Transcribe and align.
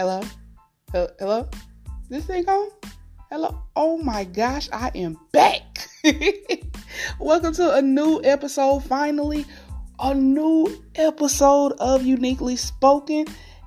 Hello? 0.00 0.22
Hello? 0.94 1.46
This 2.08 2.24
thing 2.24 2.48
on? 2.48 2.70
Hello? 3.30 3.64
Oh 3.76 3.98
my 3.98 4.24
gosh, 4.24 4.66
I 4.72 4.90
am 4.94 5.18
back. 5.30 5.90
Welcome 7.20 7.52
to 7.56 7.74
a 7.74 7.82
new 7.82 8.22
episode, 8.24 8.82
finally. 8.84 9.44
A 9.98 10.14
new 10.14 10.82
episode 10.94 11.72
of 11.72 12.02
Uniquely 12.02 12.56
Spoken. 12.56 13.26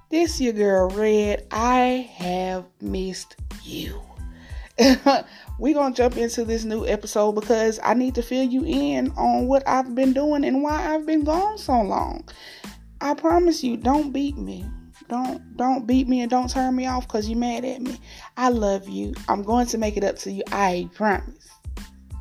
This 0.10 0.42
your 0.42 0.54
girl 0.54 0.90
Red. 0.90 1.46
I 1.52 2.10
have 2.16 2.66
missed 2.82 3.36
you. 3.62 4.02
We're 5.60 5.76
gonna 5.76 5.94
jump 5.94 6.18
into 6.18 6.46
this 6.46 6.64
new 6.64 6.88
episode 6.88 7.34
because 7.34 7.80
I 7.84 7.94
need 7.94 8.16
to 8.16 8.24
fill 8.24 8.42
you 8.42 8.64
in 8.66 9.12
on 9.12 9.46
what 9.46 9.62
I've 9.68 9.94
been 9.94 10.14
doing 10.14 10.46
and 10.46 10.64
why 10.64 10.96
I've 10.96 11.06
been 11.06 11.26
gone 11.26 11.60
so 11.60 11.80
long. 11.80 12.28
I 13.02 13.14
promise 13.14 13.64
you, 13.64 13.78
don't 13.78 14.12
beat 14.12 14.36
me. 14.36 14.66
Don't 15.10 15.58
don't 15.58 15.86
beat 15.86 16.08
me 16.08 16.22
and 16.22 16.30
don't 16.30 16.50
turn 16.50 16.76
me 16.76 16.88
off 16.88 17.08
because 17.08 17.28
you 17.28 17.36
mad 17.36 17.66
at 17.66 17.82
me. 17.82 18.00
I 18.38 18.50
love 18.50 18.88
you. 18.88 19.14
I'm 19.28 19.44
going 19.44 19.68
to 19.68 19.78
make 19.78 19.98
it 19.98 20.04
up 20.04 20.18
to 20.20 20.32
you. 20.32 20.44
I 20.52 20.90
promise. 20.94 21.50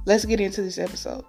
Let's 0.05 0.25
get 0.25 0.41
into 0.41 0.63
this 0.63 0.79
episode. 0.79 1.25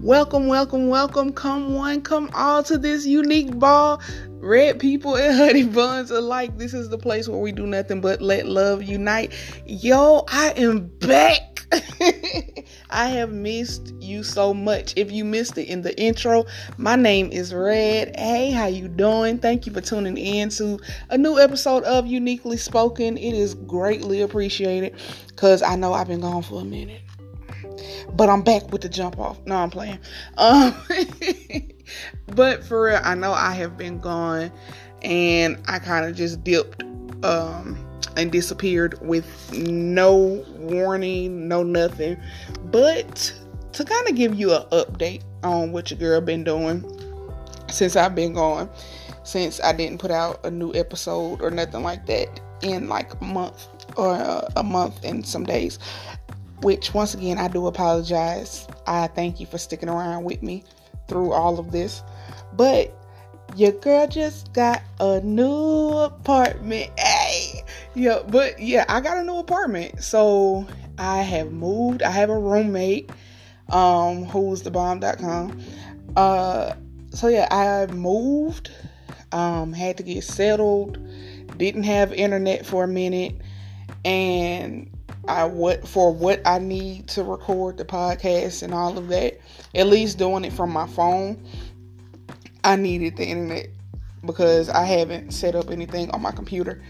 Welcome, 0.00 0.46
welcome, 0.48 0.88
welcome. 0.88 1.32
Come 1.32 1.74
one, 1.74 2.02
come 2.02 2.30
all 2.34 2.62
to 2.64 2.78
this 2.78 3.06
unique 3.06 3.58
ball. 3.58 4.00
Red 4.40 4.78
people 4.78 5.16
and 5.16 5.36
honey 5.36 5.64
buns 5.64 6.10
alike. 6.10 6.56
This 6.56 6.72
is 6.72 6.88
the 6.88 6.98
place 6.98 7.28
where 7.28 7.38
we 7.38 7.52
do 7.52 7.66
nothing 7.66 8.00
but 8.00 8.22
let 8.22 8.46
love 8.46 8.82
unite. 8.82 9.32
Yo, 9.66 10.24
I 10.28 10.52
am 10.56 10.88
back. 10.98 11.49
I 12.90 13.08
have 13.08 13.32
missed 13.32 13.94
you 14.00 14.22
so 14.22 14.52
much. 14.52 14.94
If 14.96 15.12
you 15.12 15.24
missed 15.24 15.56
it 15.58 15.68
in 15.68 15.82
the 15.82 15.98
intro, 16.00 16.46
my 16.76 16.96
name 16.96 17.30
is 17.30 17.54
Red. 17.54 18.16
Hey, 18.18 18.50
how 18.50 18.66
you 18.66 18.88
doing? 18.88 19.38
Thank 19.38 19.66
you 19.66 19.72
for 19.72 19.80
tuning 19.80 20.16
in 20.16 20.48
to 20.50 20.80
a 21.10 21.16
new 21.16 21.38
episode 21.38 21.84
of 21.84 22.06
Uniquely 22.06 22.56
Spoken. 22.56 23.16
It 23.16 23.34
is 23.34 23.54
greatly 23.54 24.22
appreciated 24.22 24.96
because 25.28 25.62
I 25.62 25.76
know 25.76 25.92
I've 25.92 26.08
been 26.08 26.20
gone 26.20 26.42
for 26.42 26.60
a 26.60 26.64
minute 26.64 27.02
but 28.14 28.28
I'm 28.28 28.42
back 28.42 28.70
with 28.70 28.82
the 28.82 28.88
jump 28.88 29.18
off. 29.18 29.38
No, 29.46 29.56
I'm 29.56 29.70
playing. 29.70 29.98
Um, 30.36 30.74
but 32.26 32.64
for 32.64 32.84
real, 32.84 33.00
I 33.02 33.14
know 33.14 33.32
I 33.32 33.52
have 33.52 33.76
been 33.76 33.98
gone, 33.98 34.52
and 35.02 35.60
I 35.66 35.78
kind 35.78 36.06
of 36.06 36.16
just 36.16 36.42
dipped 36.44 36.82
um, 37.24 37.78
and 38.16 38.32
disappeared 38.32 39.00
with 39.00 39.52
no 39.52 40.44
warning, 40.56 41.48
no 41.48 41.62
nothing. 41.62 42.16
But 42.64 43.32
to 43.72 43.84
kind 43.84 44.08
of 44.08 44.14
give 44.14 44.34
you 44.34 44.52
an 44.54 44.62
update 44.72 45.22
on 45.42 45.72
what 45.72 45.90
your 45.90 45.98
girl 45.98 46.20
been 46.20 46.44
doing 46.44 46.84
since 47.70 47.96
I've 47.96 48.14
been 48.14 48.34
gone, 48.34 48.68
since 49.22 49.60
I 49.62 49.72
didn't 49.72 49.98
put 49.98 50.10
out 50.10 50.44
a 50.44 50.50
new 50.50 50.74
episode 50.74 51.40
or 51.40 51.50
nothing 51.50 51.82
like 51.82 52.06
that 52.06 52.40
in 52.62 52.88
like 52.88 53.20
a 53.20 53.24
month 53.24 53.68
or 53.96 54.14
uh, 54.14 54.48
a 54.56 54.62
month 54.62 55.04
and 55.04 55.26
some 55.26 55.44
days 55.44 55.78
which 56.62 56.92
once 56.94 57.14
again 57.14 57.38
I 57.38 57.48
do 57.48 57.66
apologize. 57.66 58.66
I 58.86 59.06
thank 59.08 59.40
you 59.40 59.46
for 59.46 59.58
sticking 59.58 59.88
around 59.88 60.24
with 60.24 60.42
me 60.42 60.64
through 61.08 61.32
all 61.32 61.58
of 61.58 61.72
this. 61.72 62.02
But 62.54 62.94
your 63.56 63.72
girl 63.72 64.06
just 64.06 64.52
got 64.52 64.82
a 65.00 65.20
new 65.20 65.88
apartment. 65.88 66.90
Yeah, 67.94 68.20
but 68.28 68.60
yeah, 68.60 68.84
I 68.88 69.00
got 69.00 69.16
a 69.16 69.24
new 69.24 69.36
apartment. 69.36 70.02
So 70.02 70.66
I 70.98 71.18
have 71.22 71.52
moved. 71.52 72.02
I 72.02 72.10
have 72.10 72.30
a 72.30 72.38
roommate, 72.38 73.10
um, 73.70 74.24
who's 74.24 74.62
the 74.62 74.70
bomb.com. 74.70 75.60
Uh, 76.16 76.74
so 77.10 77.28
yeah, 77.28 77.48
I 77.50 77.92
moved, 77.92 78.70
um, 79.32 79.72
had 79.72 79.96
to 79.96 80.02
get 80.02 80.22
settled, 80.24 80.98
didn't 81.56 81.82
have 81.82 82.12
internet 82.12 82.64
for 82.64 82.84
a 82.84 82.88
minute, 82.88 83.36
and 84.04 84.90
I 85.28 85.44
what 85.44 85.86
for 85.86 86.12
what 86.12 86.40
I 86.46 86.58
need 86.58 87.08
to 87.08 87.22
record 87.22 87.76
the 87.76 87.84
podcast 87.84 88.62
and 88.62 88.72
all 88.72 88.96
of 88.96 89.08
that. 89.08 89.40
At 89.74 89.86
least 89.86 90.18
doing 90.18 90.44
it 90.44 90.52
from 90.52 90.70
my 90.70 90.86
phone. 90.86 91.44
I 92.62 92.76
needed 92.76 93.16
the 93.16 93.24
internet 93.24 93.68
because 94.24 94.68
I 94.68 94.84
haven't 94.84 95.32
set 95.32 95.54
up 95.54 95.70
anything 95.70 96.10
on 96.10 96.20
my 96.22 96.30
computer. 96.30 96.82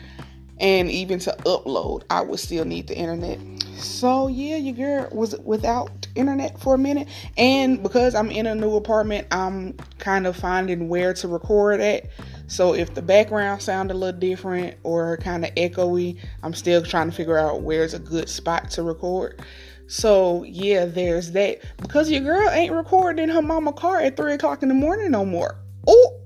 And 0.60 0.90
even 0.90 1.18
to 1.20 1.34
upload, 1.46 2.02
I 2.10 2.20
would 2.20 2.38
still 2.38 2.64
need 2.64 2.86
the 2.86 2.96
internet. 2.96 3.38
So 3.76 4.28
yeah, 4.28 4.56
your 4.56 4.74
girl 4.74 5.08
was 5.10 5.34
without 5.38 6.06
internet 6.14 6.60
for 6.60 6.74
a 6.74 6.78
minute. 6.78 7.08
And 7.38 7.82
because 7.82 8.14
I'm 8.14 8.30
in 8.30 8.46
a 8.46 8.54
new 8.54 8.76
apartment, 8.76 9.26
I'm 9.30 9.72
kind 9.98 10.26
of 10.26 10.36
finding 10.36 10.88
where 10.88 11.14
to 11.14 11.28
record 11.28 11.80
at. 11.80 12.06
So 12.46 12.74
if 12.74 12.94
the 12.94 13.00
background 13.00 13.62
sound 13.62 13.90
a 13.90 13.94
little 13.94 14.18
different 14.20 14.76
or 14.82 15.16
kind 15.18 15.44
of 15.44 15.54
echoey, 15.54 16.18
I'm 16.42 16.52
still 16.52 16.82
trying 16.82 17.10
to 17.10 17.16
figure 17.16 17.38
out 17.38 17.62
where's 17.62 17.94
a 17.94 17.98
good 17.98 18.28
spot 18.28 18.70
to 18.72 18.82
record. 18.82 19.40
So 19.86 20.44
yeah, 20.44 20.84
there's 20.84 21.32
that. 21.32 21.60
Because 21.78 22.10
your 22.10 22.20
girl 22.20 22.50
ain't 22.50 22.74
recording 22.74 23.24
in 23.24 23.30
her 23.30 23.42
mama 23.42 23.72
car 23.72 24.00
at 24.00 24.16
three 24.16 24.34
o'clock 24.34 24.62
in 24.62 24.68
the 24.68 24.74
morning 24.74 25.10
no 25.10 25.24
more. 25.24 25.56
Oh, 25.86 26.20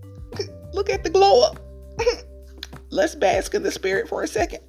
look 0.73 0.91
at 0.91 1.05
the 1.05 1.11
glow 1.11 1.45
up. 1.45 1.61
Let's 2.95 3.17
bask 3.17 3.55
in 3.55 3.65
the 3.65 3.73
spirit 3.73 4.09
for 4.09 4.23
a 4.23 4.29
second. 4.29 4.61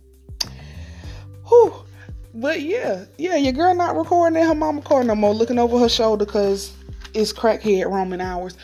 Whew. 1.47 1.75
But 2.33 2.61
yeah, 2.61 3.05
yeah, 3.19 3.35
your 3.35 3.53
girl 3.53 3.75
not 3.75 3.95
recording 3.95 4.41
in 4.41 4.47
her 4.47 4.55
mama 4.55 4.81
car 4.81 5.03
no 5.03 5.13
more, 5.13 5.31
looking 5.31 5.59
over 5.59 5.77
her 5.77 5.87
shoulder 5.87 6.25
because 6.25 6.73
it's 7.13 7.31
crackhead 7.31 7.85
roaming 7.85 8.21
hours. 8.21 8.57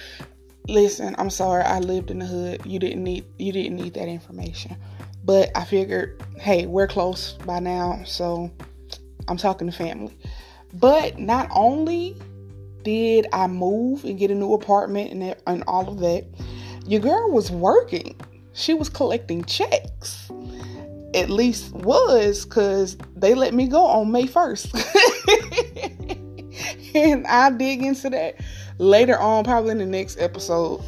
Listen, 0.67 1.15
I'm 1.19 1.29
sorry. 1.29 1.61
I 1.61 1.77
lived 1.77 2.09
in 2.09 2.17
the 2.17 2.25
hood. 2.25 2.65
You 2.65 2.79
didn't 2.79 3.03
need 3.03 3.23
you 3.37 3.51
didn't 3.51 3.75
need 3.75 3.93
that 3.93 4.07
information. 4.07 4.75
But 5.23 5.51
I 5.55 5.63
figured, 5.63 6.23
hey, 6.39 6.65
we're 6.65 6.87
close 6.87 7.33
by 7.45 7.59
now, 7.59 8.01
so 8.03 8.49
I'm 9.27 9.37
talking 9.37 9.69
to 9.69 9.77
family. 9.77 10.17
But 10.73 11.19
not 11.19 11.47
only 11.51 12.17
did 12.81 13.27
I 13.31 13.45
move 13.45 14.05
and 14.05 14.17
get 14.17 14.31
a 14.31 14.35
new 14.35 14.53
apartment 14.53 15.11
and, 15.11 15.35
and 15.45 15.63
all 15.67 15.87
of 15.87 15.99
that, 15.99 16.25
your 16.87 16.99
girl 16.99 17.29
was 17.29 17.51
working. 17.51 18.19
She 18.53 18.73
was 18.73 18.89
collecting 18.89 19.43
checks. 19.45 20.29
At 21.13 21.29
least 21.29 21.73
was 21.73 22.45
because 22.45 22.97
they 23.15 23.33
let 23.33 23.53
me 23.53 23.67
go 23.67 23.85
on 23.85 24.11
May 24.11 24.23
1st. 24.23 24.71
and 26.95 27.27
I'll 27.27 27.55
dig 27.55 27.83
into 27.83 28.09
that 28.09 28.35
later 28.77 29.19
on, 29.19 29.43
probably 29.43 29.71
in 29.71 29.77
the 29.79 29.85
next 29.85 30.19
episode. 30.19 30.81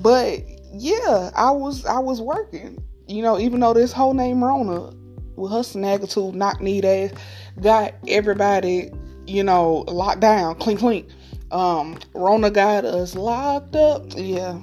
But 0.00 0.40
yeah, 0.72 1.30
I 1.34 1.50
was 1.50 1.84
I 1.86 1.98
was 1.98 2.20
working. 2.20 2.82
You 3.06 3.22
know, 3.22 3.38
even 3.38 3.60
though 3.60 3.74
this 3.74 3.92
whole 3.92 4.14
name 4.14 4.42
Rona 4.42 4.92
with 5.36 5.52
her 5.52 5.58
snaggletooth 5.58 6.34
knock 6.34 6.60
need 6.60 6.84
ass 6.84 7.12
got 7.60 7.94
everybody, 8.08 8.90
you 9.26 9.42
know, 9.42 9.84
locked 9.88 10.20
down, 10.20 10.56
clink 10.56 10.80
clink. 10.80 11.08
Um, 11.50 11.98
Rona 12.14 12.50
got 12.50 12.84
us 12.84 13.14
locked 13.14 13.76
up. 13.76 14.04
Yeah. 14.16 14.58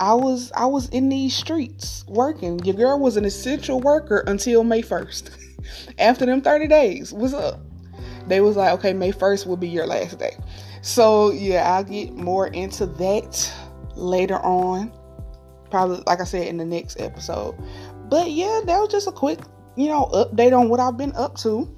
I 0.00 0.14
was 0.14 0.50
I 0.52 0.64
was 0.64 0.88
in 0.88 1.10
these 1.10 1.36
streets 1.36 2.06
working. 2.08 2.58
Your 2.64 2.74
girl 2.74 2.98
was 2.98 3.18
an 3.18 3.26
essential 3.26 3.80
worker 3.80 4.24
until 4.26 4.64
May 4.64 4.80
1st. 4.80 5.30
After 5.98 6.24
them 6.24 6.40
30 6.40 6.68
days, 6.68 7.12
what's 7.12 7.34
up? 7.34 7.60
They 8.26 8.40
was 8.40 8.56
like, 8.56 8.72
okay, 8.78 8.94
May 8.94 9.12
1st 9.12 9.46
will 9.46 9.58
be 9.58 9.68
your 9.68 9.86
last 9.86 10.18
day. 10.18 10.36
So 10.80 11.32
yeah, 11.32 11.74
I'll 11.74 11.84
get 11.84 12.14
more 12.14 12.46
into 12.46 12.86
that 12.86 13.52
later 13.94 14.36
on. 14.36 14.90
Probably 15.70 16.02
like 16.06 16.20
I 16.20 16.24
said 16.24 16.46
in 16.46 16.56
the 16.56 16.64
next 16.64 16.98
episode. 16.98 17.54
But 18.08 18.30
yeah, 18.30 18.62
that 18.64 18.78
was 18.78 18.88
just 18.88 19.06
a 19.06 19.12
quick, 19.12 19.40
you 19.76 19.88
know, 19.88 20.06
update 20.14 20.58
on 20.58 20.70
what 20.70 20.80
I've 20.80 20.96
been 20.96 21.12
up 21.14 21.36
to. 21.38 21.76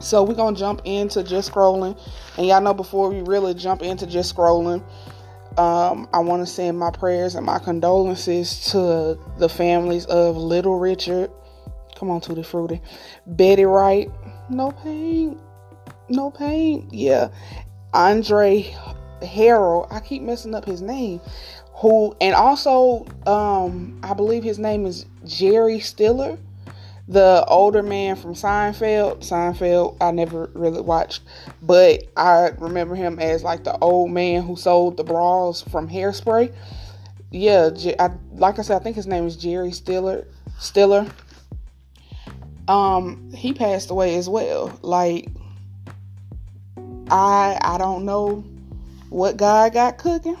So 0.00 0.22
we're 0.22 0.34
gonna 0.34 0.56
jump 0.56 0.80
into 0.84 1.22
just 1.22 1.52
scrolling. 1.52 2.00
And 2.38 2.46
y'all 2.46 2.62
know 2.62 2.72
before 2.72 3.10
we 3.10 3.20
really 3.20 3.52
jump 3.52 3.82
into 3.82 4.06
just 4.06 4.34
scrolling, 4.34 4.82
um, 5.58 6.08
I 6.12 6.20
want 6.20 6.46
to 6.46 6.46
send 6.46 6.78
my 6.78 6.90
prayers 6.90 7.34
and 7.34 7.44
my 7.44 7.58
condolences 7.58 8.70
to 8.70 9.18
the 9.38 9.48
families 9.48 10.06
of 10.06 10.36
Little 10.36 10.78
Richard. 10.78 11.30
Come 11.96 12.10
on, 12.10 12.20
Tutti 12.20 12.44
Frutti. 12.44 12.80
Betty 13.26 13.64
Wright. 13.64 14.08
No 14.48 14.70
pain. 14.70 15.38
No 16.08 16.30
pain. 16.30 16.88
Yeah. 16.92 17.28
Andre 17.92 18.74
Harrell. 19.20 19.90
I 19.90 20.00
keep 20.00 20.22
messing 20.22 20.54
up 20.54 20.64
his 20.64 20.80
name. 20.80 21.20
Who 21.74 22.16
and 22.20 22.34
also 22.34 23.06
um 23.26 24.00
I 24.02 24.14
believe 24.14 24.44
his 24.44 24.58
name 24.58 24.86
is 24.86 25.06
Jerry 25.24 25.80
Stiller, 25.80 26.38
the 27.08 27.42
older 27.48 27.82
man 27.82 28.16
from 28.16 28.34
Seinfeld. 28.34 29.20
Seinfeld 29.20 29.96
I 30.00 30.10
never 30.10 30.50
really 30.52 30.82
watched, 30.82 31.22
but 31.62 32.04
I 32.16 32.50
remember 32.58 32.94
him 32.94 33.18
as 33.18 33.42
like 33.42 33.64
the 33.64 33.76
old 33.78 34.10
man 34.10 34.42
who 34.42 34.56
sold 34.56 34.98
the 34.98 35.04
bras 35.04 35.62
from 35.62 35.88
Hairspray. 35.88 36.54
Yeah, 37.30 37.70
I, 37.98 38.10
like 38.34 38.58
I 38.58 38.62
said, 38.62 38.80
I 38.80 38.84
think 38.84 38.96
his 38.96 39.06
name 39.06 39.26
is 39.26 39.36
Jerry 39.36 39.72
Stiller. 39.72 40.26
Stiller. 40.58 41.10
Um, 42.68 43.32
he 43.32 43.54
passed 43.54 43.90
away 43.90 44.16
as 44.16 44.28
well. 44.28 44.78
Like 44.82 45.28
I 47.10 47.58
I 47.62 47.78
don't 47.78 48.04
know 48.04 48.44
what 49.08 49.38
God 49.38 49.72
got 49.72 49.96
cooking. 49.96 50.36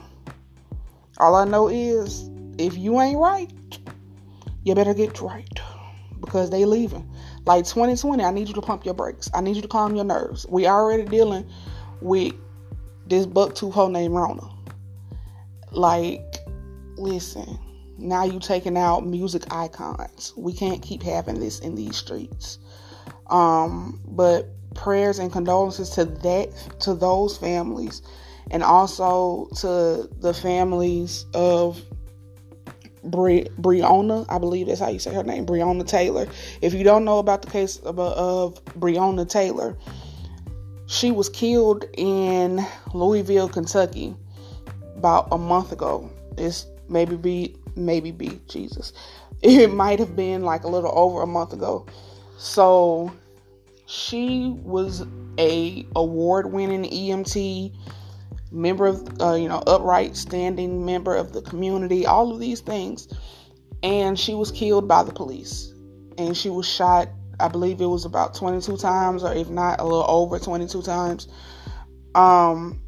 All 1.16 1.34
I 1.34 1.46
know 1.46 1.68
is 1.68 2.28
if 2.58 2.76
you 2.76 3.00
ain't 3.00 3.18
right, 3.18 3.50
you 4.64 4.74
better 4.74 4.92
get 4.92 5.22
right 5.22 5.48
because 6.20 6.50
they 6.50 6.64
leaving. 6.64 7.08
Like 7.44 7.64
2020, 7.64 8.22
I 8.22 8.30
need 8.30 8.48
you 8.48 8.54
to 8.54 8.62
pump 8.62 8.84
your 8.84 8.94
brakes. 8.94 9.30
I 9.34 9.40
need 9.40 9.56
you 9.56 9.62
to 9.62 9.68
calm 9.68 9.94
your 9.94 10.04
nerves. 10.04 10.46
We 10.48 10.66
already 10.66 11.04
dealing 11.04 11.48
with 12.00 12.34
this 13.06 13.26
buck 13.26 13.54
tooth 13.54 13.74
hoe 13.74 13.88
named 13.88 14.14
Rona. 14.14 14.48
Like, 15.70 16.38
listen, 16.96 17.58
now 17.98 18.24
you 18.24 18.38
taking 18.38 18.76
out 18.76 19.06
music 19.06 19.44
icons. 19.52 20.32
We 20.36 20.52
can't 20.52 20.82
keep 20.82 21.02
having 21.02 21.40
this 21.40 21.60
in 21.60 21.74
these 21.74 21.96
streets. 21.96 22.58
Um, 23.28 24.00
but 24.06 24.48
prayers 24.74 25.18
and 25.18 25.32
condolences 25.32 25.90
to 25.90 26.04
that 26.04 26.48
to 26.80 26.94
those 26.94 27.36
families 27.36 28.02
and 28.50 28.62
also 28.62 29.48
to 29.56 30.08
the 30.20 30.32
families 30.32 31.26
of 31.34 31.82
Bri- 33.04 33.48
Breonna, 33.60 34.26
I 34.28 34.38
believe 34.38 34.66
that's 34.66 34.80
how 34.80 34.88
you 34.88 34.98
say 34.98 35.14
her 35.14 35.22
name, 35.22 35.46
Breonna 35.46 35.86
Taylor. 35.86 36.26
If 36.60 36.74
you 36.74 36.84
don't 36.84 37.04
know 37.04 37.18
about 37.18 37.42
the 37.42 37.50
case 37.50 37.78
of, 37.78 37.98
of 37.98 38.64
Breonna 38.66 39.28
Taylor, 39.28 39.76
she 40.86 41.10
was 41.10 41.28
killed 41.28 41.84
in 41.96 42.64
Louisville, 42.94 43.48
Kentucky, 43.48 44.16
about 44.96 45.28
a 45.30 45.38
month 45.38 45.72
ago. 45.72 46.10
It's 46.36 46.66
maybe 46.88 47.16
be 47.16 47.56
maybe 47.76 48.10
be 48.10 48.40
Jesus. 48.48 48.92
It 49.40 49.72
might 49.72 50.00
have 50.00 50.16
been 50.16 50.42
like 50.42 50.64
a 50.64 50.68
little 50.68 50.90
over 50.92 51.22
a 51.22 51.26
month 51.26 51.52
ago. 51.52 51.86
So 52.38 53.12
she 53.86 54.56
was 54.64 55.06
a 55.38 55.86
award-winning 55.94 56.90
EMT 56.90 57.72
member 58.50 58.86
of 58.86 59.20
uh, 59.20 59.34
you 59.34 59.48
know 59.48 59.62
upright 59.66 60.16
standing 60.16 60.84
member 60.84 61.14
of 61.14 61.32
the 61.32 61.42
community 61.42 62.06
all 62.06 62.32
of 62.32 62.40
these 62.40 62.60
things. 62.60 63.08
And 63.82 64.18
she 64.18 64.34
was 64.34 64.50
killed 64.50 64.88
by 64.88 65.02
the 65.02 65.12
police. 65.12 65.72
And 66.16 66.36
she 66.36 66.50
was 66.50 66.66
shot 66.66 67.08
i 67.40 67.46
believe 67.46 67.80
it 67.80 67.86
was 67.86 68.04
about 68.04 68.34
22 68.34 68.76
times 68.78 69.22
or 69.22 69.32
if 69.32 69.48
not 69.48 69.78
a 69.80 69.84
little 69.84 70.06
over 70.08 70.38
22 70.38 70.82
times. 70.82 71.28
Um 72.14 72.80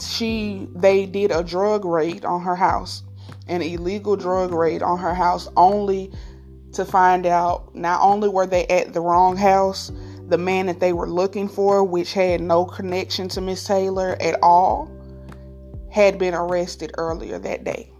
she 0.00 0.68
they 0.74 1.06
did 1.06 1.30
a 1.30 1.42
drug 1.42 1.84
raid 1.84 2.24
on 2.24 2.40
her 2.42 2.56
house 2.56 3.02
an 3.48 3.62
illegal 3.62 4.16
drug 4.16 4.52
raid 4.52 4.82
on 4.82 4.98
her 4.98 5.14
house 5.14 5.48
only 5.56 6.12
to 6.72 6.84
find 6.84 7.26
out 7.26 7.74
not 7.74 8.00
only 8.00 8.28
were 8.28 8.46
they 8.46 8.66
at 8.66 8.92
the 8.92 9.00
wrong 9.00 9.36
house 9.36 9.90
the 10.30 10.38
man 10.38 10.66
that 10.66 10.78
they 10.78 10.92
were 10.92 11.08
looking 11.08 11.48
for, 11.48 11.84
which 11.84 12.12
had 12.12 12.40
no 12.40 12.64
connection 12.64 13.28
to 13.28 13.40
Miss 13.40 13.64
Taylor 13.64 14.16
at 14.20 14.40
all, 14.42 14.90
had 15.90 16.18
been 16.18 16.34
arrested 16.34 16.92
earlier 16.96 17.38
that 17.38 17.64
day. 17.64 17.92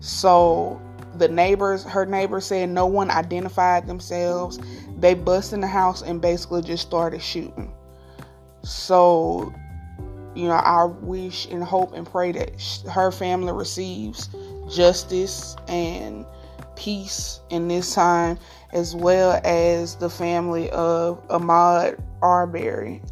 So 0.00 0.80
the 1.16 1.28
neighbors, 1.28 1.84
her 1.84 2.06
neighbors 2.06 2.46
said 2.46 2.70
no 2.70 2.86
one 2.86 3.10
identified 3.10 3.86
themselves. 3.86 4.58
They 4.98 5.12
bust 5.12 5.52
in 5.52 5.60
the 5.60 5.66
house 5.66 6.00
and 6.00 6.22
basically 6.22 6.62
just 6.62 6.86
started 6.86 7.20
shooting. 7.20 7.70
So, 8.62 9.52
you 10.34 10.44
know, 10.44 10.54
I 10.54 10.84
wish 10.84 11.46
and 11.50 11.62
hope 11.62 11.92
and 11.92 12.06
pray 12.06 12.32
that 12.32 12.62
her 12.90 13.12
family 13.12 13.52
receives 13.52 14.30
justice 14.70 15.54
and 15.68 16.24
peace 16.80 17.40
in 17.50 17.68
this 17.68 17.94
time 17.94 18.38
as 18.72 18.96
well 18.96 19.38
as 19.44 19.96
the 19.96 20.08
family 20.08 20.70
of 20.70 21.26
Ahmaud 21.28 22.02
Arbery. 22.22 23.02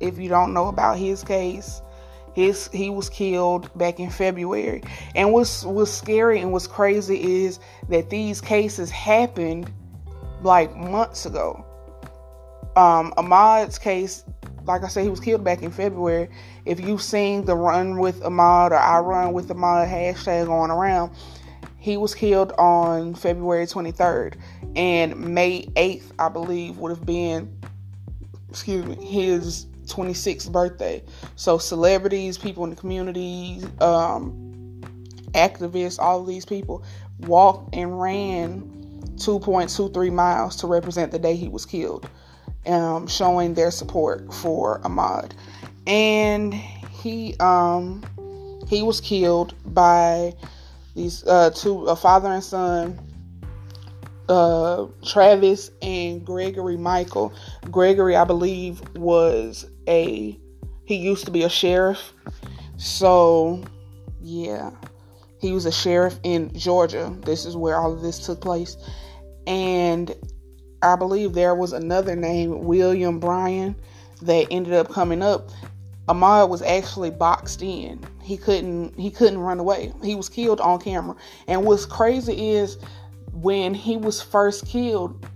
If 0.00 0.18
you 0.18 0.30
don't 0.30 0.54
know 0.54 0.68
about 0.68 0.96
his 0.96 1.22
case, 1.22 1.82
his 2.34 2.68
he 2.68 2.88
was 2.88 3.10
killed 3.10 3.76
back 3.76 4.00
in 4.00 4.08
February. 4.08 4.82
And 5.14 5.32
what's 5.32 5.64
what's 5.64 5.90
scary 5.90 6.40
and 6.40 6.50
what's 6.50 6.66
crazy 6.66 7.44
is 7.44 7.60
that 7.90 8.08
these 8.08 8.40
cases 8.40 8.90
happened 8.90 9.70
like 10.42 10.74
months 10.74 11.26
ago. 11.26 11.64
Um, 12.74 13.12
Ahmaud's 13.18 13.78
case, 13.78 14.24
like 14.64 14.82
I 14.82 14.88
said, 14.88 15.04
he 15.04 15.10
was 15.10 15.20
killed 15.20 15.44
back 15.44 15.62
in 15.62 15.70
February. 15.70 16.28
If 16.64 16.80
you've 16.80 17.02
seen 17.02 17.44
the 17.44 17.54
run 17.54 17.98
with 17.98 18.24
Ahmad 18.24 18.72
or 18.72 18.78
I 18.78 18.98
run 19.00 19.34
with 19.34 19.50
Ahmad 19.50 19.88
hashtag 19.88 20.46
going 20.46 20.70
around, 20.70 21.12
he 21.84 21.98
was 21.98 22.14
killed 22.14 22.50
on 22.52 23.14
February 23.14 23.66
23rd, 23.66 24.36
and 24.74 25.20
May 25.34 25.66
8th, 25.76 26.12
I 26.18 26.30
believe, 26.30 26.78
would 26.78 26.88
have 26.88 27.04
been, 27.04 27.54
excuse 28.48 28.86
me, 28.86 28.94
his 29.04 29.66
26th 29.84 30.50
birthday. 30.50 31.02
So 31.36 31.58
celebrities, 31.58 32.38
people 32.38 32.64
in 32.64 32.70
the 32.70 32.76
community, 32.76 33.60
um, 33.82 34.80
activists, 35.34 35.98
all 35.98 36.22
of 36.22 36.26
these 36.26 36.46
people 36.46 36.82
walked 37.18 37.74
and 37.74 38.00
ran 38.00 38.62
2.23 39.16 40.10
miles 40.10 40.56
to 40.56 40.66
represent 40.66 41.12
the 41.12 41.18
day 41.18 41.36
he 41.36 41.48
was 41.48 41.66
killed, 41.66 42.08
um, 42.64 43.06
showing 43.06 43.52
their 43.52 43.70
support 43.70 44.32
for 44.32 44.80
Ahmaud. 44.84 45.32
And 45.86 46.54
he 46.54 47.36
um, 47.40 48.02
he 48.70 48.80
was 48.80 49.02
killed 49.02 49.52
by 49.74 50.32
these 50.94 51.24
uh, 51.26 51.50
two, 51.50 51.84
a 51.86 51.96
father 51.96 52.28
and 52.28 52.42
son, 52.42 52.98
uh, 54.28 54.86
Travis 55.04 55.70
and 55.82 56.24
Gregory 56.24 56.76
McMichael. 56.76 57.34
Gregory, 57.70 58.16
I 58.16 58.24
believe, 58.24 58.82
was 58.94 59.66
a 59.88 60.38
he 60.86 60.96
used 60.96 61.24
to 61.24 61.30
be 61.30 61.42
a 61.42 61.48
sheriff. 61.48 62.12
So, 62.76 63.64
yeah, 64.20 64.70
he 65.40 65.52
was 65.52 65.66
a 65.66 65.72
sheriff 65.72 66.18
in 66.22 66.52
Georgia. 66.54 67.16
This 67.22 67.46
is 67.46 67.56
where 67.56 67.76
all 67.76 67.92
of 67.92 68.02
this 68.02 68.24
took 68.24 68.40
place, 68.40 68.76
and 69.46 70.14
I 70.82 70.96
believe 70.96 71.32
there 71.32 71.54
was 71.54 71.72
another 71.72 72.14
name, 72.14 72.64
William 72.64 73.18
Bryan, 73.18 73.74
that 74.22 74.46
ended 74.50 74.74
up 74.74 74.90
coming 74.90 75.22
up. 75.22 75.50
Ahmaud 76.08 76.48
was 76.48 76.62
actually 76.62 77.10
boxed 77.10 77.62
in 77.62 78.04
he 78.24 78.38
couldn't 78.38 78.98
he 78.98 79.10
couldn't 79.10 79.38
run 79.38 79.60
away. 79.60 79.92
He 80.02 80.14
was 80.14 80.28
killed 80.28 80.60
on 80.60 80.80
camera. 80.80 81.14
And 81.46 81.64
what's 81.64 81.84
crazy 81.84 82.52
is 82.52 82.78
when 83.32 83.74
he 83.74 83.98
was 83.98 84.22
first 84.22 84.66
killed, 84.66 85.26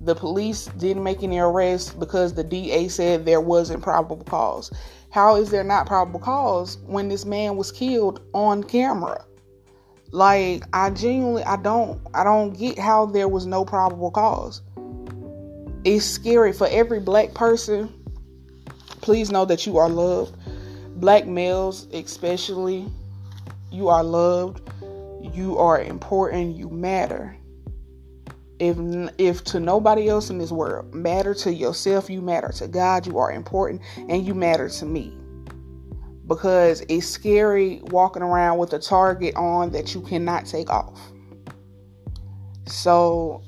the 0.00 0.14
police 0.14 0.66
didn't 0.78 1.02
make 1.02 1.22
any 1.22 1.38
arrests 1.38 1.90
because 1.92 2.32
the 2.32 2.42
DA 2.42 2.88
said 2.88 3.26
there 3.26 3.40
wasn't 3.40 3.82
probable 3.82 4.24
cause. 4.24 4.72
How 5.10 5.36
is 5.36 5.50
there 5.50 5.64
not 5.64 5.86
probable 5.86 6.20
cause 6.20 6.78
when 6.86 7.08
this 7.08 7.26
man 7.26 7.56
was 7.56 7.70
killed 7.70 8.22
on 8.32 8.64
camera? 8.64 9.24
Like 10.10 10.64
I 10.72 10.88
genuinely 10.88 11.44
I 11.44 11.56
don't 11.56 12.00
I 12.14 12.24
don't 12.24 12.56
get 12.58 12.78
how 12.78 13.04
there 13.04 13.28
was 13.28 13.44
no 13.44 13.62
probable 13.62 14.10
cause. 14.10 14.62
It's 15.84 16.06
scary 16.06 16.54
for 16.54 16.66
every 16.68 17.00
black 17.00 17.34
person. 17.34 17.92
Please 19.00 19.30
know 19.30 19.44
that 19.44 19.66
you 19.66 19.78
are 19.78 19.88
loved. 19.88 20.36
Black 21.00 21.26
males 21.26 21.86
especially 21.92 22.86
you 23.70 23.88
are 23.88 24.02
loved. 24.02 24.60
You 25.34 25.58
are 25.58 25.80
important. 25.80 26.56
You 26.56 26.70
matter. 26.70 27.36
If 28.58 28.76
if 29.18 29.44
to 29.44 29.60
nobody 29.60 30.08
else 30.08 30.30
in 30.30 30.38
this 30.38 30.50
world 30.50 30.92
matter 30.92 31.32
to 31.32 31.52
yourself 31.52 32.10
you 32.10 32.20
matter 32.20 32.50
to 32.56 32.66
god. 32.66 33.06
You 33.06 33.18
are 33.18 33.30
important 33.30 33.82
and 33.96 34.26
you 34.26 34.34
matter 34.34 34.68
to 34.68 34.86
me. 34.86 35.16
Because 36.26 36.82
it's 36.88 37.06
scary 37.06 37.80
walking 37.84 38.22
around 38.22 38.58
with 38.58 38.72
a 38.72 38.78
target 38.78 39.34
on 39.36 39.70
that 39.72 39.94
you 39.94 40.02
cannot 40.02 40.44
take 40.44 40.68
off. 40.70 41.00
So 42.66 43.42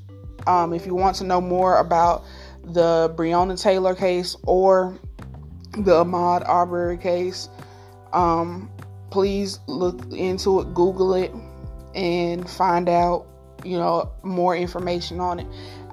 um, 0.47 0.73
if 0.73 0.87
you 0.87 0.95
want 0.95 1.17
to 1.17 1.25
know 1.25 1.41
more 1.41 1.79
about 1.79 2.25
the 2.63 3.13
breonna 3.17 3.61
taylor 3.61 3.95
case 3.95 4.37
or 4.45 4.99
the 5.73 6.05
Ahmaud 6.05 6.49
Arbery 6.49 6.99
case. 6.99 7.49
Um, 8.13 8.71
please 9.11 9.61
look 9.67 10.01
into 10.13 10.61
it, 10.61 10.75
Google 10.75 11.15
it, 11.15 11.33
and 11.95 12.49
find 12.49 12.89
out, 12.89 13.27
you 13.65 13.79
know, 13.79 14.11
more 14.23 14.57
information 14.57 15.21
on 15.21 15.41
it. 15.41 15.47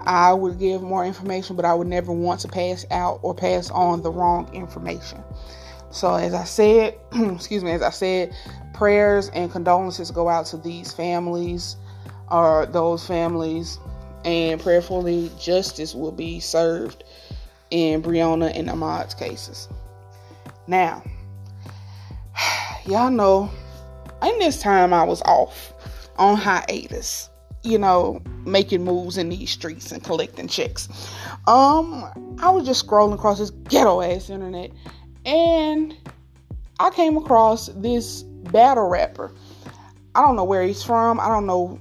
I 0.05 0.31
would 0.33 0.57
give 0.57 0.81
more 0.81 1.05
information, 1.05 1.55
but 1.55 1.65
I 1.65 1.73
would 1.73 1.87
never 1.87 2.13
want 2.13 2.39
to 2.41 2.47
pass 2.47 2.85
out 2.91 3.19
or 3.23 3.35
pass 3.35 3.69
on 3.71 4.01
the 4.03 4.11
wrong 4.11 4.49
information. 4.53 5.21
So, 5.89 6.15
as 6.15 6.33
I 6.33 6.43
said, 6.43 6.97
excuse 7.13 7.63
me, 7.63 7.71
as 7.71 7.81
I 7.81 7.89
said, 7.89 8.33
prayers 8.73 9.29
and 9.29 9.51
condolences 9.51 10.11
go 10.11 10.29
out 10.29 10.45
to 10.47 10.57
these 10.57 10.93
families 10.93 11.75
or 12.29 12.65
those 12.67 13.05
families, 13.05 13.79
and 14.23 14.61
prayerfully, 14.61 15.31
justice 15.39 15.95
will 15.95 16.11
be 16.11 16.39
served 16.39 17.03
in 17.71 18.01
Breonna 18.01 18.51
and 18.57 18.69
Ahmaud's 18.69 19.13
cases. 19.13 19.67
Now, 20.67 21.03
y'all 22.85 23.11
know 23.11 23.49
in 24.23 24.39
this 24.39 24.61
time 24.61 24.93
I 24.93 25.03
was 25.03 25.21
off 25.23 25.73
on 26.17 26.37
hiatus. 26.37 27.29
you 27.63 27.77
know, 27.77 28.21
making 28.45 28.83
moves 28.83 29.17
in 29.17 29.29
these 29.29 29.49
streets 29.49 29.91
and 29.91 30.03
collecting 30.03 30.47
checks. 30.47 30.87
Um, 31.47 32.37
I 32.39 32.49
was 32.49 32.65
just 32.65 32.85
scrolling 32.87 33.13
across 33.13 33.39
this 33.39 33.49
ghetto 33.49 34.01
ass 34.01 34.29
internet 34.29 34.71
and 35.25 35.93
I 36.79 36.89
came 36.91 37.17
across 37.17 37.67
this 37.75 38.23
battle 38.23 38.87
rapper. 38.87 39.33
I 40.15 40.21
don't 40.21 40.35
know 40.35 40.45
where 40.45 40.63
he's 40.63 40.83
from. 40.83 41.19
I 41.19 41.27
don't 41.27 41.45
know 41.45 41.79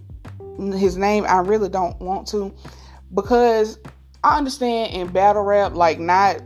his 0.76 0.96
name. 0.96 1.24
I 1.28 1.38
really 1.38 1.68
don't 1.68 1.98
want 2.00 2.26
to 2.28 2.52
because 3.14 3.78
I 4.24 4.38
understand 4.38 4.92
in 4.92 5.08
battle 5.08 5.42
rap, 5.42 5.74
like 5.74 5.98
not 5.98 6.40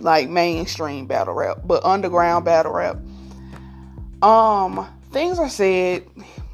like 0.00 0.28
mainstream 0.28 1.06
battle 1.06 1.34
rap, 1.34 1.58
but 1.64 1.84
underground 1.84 2.44
battle 2.44 2.72
rap. 2.72 2.96
Um, 4.22 4.86
things 5.10 5.38
are 5.38 5.48
said, 5.48 6.04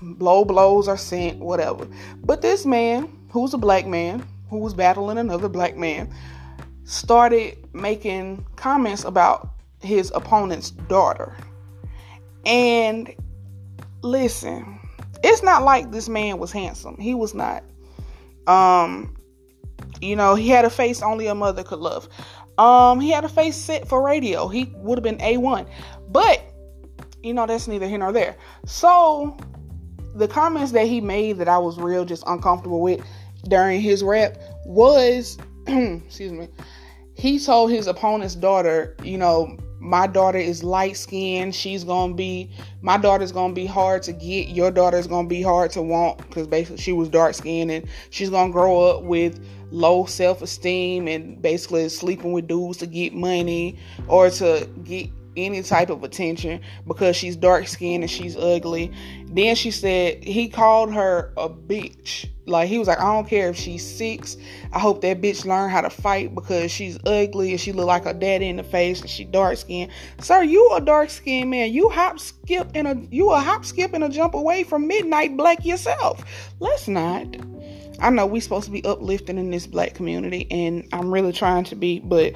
blow 0.02 0.45
blows 0.45 0.88
are 0.88 0.97
sent, 0.97 1.38
whatever. 1.38 1.87
But 2.25 2.43
this 2.43 2.67
man, 2.67 3.17
who's 3.31 3.55
a 3.55 3.59
black 3.59 3.87
man, 3.87 4.26
who 4.49 4.59
was 4.59 4.75
battling 4.75 5.19
another 5.19 5.49
black 5.49 5.76
man, 5.76 6.12
started 6.85 7.57
making 7.73 8.45
comments 8.57 9.05
about 9.05 9.50
his 9.81 10.11
opponent's 10.14 10.71
daughter. 10.71 11.37
And 12.45 13.14
listen, 14.02 14.81
it's 15.23 15.43
not 15.43 15.62
like 15.62 15.90
this 15.90 16.09
man 16.09 16.38
was 16.38 16.52
handsome. 16.52 16.97
He 16.99 17.14
was 17.14 17.35
not. 17.35 17.62
Um, 18.47 19.17
you 20.00 20.16
know, 20.16 20.35
he 20.35 20.49
had 20.49 20.64
a 20.64 20.71
face 20.71 21.02
only 21.02 21.26
a 21.26 21.35
mother 21.35 21.62
could 21.62 21.78
love. 21.78 22.09
Um, 22.59 23.00
he 23.00 23.11
had 23.11 23.25
a 23.25 23.28
face 23.28 23.57
set 23.57 23.88
for 23.88 24.02
radio. 24.02 24.49
He 24.49 24.73
would 24.76 24.99
have 24.99 25.02
been 25.02 25.19
A1. 25.19 25.69
But, 26.09 26.42
you 27.23 27.33
know, 27.33 27.47
that's 27.47 27.69
neither 27.69 27.88
here 27.88 27.99
nor 27.99 28.12
there. 28.12 28.37
So, 28.66 29.37
the 30.14 30.28
comments 30.28 30.73
that 30.73 30.87
he 30.87 31.00
made 31.00 31.38
that 31.38 31.49
I 31.49 31.59
was 31.59 31.78
real 31.78 32.04
just 32.04 32.25
uncomfortable 32.26 32.80
with 32.80 33.04
during 33.49 33.80
his 33.80 34.02
rap 34.02 34.37
was, 34.64 35.38
excuse 35.66 36.33
me, 36.33 36.49
he 37.14 37.38
told 37.38 37.71
his 37.71 37.87
opponent's 37.87 38.35
daughter, 38.35 38.97
you 39.02 39.19
know, 39.19 39.57
my 39.80 40.07
daughter 40.07 40.38
is 40.38 40.62
light 40.62 40.97
skinned. 40.97 41.54
She's 41.54 41.85
gonna 41.85 42.14
be 42.14 42.50
my 42.83 42.99
daughter's 42.99 43.33
gonna 43.33 43.54
be 43.54 43.64
hard 43.64 44.02
to 44.04 44.12
get. 44.12 44.49
Your 44.49 44.71
daughter's 44.71 45.07
gonna 45.07 45.26
be 45.26 45.40
hard 45.40 45.71
to 45.73 45.83
want 45.83 46.19
because 46.19 46.47
basically 46.47 46.76
she 46.76 46.92
was 46.92 47.09
dark 47.09 47.35
skinned 47.35 47.71
and 47.71 47.88
she's 48.11 48.28
gonna 48.28 48.52
grow 48.52 48.83
up 48.83 49.04
with 49.04 49.42
low 49.71 50.05
self 50.07 50.43
esteem 50.43 51.09
and 51.09 51.41
basically 51.41 51.89
sleeping 51.89 52.33
with 52.33 52.47
dudes 52.47 52.79
to 52.79 52.87
get 52.87 53.15
money 53.15 53.79
or 54.09 54.31
to 54.31 54.69
get 54.85 55.11
any 55.37 55.62
type 55.62 55.91
of 55.91 56.03
attention 56.03 56.61
because 56.87 57.17
she's 57.17 57.37
dark 57.37 57.69
skinned 57.69 58.03
and 58.03 58.11
she's 58.11 58.37
ugly. 58.37 58.93
Then 59.27 59.55
she 59.55 59.71
said 59.71 60.23
he 60.25 60.49
called 60.49 60.93
her 60.93 61.33
a 61.37 61.49
bitch. 61.49 62.29
Like 62.47 62.69
he 62.69 62.79
was 62.79 62.89
like, 62.89 62.99
I 62.99 63.15
don't 63.15 63.29
care 63.29 63.49
if 63.50 63.57
she's 63.57 63.87
six. 63.87 64.37
I 64.73 64.81
hope 64.81 65.03
that 65.03 65.21
bitch 65.21 65.45
learn 65.45 65.71
how 65.71 65.83
to 65.83 65.91
fight 65.91 66.35
because 66.35 66.73
she's 66.73 66.99
ugly 67.07 67.53
and 67.53 67.61
she 67.61 67.71
look 67.73 67.87
like 67.87 68.05
her 68.05 68.12
daddy 68.12 68.49
in 68.49 68.57
the 68.57 68.65
face 68.65 69.00
and 69.00 69.09
she 69.09 69.25
dark 69.25 69.57
skinned. 69.57 69.93
Sir, 70.21 70.43
you 70.43 70.69
a 70.73 70.81
dark 70.81 71.11
skinned 71.11 71.50
man. 71.50 71.73
You 71.73 71.89
hop 71.89 72.19
skip 72.19 72.69
and 72.75 72.89
a 72.89 73.00
you 73.11 73.31
a 73.31 73.39
hop 73.39 73.65
skip 73.65 73.93
and 73.93 74.03
a 74.03 74.09
jump 74.09 74.35
away 74.35 74.65
from 74.65 74.89
midnight 74.89 75.37
black 75.37 75.65
yourself. 75.65 76.25
Let's 76.59 76.89
not. 76.89 77.37
I 78.00 78.11
know 78.11 78.26
we 78.26 78.40
supposed 78.40 78.64
to 78.66 78.71
be 78.71 78.85
uplifting 78.85 79.38
in 79.38 79.50
this 79.50 79.66
black 79.66 79.95
community, 79.95 80.47
and 80.50 80.88
I'm 80.92 81.12
really 81.12 81.33
trying 81.33 81.64
to 81.64 81.75
be, 81.75 82.00
but 82.00 82.35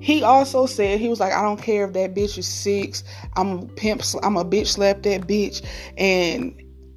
he 0.00 0.22
also 0.22 0.66
said 0.66 1.00
he 1.00 1.08
was 1.08 1.20
like, 1.20 1.32
I 1.32 1.42
don't 1.42 1.60
care 1.60 1.86
if 1.86 1.92
that 1.94 2.14
bitch 2.14 2.38
is 2.38 2.46
six. 2.46 3.04
I'm 3.36 3.58
a 3.58 3.66
pimp. 3.66 4.02
I'm 4.22 4.36
a 4.36 4.44
bitch 4.44 4.68
slap 4.68 5.02
that 5.02 5.22
bitch, 5.22 5.64
and 5.96 6.54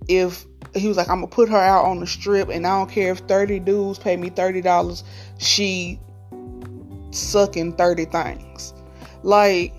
if 0.08 0.46
he 0.76 0.88
was 0.88 0.98
like, 0.98 1.10
I'm 1.10 1.18
gonna 1.18 1.28
put 1.28 1.50
her 1.50 1.58
out 1.58 1.86
on 1.86 2.00
the 2.00 2.08
strip, 2.08 2.50
and 2.50 2.66
I 2.68 2.78
don't 2.78 2.90
care 2.90 3.12
if 3.12 3.20
30 3.20 3.60
dudes 3.60 4.00
pay 4.00 4.18
me 4.18 4.30
thirty 4.30 4.62
dollars. 4.62 5.04
She 5.38 6.00
sucking 7.12 7.74
30 7.74 8.06
things, 8.06 8.74
like. 9.24 9.74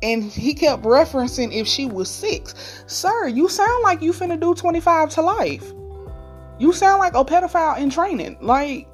And 0.00 0.22
he 0.22 0.54
kept 0.54 0.84
referencing 0.84 1.52
if 1.52 1.66
she 1.66 1.84
was 1.84 2.08
six. 2.08 2.84
Sir, 2.86 3.26
you 3.26 3.48
sound 3.48 3.82
like 3.82 4.00
you 4.00 4.12
finna 4.12 4.38
do 4.38 4.54
25 4.54 5.10
to 5.10 5.22
life. 5.22 5.72
You 6.58 6.72
sound 6.72 6.98
like 6.98 7.14
a 7.14 7.24
pedophile 7.24 7.78
in 7.78 7.90
training. 7.90 8.38
Like 8.40 8.88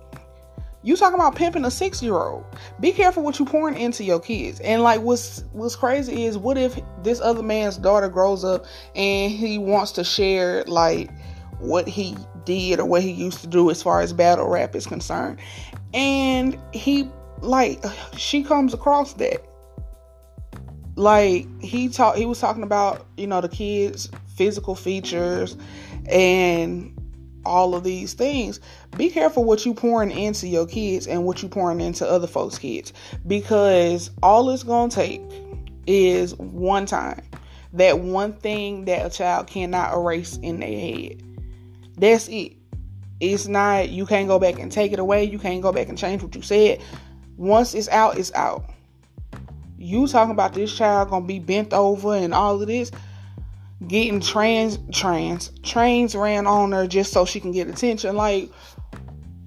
you 0.85 0.97
talking 0.97 1.15
about 1.15 1.35
pimping 1.35 1.65
a 1.65 1.71
six 1.71 2.03
year 2.03 2.15
old. 2.15 2.45
Be 2.79 2.93
careful 2.93 3.23
what 3.23 3.39
you 3.39 3.47
pouring 3.47 3.79
into 3.79 4.05
your 4.05 4.21
kids. 4.21 4.61
And 4.61 4.83
like 4.83 5.01
what's 5.01 5.43
what's 5.53 5.75
crazy 5.75 6.25
is 6.25 6.37
what 6.37 6.59
if 6.59 6.79
this 7.03 7.21
other 7.21 7.43
man's 7.43 7.79
daughter 7.79 8.09
grows 8.09 8.45
up 8.45 8.67
and 8.95 9.33
he 9.33 9.57
wants 9.57 9.93
to 9.93 10.05
share 10.05 10.63
like 10.65 11.11
what 11.59 11.89
he 11.89 12.15
did 12.45 12.81
or 12.81 12.85
what 12.85 13.03
he 13.03 13.11
used 13.11 13.41
to 13.41 13.47
do 13.47 13.71
as 13.71 13.83
far 13.83 14.03
as 14.03 14.13
battle 14.13 14.47
rap 14.47 14.75
is 14.75 14.87
concerned. 14.87 15.39
And 15.95 16.59
he 16.75 17.09
like 17.41 17.83
she 18.19 18.43
comes 18.43 18.75
across 18.75 19.15
that. 19.15 19.43
Like 20.97 21.47
he 21.63 21.89
talked 21.89 22.19
he 22.19 22.27
was 22.27 22.39
talking 22.41 22.63
about, 22.63 23.07
you 23.17 23.27
know, 23.27 23.41
the 23.41 23.49
kids' 23.49 24.11
physical 24.37 24.75
features 24.75 25.57
and 26.11 26.94
all 27.45 27.75
of 27.75 27.85
these 27.85 28.15
things, 28.15 28.61
be 28.97 29.11
careful 29.11 29.45
what 29.45 29.65
you 29.65 29.75
pouring 29.75 30.11
into 30.11 30.47
your 30.47 30.67
kids 30.67 31.07
and 31.07 31.25
what 31.25 31.43
you 31.43 31.49
pouring 31.49 31.81
into 31.81 32.09
other 32.09 32.27
folks' 32.27 32.59
kids 32.59 32.93
because 33.27 34.11
all 34.23 34.51
it's 34.51 34.63
going 34.63 34.91
to 34.91 34.97
take 34.97 35.23
is 35.87 36.35
one 36.37 36.87
time. 36.87 37.23
That 37.73 38.01
one 38.01 38.33
thing 38.33 38.85
that 38.85 39.05
a 39.05 39.11
child 39.11 39.49
cannot 39.49 39.95
erase 39.95 40.37
in 40.39 40.61
their 40.61 40.69
head. 40.69 41.23
That's 41.99 42.29
it. 42.29 42.53
It's 43.21 43.47
not, 43.47 43.91
you 43.91 44.07
can't 44.07 44.29
go 44.29 44.39
back 44.39 44.59
and 44.59 44.71
take 44.71 44.93
it 44.93 44.99
away. 44.99 45.25
You 45.25 45.39
can't 45.39 45.63
go 45.63 45.73
back 45.73 45.89
and 45.89 45.99
change 45.99 46.23
what 46.23 46.35
you 46.35 46.43
said. 46.43 46.83
Once 47.37 47.75
it's 47.75 47.89
out, 47.89 48.19
it's 48.19 48.33
out. 48.35 48.65
You 49.79 50.07
talking 50.07 50.33
about 50.33 50.55
this 50.55 50.75
child 50.75 51.11
gonna 51.11 51.27
be 51.27 51.39
bent 51.39 51.73
over 51.73 52.15
and 52.15 52.33
all 52.33 52.61
of 52.61 52.67
this 52.69 52.91
getting 53.89 54.21
trans 54.21 54.79
trans 54.93 55.51
trains 55.63 56.15
ran 56.15 56.47
on 56.47 56.73
her 56.73 56.87
just 56.87 57.13
so 57.13 57.25
she 57.25 57.41
can 57.41 57.53
get 57.53 57.69
attention. 57.69 58.17
Like, 58.17 58.51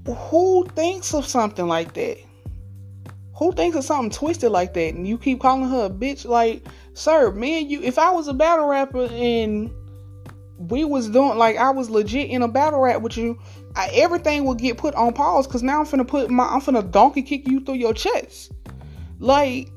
who 0.05 0.65
thinks 0.75 1.13
of 1.13 1.25
something 1.25 1.67
like 1.67 1.93
that? 1.93 2.17
Who 3.35 3.51
thinks 3.51 3.77
of 3.77 3.83
something 3.83 4.09
twisted 4.09 4.51
like 4.51 4.73
that? 4.73 4.93
And 4.93 5.07
you 5.07 5.17
keep 5.17 5.39
calling 5.41 5.69
her 5.69 5.85
a 5.85 5.89
bitch. 5.89 6.25
Like, 6.25 6.65
sir, 6.93 7.31
me 7.31 7.61
and 7.61 7.71
you. 7.71 7.81
If 7.81 7.99
I 7.99 8.11
was 8.11 8.27
a 8.27 8.33
battle 8.33 8.67
rapper 8.67 9.07
and 9.11 9.71
we 10.57 10.83
was 10.83 11.09
doing 11.09 11.37
like 11.37 11.57
I 11.57 11.69
was 11.69 11.89
legit 11.89 12.29
in 12.29 12.41
a 12.41 12.47
battle 12.47 12.79
rap 12.79 13.01
with 13.01 13.17
you, 13.17 13.39
I, 13.75 13.89
everything 13.93 14.45
would 14.45 14.57
get 14.57 14.77
put 14.77 14.95
on 14.95 15.13
pause 15.13 15.45
because 15.45 15.61
now 15.61 15.79
I'm 15.79 15.85
finna 15.85 16.07
put 16.07 16.29
my 16.29 16.45
I'm 16.45 16.61
finna 16.61 16.89
donkey 16.89 17.21
kick 17.21 17.47
you 17.47 17.59
through 17.59 17.75
your 17.75 17.93
chest. 17.93 18.51
Like, 19.19 19.69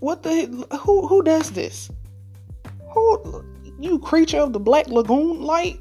what 0.00 0.22
the 0.22 0.66
who 0.80 1.06
who 1.06 1.22
does 1.22 1.50
this? 1.50 1.90
You 3.78 3.98
creature 3.98 4.38
of 4.38 4.52
the 4.52 4.60
black 4.60 4.88
lagoon? 4.88 5.42
Like, 5.42 5.80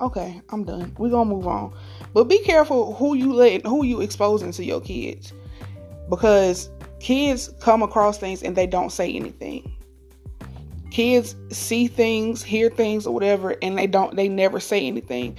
okay, 0.00 0.40
I'm 0.50 0.64
done. 0.64 0.94
We're 0.98 1.10
gonna 1.10 1.30
move 1.30 1.46
on. 1.46 1.74
But 2.14 2.24
be 2.24 2.38
careful 2.40 2.94
who 2.94 3.14
you 3.14 3.32
let 3.32 3.66
who 3.66 3.84
you 3.84 4.00
exposing 4.00 4.52
to 4.52 4.64
your 4.64 4.80
kids. 4.80 5.32
Because 6.08 6.70
kids 7.00 7.52
come 7.60 7.82
across 7.82 8.18
things 8.18 8.42
and 8.42 8.56
they 8.56 8.66
don't 8.66 8.90
say 8.90 9.12
anything. 9.12 9.76
Kids 10.90 11.36
see 11.50 11.86
things, 11.86 12.42
hear 12.42 12.70
things 12.70 13.06
or 13.06 13.14
whatever, 13.14 13.56
and 13.62 13.78
they 13.78 13.86
don't 13.86 14.16
they 14.16 14.28
never 14.28 14.60
say 14.60 14.86
anything. 14.86 15.36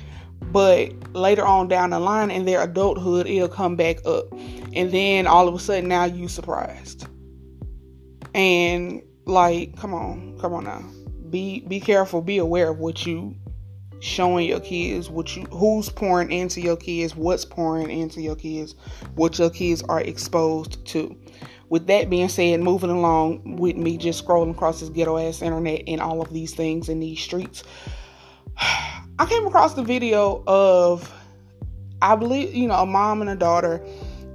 But 0.52 1.16
later 1.16 1.46
on 1.46 1.68
down 1.68 1.92
the 1.92 2.00
line 2.00 2.30
in 2.30 2.46
their 2.46 2.62
adulthood, 2.62 3.28
it'll 3.28 3.48
come 3.48 3.76
back 3.76 4.06
up. 4.06 4.32
And 4.74 4.92
then 4.92 5.26
all 5.26 5.48
of 5.48 5.56
a 5.56 5.60
sudden 5.60 5.88
now 5.88 6.06
you 6.06 6.28
surprised. 6.28 7.08
And 8.36 9.02
like, 9.26 9.78
come 9.78 9.94
on, 9.94 10.38
come 10.40 10.54
on 10.54 10.66
now. 10.66 10.84
Be 11.30 11.62
be 11.62 11.80
careful, 11.80 12.22
be 12.22 12.38
aware 12.38 12.70
of 12.70 12.80
what 12.80 13.06
you 13.06 13.36
showing 14.00 14.48
your 14.48 14.60
kids, 14.60 15.10
what 15.10 15.36
you 15.36 15.44
who's 15.46 15.90
pouring 15.90 16.32
into 16.32 16.60
your 16.62 16.76
kids, 16.76 17.16
what's 17.16 17.46
pouring 17.46 17.90
into 17.90 18.22
your 18.22 18.36
kids, 18.36 18.76
what 19.16 19.40
your 19.40 19.50
kids 19.50 19.82
are 19.84 20.02
exposed 20.02 20.86
to. 20.88 21.16
With 21.70 21.88
that 21.88 22.10
being 22.10 22.30
said, 22.30 22.60
moving 22.60 22.90
along 22.90 23.56
with 23.56 23.78
me 23.78 23.98
just 23.98 24.24
scrolling 24.24 24.52
across 24.52 24.82
this 24.82 24.90
ghetto 24.90 25.18
ass 25.18 25.42
internet 25.42 25.84
and 25.88 26.02
all 26.02 26.22
of 26.22 26.32
these 26.32 26.54
things 26.54 26.90
in 26.90 27.00
these 27.00 27.20
streets, 27.20 27.64
I 28.58 29.26
came 29.28 29.48
across 29.48 29.74
the 29.74 29.84
video 29.84 30.44
of 30.46 31.12
I 32.02 32.18
believe, 32.18 32.54
you 32.54 32.68
know, 32.68 32.76
a 32.76 32.86
mom 32.86 33.22
and 33.22 33.30
a 33.30 33.36
daughter. 33.36 33.84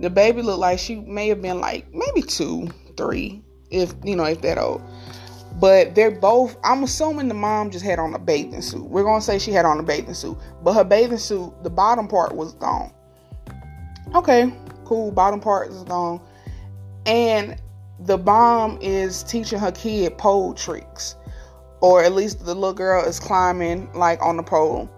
The 0.00 0.08
baby 0.08 0.40
looked 0.40 0.60
like 0.60 0.78
she 0.78 0.96
may 0.96 1.28
have 1.28 1.42
been 1.42 1.60
like 1.60 1.92
maybe 1.92 2.22
two, 2.22 2.68
three, 2.96 3.42
if 3.70 3.94
you 4.04 4.16
know 4.16 4.24
if 4.24 4.40
that 4.42 4.58
old. 4.58 4.82
But 5.60 5.94
they're 5.94 6.10
both 6.10 6.56
i'm 6.62 6.84
assuming 6.84 7.28
the 7.28 7.34
mom 7.34 7.70
just 7.70 7.84
had 7.84 7.98
on 7.98 8.14
a 8.14 8.18
bathing 8.18 8.62
suit. 8.62 8.84
We're 8.84 9.04
gonna 9.04 9.20
say 9.20 9.38
she 9.38 9.52
had 9.52 9.64
on 9.64 9.78
a 9.80 9.82
bathing 9.82 10.14
suit 10.14 10.36
but 10.62 10.74
her 10.74 10.84
bathing 10.84 11.18
suit 11.18 11.52
the 11.62 11.70
bottom 11.70 12.08
part 12.08 12.34
was 12.34 12.54
gone. 12.54 12.92
Okay 14.14 14.52
cool 14.84 15.10
bottom 15.12 15.40
part 15.40 15.70
is 15.70 15.82
gone. 15.84 16.20
And 17.06 17.60
the 18.00 18.18
mom 18.18 18.78
is 18.80 19.22
teaching 19.22 19.58
her 19.58 19.72
kid 19.72 20.16
pole 20.18 20.54
tricks 20.54 21.16
or 21.80 22.02
at 22.02 22.12
least 22.12 22.44
the 22.44 22.54
little 22.54 22.72
girl 22.72 23.04
is 23.04 23.20
climbing 23.20 23.92
like 23.92 24.20
on 24.22 24.36
the 24.36 24.42
pole. 24.42 24.90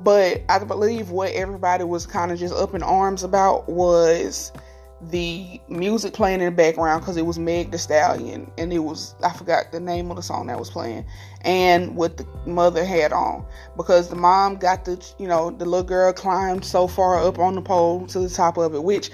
But 0.00 0.42
I 0.48 0.58
believe 0.58 1.10
what 1.10 1.32
everybody 1.32 1.84
was 1.84 2.06
kind 2.06 2.30
of 2.30 2.38
just 2.38 2.54
up 2.54 2.74
in 2.74 2.82
arms 2.82 3.24
about 3.24 3.68
was 3.68 4.52
the 5.00 5.60
music 5.68 6.14
playing 6.14 6.40
in 6.40 6.46
the 6.46 6.50
background 6.50 7.02
because 7.02 7.16
it 7.16 7.26
was 7.26 7.38
Meg 7.38 7.70
the 7.70 7.78
Stallion 7.78 8.50
and 8.56 8.72
it 8.72 8.78
was 8.78 9.14
I 9.22 9.32
forgot 9.32 9.70
the 9.70 9.80
name 9.80 10.10
of 10.10 10.16
the 10.16 10.22
song 10.22 10.46
that 10.46 10.58
was 10.58 10.70
playing 10.70 11.04
and 11.42 11.94
what 11.96 12.16
the 12.16 12.26
mother 12.46 12.84
had 12.84 13.12
on. 13.12 13.46
Because 13.76 14.08
the 14.08 14.16
mom 14.16 14.56
got 14.56 14.84
the 14.86 15.04
you 15.18 15.28
know 15.28 15.50
the 15.50 15.66
little 15.66 15.86
girl 15.86 16.12
climbed 16.12 16.64
so 16.64 16.88
far 16.88 17.22
up 17.22 17.38
on 17.38 17.54
the 17.54 17.62
pole 17.62 18.06
to 18.08 18.20
the 18.20 18.30
top 18.30 18.56
of 18.56 18.74
it 18.74 18.82
which 18.82 19.10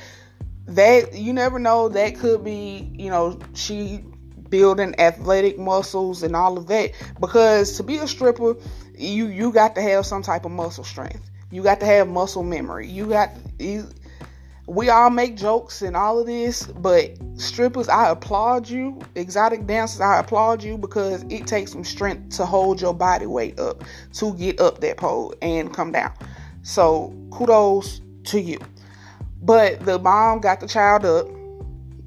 that 0.66 1.14
you 1.14 1.32
never 1.32 1.58
know 1.58 1.88
that 1.88 2.16
could 2.16 2.44
be 2.44 2.88
you 2.94 3.10
know 3.10 3.38
she 3.54 4.04
building 4.48 4.94
athletic 5.00 5.58
muscles 5.58 6.22
and 6.22 6.36
all 6.36 6.56
of 6.56 6.68
that. 6.68 6.92
Because 7.18 7.76
to 7.78 7.82
be 7.82 7.96
a 7.96 8.06
stripper 8.06 8.54
you 8.96 9.26
you 9.26 9.52
got 9.52 9.74
to 9.74 9.82
have 9.82 10.06
some 10.06 10.22
type 10.22 10.44
of 10.44 10.52
muscle 10.52 10.84
strength. 10.84 11.28
You 11.50 11.62
got 11.62 11.80
to 11.80 11.86
have 11.86 12.08
muscle 12.08 12.42
memory. 12.42 12.88
You 12.88 13.06
got 13.06 13.30
you, 13.58 13.88
we 14.66 14.88
all 14.90 15.10
make 15.10 15.36
jokes 15.36 15.82
and 15.82 15.96
all 15.96 16.20
of 16.20 16.26
this, 16.26 16.66
but 16.66 17.16
strippers, 17.34 17.88
I 17.88 18.10
applaud 18.10 18.68
you. 18.68 19.00
Exotic 19.16 19.66
dancers, 19.66 20.00
I 20.00 20.20
applaud 20.20 20.62
you 20.62 20.78
because 20.78 21.24
it 21.30 21.46
takes 21.46 21.72
some 21.72 21.84
strength 21.84 22.36
to 22.36 22.46
hold 22.46 22.80
your 22.80 22.94
body 22.94 23.26
weight 23.26 23.58
up 23.58 23.82
to 24.14 24.34
get 24.34 24.60
up 24.60 24.80
that 24.80 24.98
pole 24.98 25.34
and 25.42 25.74
come 25.74 25.90
down. 25.90 26.12
So 26.62 27.12
kudos 27.32 28.00
to 28.24 28.40
you. 28.40 28.60
But 29.42 29.80
the 29.84 29.98
mom 29.98 30.40
got 30.40 30.60
the 30.60 30.68
child 30.68 31.04
up. 31.04 31.26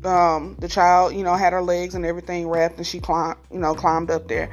Um, 0.05 0.55
the 0.59 0.67
child, 0.67 1.15
you 1.15 1.23
know, 1.23 1.33
had 1.33 1.51
her 1.51 1.63
legs 1.63 1.95
and 1.95 2.05
everything 2.05 2.47
wrapped, 2.47 2.77
and 2.77 2.85
she 2.85 2.99
climbed, 2.99 3.39
you 3.51 3.57
know, 3.57 3.73
climbed 3.73 4.11
up 4.11 4.27
there. 4.27 4.51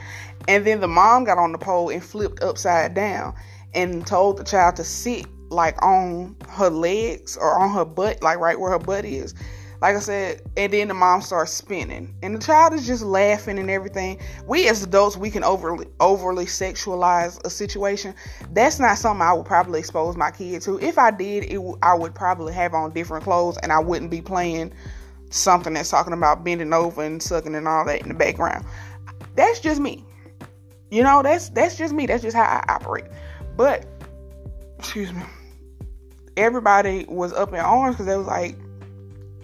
And 0.49 0.67
then 0.67 0.81
the 0.81 0.89
mom 0.89 1.25
got 1.25 1.37
on 1.39 1.53
the 1.53 1.59
pole 1.59 1.91
and 1.91 2.03
flipped 2.03 2.43
upside 2.43 2.95
down 2.95 3.35
and 3.75 4.05
told 4.07 4.39
the 4.39 4.45
child 4.45 4.77
to 4.77 4.85
sit 4.85 5.27
like 5.53 5.81
on 5.83 6.37
her 6.49 6.71
legs 6.71 7.37
or 7.37 7.59
on 7.59 7.73
her 7.75 7.85
butt, 7.85 8.23
like 8.23 8.39
right 8.39 8.59
where 8.59 8.71
her 8.71 8.79
butt 8.79 9.05
is. 9.05 9.35
Like 9.83 9.97
I 9.97 9.99
said, 9.99 10.43
and 10.57 10.73
then 10.73 10.87
the 10.87 10.95
mom 10.95 11.23
starts 11.23 11.53
spinning, 11.53 12.15
and 12.23 12.37
the 12.37 12.39
child 12.39 12.73
is 12.73 12.87
just 12.87 13.03
laughing 13.03 13.59
and 13.59 13.69
everything. 13.69 14.21
We 14.47 14.69
as 14.69 14.85
adults, 14.85 15.17
we 15.17 15.29
can 15.29 15.43
overly 15.43 15.89
overly 15.99 16.45
sexualize 16.45 17.45
a 17.45 17.51
situation. 17.51 18.15
That's 18.53 18.79
not 18.79 18.99
something 18.99 19.23
I 19.23 19.33
would 19.33 19.45
probably 19.45 19.81
expose 19.81 20.17
my 20.17 20.31
kid 20.31 20.63
to. 20.63 20.79
If 20.79 20.99
I 20.99 21.11
did, 21.11 21.45
it 21.45 21.55
w- 21.55 21.77
I 21.83 21.95
would 21.95 22.15
probably 22.15 22.53
have 22.53 22.75
on 22.75 22.93
different 22.93 23.25
clothes, 23.25 23.59
and 23.59 23.73
I 23.73 23.81
wouldn't 23.81 24.13
be 24.13 24.23
playing 24.23 24.73
something 25.31 25.75
that's 25.75 25.91
talking 25.91 26.13
about 26.13 26.45
bending 26.45 26.73
over 26.73 27.03
and 27.03 27.21
sucking 27.21 27.57
and 27.57 27.67
all 27.67 27.85
that 27.87 28.03
in 28.03 28.09
the 28.09 28.15
background. 28.15 28.65
That's 29.35 29.59
just 29.59 29.81
me. 29.81 30.05
You 30.93 31.03
know, 31.03 31.25
that's 31.25 31.49
that's 31.49 31.77
just 31.77 31.93
me. 31.93 32.07
That's 32.07 32.23
just 32.23 32.37
how 32.37 32.45
I 32.45 32.65
operate. 32.69 33.07
But 33.57 33.85
excuse 34.79 35.13
me 35.13 35.23
everybody 36.37 37.05
was 37.09 37.33
up 37.33 37.51
in 37.51 37.61
arms 37.61 37.97
because 37.97 38.07
they 38.07 38.17
was 38.17 38.27
like, 38.27 38.57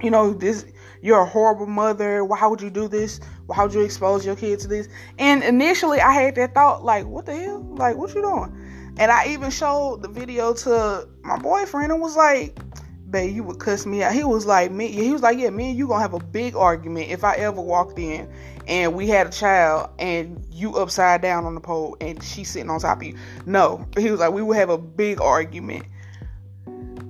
you 0.02 0.10
know, 0.10 0.32
this 0.32 0.64
you're 1.00 1.20
a 1.20 1.26
horrible 1.26 1.66
mother. 1.66 2.24
Why 2.24 2.46
would 2.46 2.60
you 2.60 2.70
do 2.70 2.88
this? 2.88 3.20
Why 3.46 3.62
would 3.62 3.74
you 3.74 3.82
expose 3.82 4.26
your 4.26 4.36
kid 4.36 4.58
to 4.60 4.68
this? 4.68 4.88
And 5.18 5.42
initially, 5.42 6.00
I 6.00 6.12
had 6.12 6.34
that 6.36 6.54
thought, 6.54 6.84
like, 6.84 7.06
what 7.06 7.26
the 7.26 7.36
hell? 7.36 7.62
Like, 7.62 7.96
what 7.96 8.14
you 8.14 8.22
doing? 8.22 8.94
And 8.98 9.12
I 9.12 9.28
even 9.28 9.50
showed 9.50 10.02
the 10.02 10.08
video 10.08 10.52
to 10.54 11.08
my 11.22 11.38
boyfriend 11.38 11.92
and 11.92 12.00
was 12.00 12.16
like, 12.16 12.58
babe, 13.10 13.34
you 13.34 13.44
would 13.44 13.60
cuss 13.60 13.86
me 13.86 14.02
out. 14.02 14.12
He 14.12 14.24
was 14.24 14.44
like, 14.44 14.72
me. 14.72 14.88
He 14.88 15.10
was 15.10 15.22
like, 15.22 15.38
yeah, 15.38 15.50
me 15.50 15.70
and 15.70 15.78
you 15.78 15.86
gonna 15.86 16.02
have 16.02 16.14
a 16.14 16.18
big 16.18 16.56
argument 16.56 17.10
if 17.10 17.22
I 17.22 17.36
ever 17.36 17.60
walked 17.60 17.98
in 17.98 18.28
and 18.66 18.94
we 18.94 19.06
had 19.06 19.28
a 19.28 19.30
child 19.30 19.90
and 19.98 20.44
you 20.50 20.76
upside 20.76 21.22
down 21.22 21.44
on 21.44 21.54
the 21.54 21.60
pole 21.60 21.96
and 22.00 22.22
she's 22.22 22.50
sitting 22.50 22.68
on 22.68 22.80
top 22.80 22.98
of 22.98 23.04
you. 23.04 23.16
No, 23.46 23.86
he 23.96 24.10
was 24.10 24.20
like, 24.20 24.32
we 24.32 24.42
would 24.42 24.56
have 24.56 24.68
a 24.68 24.78
big 24.78 25.20
argument. 25.20 25.86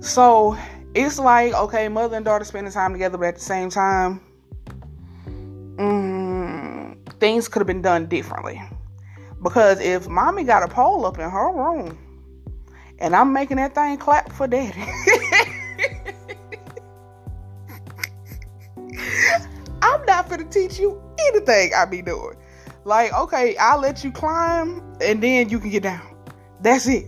So 0.01 0.57
it's 0.95 1.19
like, 1.19 1.53
okay, 1.55 1.89
mother 1.89 2.17
and 2.17 2.25
daughter 2.25 2.45
spending 2.45 2.73
time 2.73 2.93
together, 2.93 3.19
but 3.19 3.29
at 3.29 3.35
the 3.37 3.41
same 3.41 3.71
time, 3.71 4.21
mm, 5.77 6.97
things 7.19 7.49
could 7.49 7.61
have 7.61 7.67
been 7.67 7.83
done 7.83 8.07
differently. 8.07 8.63
Because 9.43 9.81
if 9.81 10.09
mommy 10.09 10.45
got 10.45 10.63
a 10.63 10.69
pole 10.69 11.05
up 11.07 11.19
in 11.19 11.29
her 11.29 11.53
room 11.53 11.99
and 12.99 13.15
I'm 13.15 13.33
making 13.33 13.59
that 13.59 13.75
thing 13.75 13.97
clap 13.99 14.33
for 14.33 14.47
daddy, 14.47 14.83
I'm 19.83 20.05
not 20.07 20.29
gonna 20.29 20.45
teach 20.45 20.79
you 20.79 21.01
anything 21.29 21.73
I 21.75 21.85
be 21.85 22.03
doing. 22.03 22.37
Like, 22.85 23.13
okay, 23.13 23.57
I'll 23.57 23.81
let 23.81 24.03
you 24.03 24.11
climb 24.11 24.83
and 25.01 25.23
then 25.23 25.49
you 25.49 25.61
can 25.61 25.71
get 25.71 25.83
down. 25.85 26.17
That's 26.61 26.87
it. 26.89 27.07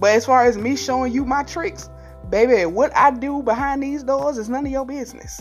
But 0.00 0.12
as 0.12 0.24
far 0.24 0.46
as 0.46 0.56
me 0.56 0.76
showing 0.76 1.12
you 1.12 1.26
my 1.26 1.42
tricks, 1.42 1.90
baby, 2.30 2.64
what 2.64 2.96
I 2.96 3.10
do 3.10 3.42
behind 3.42 3.82
these 3.82 4.02
doors 4.02 4.38
is 4.38 4.48
none 4.48 4.64
of 4.64 4.72
your 4.72 4.86
business. 4.86 5.40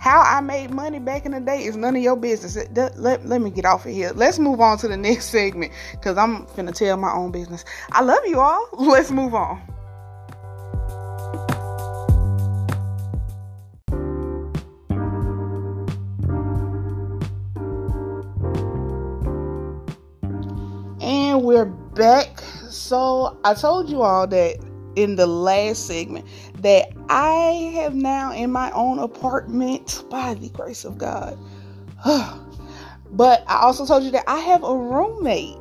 How 0.00 0.20
I 0.20 0.40
made 0.40 0.70
money 0.70 0.98
back 0.98 1.26
in 1.26 1.32
the 1.32 1.40
day 1.40 1.64
is 1.64 1.76
none 1.76 1.94
of 1.94 2.02
your 2.02 2.16
business. 2.16 2.56
Let, 2.74 2.98
let, 2.98 3.26
let 3.26 3.40
me 3.40 3.50
get 3.50 3.64
off 3.66 3.86
of 3.86 3.92
here. 3.92 4.10
Let's 4.14 4.38
move 4.38 4.60
on 4.60 4.78
to 4.78 4.88
the 4.88 4.96
next 4.96 5.26
segment 5.26 5.72
because 5.92 6.18
I'm 6.18 6.46
finna 6.46 6.74
tell 6.74 6.96
my 6.96 7.12
own 7.12 7.30
business. 7.30 7.64
I 7.92 8.02
love 8.02 8.26
you 8.26 8.40
all. 8.40 8.68
Let's 8.78 9.12
move 9.12 9.34
on. 9.34 9.62
And 21.00 21.42
we're 21.44 21.66
back 21.66 22.42
so 22.90 23.38
I 23.44 23.54
told 23.54 23.88
you 23.88 24.02
all 24.02 24.26
that 24.26 24.56
in 24.96 25.14
the 25.14 25.28
last 25.28 25.86
segment 25.86 26.26
that 26.58 26.88
I 27.08 27.70
have 27.76 27.94
now 27.94 28.32
in 28.32 28.50
my 28.50 28.72
own 28.72 28.98
apartment 28.98 30.02
by 30.10 30.34
the 30.34 30.48
grace 30.48 30.84
of 30.84 30.98
God. 30.98 31.38
but 33.12 33.44
I 33.46 33.60
also 33.62 33.86
told 33.86 34.02
you 34.02 34.10
that 34.10 34.24
I 34.26 34.40
have 34.40 34.64
a 34.64 34.76
roommate. 34.76 35.56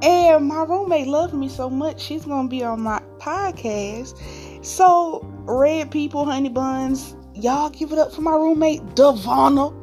And 0.00 0.46
my 0.46 0.62
roommate 0.62 1.08
loves 1.08 1.34
me 1.34 1.50
so 1.50 1.68
much, 1.68 2.00
she's 2.00 2.24
gonna 2.24 2.48
be 2.48 2.64
on 2.64 2.80
my 2.80 3.02
podcast. 3.18 4.16
So, 4.64 5.20
red 5.44 5.90
people, 5.90 6.24
honey 6.24 6.48
buns, 6.48 7.16
y'all 7.34 7.68
give 7.68 7.92
it 7.92 7.98
up 7.98 8.14
for 8.14 8.22
my 8.22 8.32
roommate, 8.32 8.80
Devonna, 8.94 9.74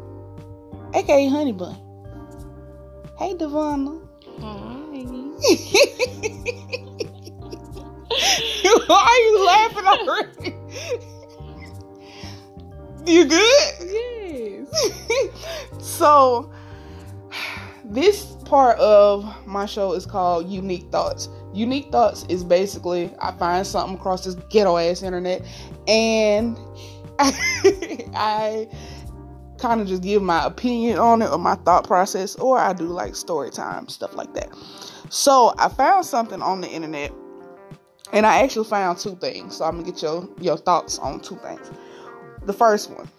aka 0.95 1.27
Honey 1.29 1.51
Bun. 1.51 1.75
Hey, 3.19 3.35
Devonna. 3.35 3.99
Why 8.87 9.03
are 9.09 9.19
you 9.19 9.45
laughing 9.45 9.85
already? 9.85 10.55
You 13.05 13.25
good? 13.25 13.73
Yes. 13.81 14.67
so, 15.79 16.51
this 17.83 18.35
part 18.45 18.77
of 18.79 19.45
my 19.45 19.65
show 19.65 19.93
is 19.93 20.05
called 20.05 20.49
Unique 20.49 20.89
Thoughts. 20.91 21.27
Unique 21.53 21.91
Thoughts 21.91 22.25
is 22.29 22.43
basically 22.43 23.13
I 23.21 23.31
find 23.33 23.65
something 23.67 23.97
across 23.97 24.25
this 24.25 24.35
ghetto 24.49 24.77
ass 24.77 25.03
internet 25.03 25.45
and 25.87 26.57
I 27.19 28.67
kind 29.63 29.79
of 29.79 29.87
just 29.87 30.03
give 30.03 30.21
my 30.21 30.45
opinion 30.45 30.99
on 30.99 31.21
it 31.21 31.29
or 31.29 31.37
my 31.37 31.55
thought 31.55 31.87
process, 31.87 32.35
or 32.35 32.59
I 32.59 32.73
do 32.73 32.85
like 32.85 33.15
story 33.15 33.49
time, 33.49 33.87
stuff 33.87 34.13
like 34.13 34.33
that. 34.33 34.49
So 35.09 35.53
I 35.57 35.69
found 35.69 36.05
something 36.05 36.41
on 36.41 36.61
the 36.61 36.67
internet, 36.67 37.13
and 38.13 38.25
I 38.25 38.43
actually 38.43 38.69
found 38.69 38.99
two 38.99 39.15
things. 39.15 39.57
So 39.57 39.65
I'm 39.65 39.77
gonna 39.77 39.91
get 39.91 40.01
your 40.01 40.29
your 40.39 40.57
thoughts 40.57 40.99
on 40.99 41.19
two 41.19 41.35
things. 41.37 41.71
The 42.43 42.53
first 42.53 42.89
one. 42.89 43.09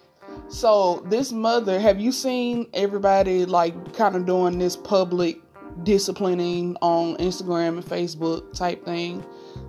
So 0.47 1.03
this 1.07 1.31
mother, 1.31 1.79
have 1.79 1.99
you 1.99 2.11
seen 2.11 2.67
everybody 2.73 3.45
like 3.45 3.93
kind 3.93 4.15
of 4.15 4.25
doing 4.25 4.57
this 4.57 4.75
public 4.75 5.39
disciplining 5.83 6.77
on 6.81 7.17
Instagram 7.17 7.77
and 7.77 7.85
Facebook 7.85 8.53
type 8.53 8.85
thing, 8.85 9.23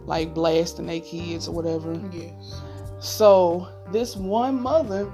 like 0.04 0.34
blasting 0.34 0.86
their 0.86 1.00
kids 1.00 1.48
or 1.48 1.54
whatever? 1.54 2.00
Yes. 2.12 2.60
So 3.00 3.68
this 3.90 4.16
one 4.16 4.60
mother 4.60 5.10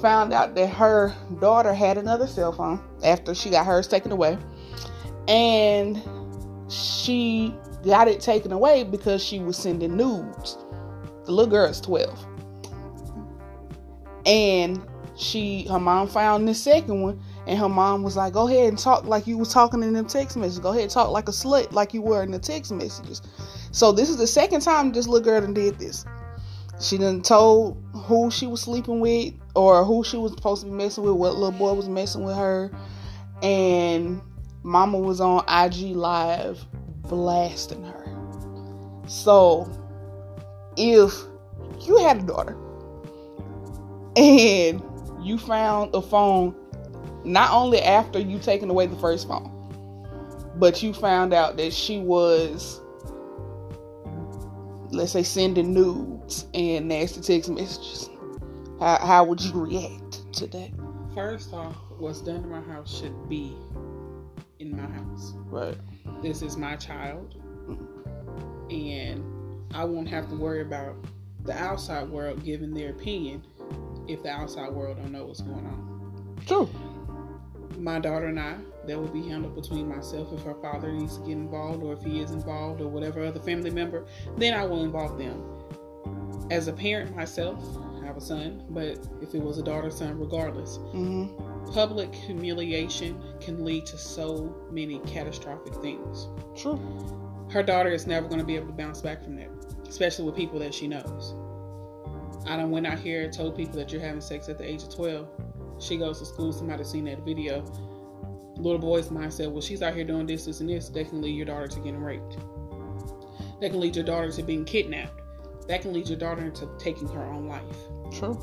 found 0.00 0.32
out 0.32 0.54
that 0.54 0.68
her 0.70 1.14
daughter 1.40 1.72
had 1.72 1.98
another 1.98 2.26
cell 2.26 2.52
phone 2.52 2.80
after 3.04 3.34
she 3.34 3.50
got 3.50 3.66
hers 3.66 3.86
taken 3.86 4.12
away. 4.12 4.38
And 5.28 6.02
she 6.68 7.54
got 7.86 8.08
it 8.08 8.20
taken 8.20 8.52
away 8.52 8.84
because 8.84 9.24
she 9.24 9.38
was 9.38 9.56
sending 9.56 9.96
nudes. 9.96 10.58
The 11.24 11.32
little 11.32 11.50
girl 11.50 11.68
is 11.68 11.80
12. 11.80 12.26
And 14.26 14.84
she 15.16 15.66
her 15.68 15.80
mom 15.80 16.08
found 16.08 16.46
the 16.46 16.54
second 16.54 17.00
one 17.00 17.20
and 17.46 17.58
her 17.58 17.68
mom 17.68 18.02
was 18.02 18.16
like, 18.16 18.32
Go 18.34 18.48
ahead 18.48 18.68
and 18.68 18.78
talk 18.78 19.04
like 19.04 19.26
you 19.26 19.38
was 19.38 19.52
talking 19.52 19.82
in 19.82 19.92
the 19.92 20.02
text 20.02 20.36
messages. 20.36 20.58
Go 20.58 20.70
ahead 20.70 20.82
and 20.82 20.90
talk 20.90 21.10
like 21.10 21.28
a 21.28 21.32
slut 21.32 21.72
like 21.72 21.94
you 21.94 22.02
were 22.02 22.22
in 22.22 22.32
the 22.32 22.38
text 22.38 22.72
messages. 22.72 23.22
So 23.72 23.92
this 23.92 24.10
is 24.10 24.16
the 24.16 24.26
second 24.26 24.60
time 24.60 24.92
this 24.92 25.06
little 25.06 25.24
girl 25.24 25.40
done 25.40 25.54
did 25.54 25.78
this. 25.78 26.04
She 26.80 26.98
done 26.98 27.22
told 27.22 27.82
who 27.94 28.30
she 28.30 28.46
was 28.46 28.60
sleeping 28.60 29.00
with 29.00 29.32
or 29.54 29.84
who 29.84 30.04
she 30.04 30.18
was 30.18 30.32
supposed 30.32 30.62
to 30.62 30.68
be 30.68 30.74
messing 30.74 31.04
with, 31.04 31.14
what 31.14 31.34
little 31.34 31.52
boy 31.52 31.72
was 31.72 31.88
messing 31.88 32.24
with 32.24 32.36
her. 32.36 32.70
And 33.42 34.20
mama 34.62 34.98
was 34.98 35.20
on 35.20 35.44
IG 35.48 35.96
live 35.96 36.66
blasting 37.08 37.82
her. 37.84 38.06
So 39.06 39.70
if 40.76 41.12
you 41.80 41.98
had 41.98 42.18
a 42.18 42.22
daughter 42.22 42.56
and 44.16 44.82
you 45.22 45.38
found 45.38 45.94
a 45.94 46.02
phone 46.02 46.54
not 47.24 47.50
only 47.50 47.82
after 47.82 48.18
you 48.18 48.38
taken 48.38 48.70
away 48.70 48.86
the 48.86 48.96
first 48.96 49.26
phone, 49.26 49.52
but 50.56 50.82
you 50.82 50.92
found 50.92 51.34
out 51.34 51.56
that 51.56 51.72
she 51.72 51.98
was 51.98 52.80
let's 54.90 55.12
say 55.12 55.22
sending 55.22 55.74
nudes 55.74 56.46
and 56.54 56.88
nasty 56.88 57.20
text 57.20 57.50
messages 57.50 58.08
how, 58.78 58.96
how 58.98 59.24
would 59.24 59.40
you 59.40 59.52
react 59.52 60.32
to 60.32 60.46
that 60.46 60.70
First 61.14 61.54
off, 61.54 61.74
what's 61.98 62.20
done 62.20 62.36
in 62.36 62.50
my 62.50 62.60
house 62.60 62.98
should 62.98 63.28
be 63.28 63.56
in 64.58 64.76
my 64.76 64.86
house. 64.86 65.32
right 65.46 65.76
This 66.22 66.42
is 66.42 66.56
my 66.56 66.76
child, 66.76 67.34
and 68.70 69.22
I 69.72 69.84
won't 69.84 70.08
have 70.08 70.28
to 70.30 70.36
worry 70.36 70.62
about 70.62 70.96
the 71.44 71.52
outside 71.52 72.08
world 72.08 72.44
giving 72.44 72.74
their 72.74 72.90
opinion 72.90 73.42
if 74.08 74.22
the 74.22 74.30
outside 74.30 74.72
world 74.72 74.96
don't 74.96 75.12
know 75.12 75.26
what's 75.26 75.40
going 75.40 75.66
on. 75.66 76.36
true 76.46 76.68
My 77.78 77.98
daughter 77.98 78.26
and 78.26 78.40
I, 78.40 78.56
that 78.86 78.98
will 78.98 79.08
be 79.08 79.28
handled 79.28 79.54
between 79.54 79.88
myself 79.88 80.32
if 80.32 80.42
her 80.42 80.54
father 80.54 80.90
needs 80.90 81.18
to 81.18 81.24
get 81.24 81.32
involved, 81.32 81.82
or 81.82 81.92
if 81.92 82.02
he 82.02 82.20
is 82.20 82.30
involved, 82.30 82.80
or 82.80 82.88
whatever 82.88 83.24
other 83.24 83.40
family 83.40 83.70
member, 83.70 84.06
then 84.36 84.54
I 84.54 84.64
will 84.64 84.82
involve 84.84 85.18
them. 85.18 85.42
As 86.50 86.68
a 86.68 86.72
parent 86.72 87.14
myself, 87.14 87.58
I 88.00 88.06
have 88.06 88.16
a 88.16 88.20
son, 88.20 88.64
but 88.70 89.06
if 89.20 89.34
it 89.34 89.42
was 89.42 89.58
a 89.58 89.62
daughter, 89.62 89.90
son, 89.90 90.18
regardless, 90.18 90.78
mm-hmm. 90.78 91.45
Public 91.72 92.14
humiliation 92.14 93.20
can 93.40 93.64
lead 93.64 93.86
to 93.86 93.98
so 93.98 94.54
many 94.70 94.98
catastrophic 95.00 95.74
things. 95.76 96.28
true 96.56 96.80
Her 97.50 97.62
daughter 97.62 97.90
is 97.90 98.06
never 98.06 98.26
going 98.28 98.40
to 98.40 98.46
be 98.46 98.56
able 98.56 98.66
to 98.68 98.72
bounce 98.72 99.00
back 99.00 99.22
from 99.22 99.36
that, 99.36 99.48
especially 99.88 100.24
with 100.24 100.36
people 100.36 100.58
that 100.58 100.74
she 100.74 100.88
knows. 100.88 101.34
I 102.46 102.56
done 102.56 102.70
went 102.70 102.86
out 102.86 102.98
here 102.98 103.24
and 103.24 103.32
told 103.32 103.56
people 103.56 103.76
that 103.76 103.92
you're 103.92 104.00
having 104.00 104.20
sex 104.20 104.48
at 104.48 104.58
the 104.58 104.64
age 104.64 104.82
of 104.82 104.94
12. 104.94 105.28
She 105.78 105.96
goes 105.96 106.20
to 106.20 106.26
school, 106.26 106.52
somebody 106.52 106.84
seen 106.84 107.04
that 107.04 107.24
video. 107.24 107.64
Little 108.56 108.78
boy's 108.78 109.10
mind 109.10 109.32
said, 109.32 109.50
well, 109.50 109.60
she's 109.60 109.82
out 109.82 109.94
here 109.94 110.04
doing 110.04 110.26
this, 110.26 110.46
this, 110.46 110.60
and 110.60 110.68
this. 110.70 110.88
That 110.88 111.08
can 111.08 111.20
lead 111.20 111.36
your 111.36 111.46
daughter 111.46 111.66
to 111.66 111.80
getting 111.80 112.02
raped. 112.02 112.38
That 113.60 113.70
can 113.70 113.80
lead 113.80 113.96
your 113.96 114.04
daughter 114.04 114.30
to 114.30 114.42
being 114.42 114.64
kidnapped. 114.64 115.20
That 115.68 115.82
can 115.82 115.92
lead 115.92 116.08
your 116.08 116.18
daughter 116.18 116.42
into 116.42 116.68
taking 116.78 117.08
her 117.08 117.24
own 117.24 117.48
life. 117.48 117.76
true 118.12 118.38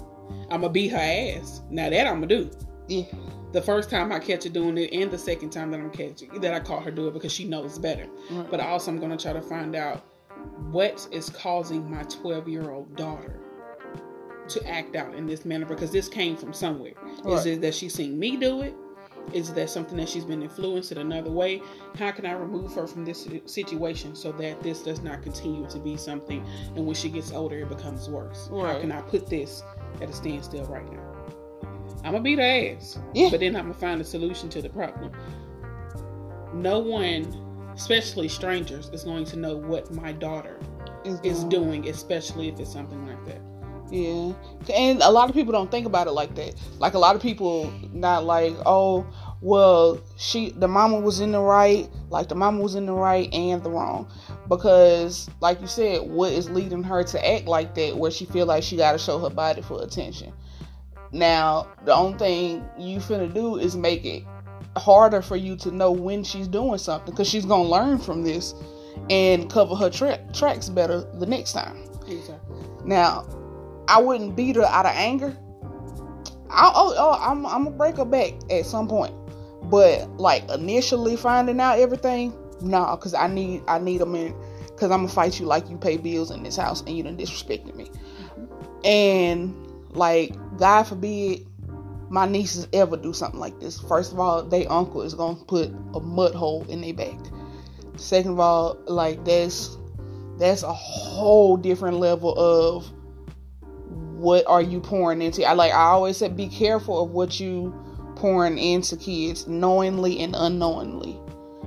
I'm 0.49 0.61
going 0.61 0.63
to 0.63 0.69
beat 0.69 0.89
her 0.89 0.97
ass. 0.97 1.61
Now 1.69 1.89
that 1.89 2.07
I'm 2.07 2.19
going 2.19 2.29
to 2.29 2.43
do 2.43 2.51
yeah 2.87 3.03
the 3.53 3.61
first 3.61 3.89
time 3.89 4.11
I 4.11 4.17
catch 4.19 4.45
her 4.45 4.49
doing 4.49 4.77
it 4.79 4.91
and 4.93 5.11
the 5.11 5.17
second 5.17 5.51
time 5.51 5.69
that 5.71 5.79
I'm 5.79 5.91
catching 5.91 6.29
that 6.41 6.53
I 6.55 6.59
caught 6.59 6.83
her 6.83 6.91
do 6.91 7.07
it 7.07 7.13
because 7.13 7.31
she 7.31 7.45
knows 7.45 7.77
better. 7.77 8.07
Right. 8.31 8.49
But 8.49 8.59
also 8.59 8.89
I'm 8.91 8.99
gonna 8.99 9.15
try 9.15 9.31
to 9.31 9.41
find 9.41 9.75
out 9.75 10.03
what 10.71 11.07
is 11.11 11.29
causing 11.29 11.89
my 11.89 12.01
12 12.03 12.47
year 12.49 12.71
old 12.71 12.95
daughter 12.95 13.39
to 14.49 14.67
act 14.67 14.95
out 14.95 15.13
in 15.13 15.25
this 15.27 15.45
manner 15.45 15.65
because 15.65 15.91
this 15.91 16.09
came 16.09 16.35
from 16.35 16.51
somewhere. 16.51 16.93
Is 17.27 17.45
it 17.45 17.61
that 17.61 17.75
she's 17.75 17.93
seen 17.93 18.17
me 18.19 18.35
do 18.37 18.61
it? 18.61 18.73
Is 19.31 19.53
that 19.53 19.69
something 19.69 19.95
that 19.97 20.09
she's 20.09 20.25
been 20.25 20.41
influenced 20.43 20.91
in 20.91 20.97
another 20.97 21.31
way? 21.31 21.61
How 21.97 22.11
can 22.11 22.25
I 22.25 22.33
remove 22.33 22.73
her 22.73 22.87
from 22.87 23.05
this 23.05 23.25
situation 23.45 24.15
so 24.15 24.31
that 24.33 24.61
this 24.63 24.81
does 24.81 25.01
not 25.01 25.21
continue 25.21 25.65
to 25.69 25.79
be 25.79 25.95
something 25.95 26.43
and 26.75 26.85
when 26.85 26.95
she 26.95 27.07
gets 27.09 27.31
older 27.31 27.59
it 27.59 27.69
becomes 27.69 28.09
worse? 28.09 28.47
How 28.49 28.55
Right. 28.63 28.81
can 28.81 28.91
I 28.91 29.01
put 29.01 29.27
this 29.29 29.63
at 30.01 30.09
a 30.09 30.13
standstill 30.13 30.65
right 30.65 30.91
now? 30.91 31.12
I'm 32.03 32.11
gonna 32.11 32.21
beat 32.21 32.39
her 32.39 32.75
ass. 32.75 32.99
Yeah. 33.13 33.29
But 33.31 33.39
then 33.39 33.55
I'm 33.55 33.63
gonna 33.63 33.73
find 33.73 34.01
a 34.01 34.03
solution 34.03 34.49
to 34.49 34.61
the 34.61 34.69
problem. 34.69 35.11
No 36.53 36.79
one, 36.79 37.25
especially 37.73 38.27
strangers, 38.27 38.89
is 38.89 39.03
going 39.03 39.25
to 39.25 39.37
know 39.37 39.55
what 39.55 39.93
my 39.93 40.11
daughter 40.11 40.59
is 41.03 41.19
doing- 41.19 41.49
doing, 41.49 41.89
especially 41.89 42.49
if 42.49 42.59
it's 42.59 42.71
something 42.71 43.07
like 43.07 43.23
that. 43.25 43.41
Yeah. 43.89 44.33
And 44.73 45.01
a 45.01 45.11
lot 45.11 45.29
of 45.29 45.35
people 45.35 45.51
don't 45.51 45.69
think 45.69 45.85
about 45.85 46.07
it 46.07 46.11
like 46.11 46.33
that. 46.35 46.55
Like 46.79 46.93
a 46.93 46.99
lot 46.99 47.15
of 47.15 47.21
people 47.21 47.71
not 47.91 48.25
like, 48.25 48.53
oh, 48.65 49.05
well, 49.41 50.01
she 50.17 50.51
the 50.51 50.67
mama 50.67 50.99
was 50.99 51.19
in 51.19 51.31
the 51.31 51.39
right, 51.41 51.89
like 52.09 52.29
the 52.29 52.35
mama 52.35 52.61
was 52.61 52.75
in 52.75 52.85
the 52.85 52.93
right 52.93 53.31
and 53.33 53.61
the 53.61 53.69
wrong. 53.69 54.09
Because 54.49 55.29
like 55.41 55.61
you 55.61 55.67
said, 55.67 56.09
what 56.09 56.31
is 56.31 56.49
leading 56.49 56.81
her 56.83 57.03
to 57.03 57.33
act 57.33 57.45
like 57.45 57.75
that 57.75 57.97
where 57.97 58.09
she 58.09 58.25
feel 58.25 58.45
like 58.45 58.63
she 58.63 58.77
gotta 58.77 58.97
show 58.97 59.19
her 59.19 59.29
body 59.29 59.61
for 59.61 59.83
attention. 59.83 60.33
Now, 61.13 61.67
the 61.85 61.93
only 61.93 62.17
thing 62.17 62.65
you 62.77 62.97
finna 62.97 63.31
do 63.31 63.57
is 63.57 63.77
make 63.77 64.03
it 64.03 64.23
harder 64.75 65.21
for 65.21 65.35
you 65.35 65.55
to 65.57 65.71
know 65.71 65.91
when 65.91 66.23
she's 66.23 66.47
doing 66.47 66.79
something 66.79 67.13
because 67.13 67.29
she's 67.29 67.45
gonna 67.45 67.69
learn 67.69 67.99
from 67.99 68.23
this 68.23 68.55
and 69.11 69.49
cover 69.49 69.75
her 69.75 69.91
tra- 69.91 70.19
tracks 70.33 70.69
better 70.69 71.01
the 71.19 71.27
next 71.27 71.53
time. 71.53 71.77
Exactly. 72.07 72.57
Now, 72.83 73.27
I 73.87 74.01
wouldn't 74.01 74.35
beat 74.35 74.55
her 74.55 74.63
out 74.63 74.87
of 74.87 74.93
anger. 74.95 75.37
I, 76.49 76.71
oh, 76.73 76.93
oh, 76.97 77.19
I'm, 77.21 77.45
I'm 77.45 77.65
gonna 77.65 77.75
break 77.75 77.97
her 77.97 78.05
back 78.05 78.33
at 78.49 78.65
some 78.65 78.87
point, 78.87 79.13
but 79.69 80.09
like 80.17 80.49
initially 80.49 81.15
finding 81.15 81.59
out 81.59 81.77
everything, 81.77 82.33
nah, 82.61 82.95
cause 82.97 83.13
I 83.13 83.27
need 83.27 83.61
I 83.67 83.77
need 83.77 83.99
them 83.99 84.15
in, 84.15 84.33
cause 84.77 84.91
I'm 84.91 85.01
gonna 85.01 85.09
fight 85.09 85.39
you 85.39 85.45
like 85.45 85.69
you 85.69 85.77
pay 85.77 85.97
bills 85.97 86.31
in 86.31 86.41
this 86.41 86.55
house 86.55 86.81
and 86.81 86.97
you 86.97 87.03
done 87.03 87.17
disrespected 87.17 87.75
me, 87.75 87.89
and 88.83 89.55
like 89.95 90.35
God 90.57 90.83
forbid 90.83 91.47
my 92.09 92.27
nieces 92.27 92.67
ever 92.73 92.95
do 92.95 93.11
something 93.11 93.39
like 93.39 93.59
this. 93.59 93.79
First 93.79 94.11
of 94.11 94.19
all, 94.19 94.43
they 94.43 94.67
uncle 94.67 95.01
is 95.01 95.13
gonna 95.13 95.35
put 95.35 95.69
a 95.93 95.99
mud 95.99 96.35
hole 96.35 96.65
in 96.69 96.81
their 96.81 96.93
back. 96.93 97.17
Second 97.97 98.33
of 98.33 98.39
all, 98.39 98.77
like 98.85 99.23
that's 99.25 99.77
that's 100.37 100.63
a 100.63 100.73
whole 100.73 101.57
different 101.57 101.97
level 101.97 102.37
of 102.37 102.89
what 103.89 104.45
are 104.47 104.61
you 104.61 104.79
pouring 104.79 105.21
into. 105.21 105.43
I 105.43 105.53
like 105.53 105.73
I 105.73 105.85
always 105.85 106.17
said 106.17 106.37
be 106.37 106.47
careful 106.47 107.03
of 107.03 107.11
what 107.11 107.39
you 107.39 107.73
pouring 108.15 108.57
into 108.57 108.95
kids 108.95 109.47
knowingly 109.47 110.19
and 110.19 110.35
unknowingly. 110.35 111.19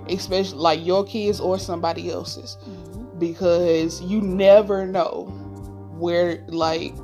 Especially 0.09 0.59
like 0.59 0.87
your 0.87 1.05
kids 1.05 1.41
or 1.41 1.59
somebody 1.59 2.11
else's. 2.11 2.57
Mm-hmm. 2.63 3.19
Because 3.19 4.01
you 4.03 4.21
never 4.21 4.87
know 4.87 5.25
where 5.99 6.45
like 6.49 6.95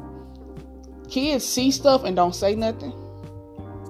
kids 1.12 1.46
see 1.46 1.70
stuff 1.70 2.05
and 2.05 2.16
don't 2.16 2.35
say 2.35 2.55
nothing. 2.55 2.92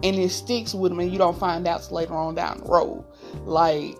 And 0.03 0.17
it 0.17 0.31
sticks 0.31 0.75
with 0.75 0.91
them 0.91 0.99
and 1.01 1.13
you 1.13 1.19
don't 1.19 1.39
find 1.39 1.67
out 1.67 1.91
later 1.93 2.15
on 2.15 2.35
down 2.35 2.59
the 2.59 2.65
road. 2.65 3.05
Like, 3.45 3.97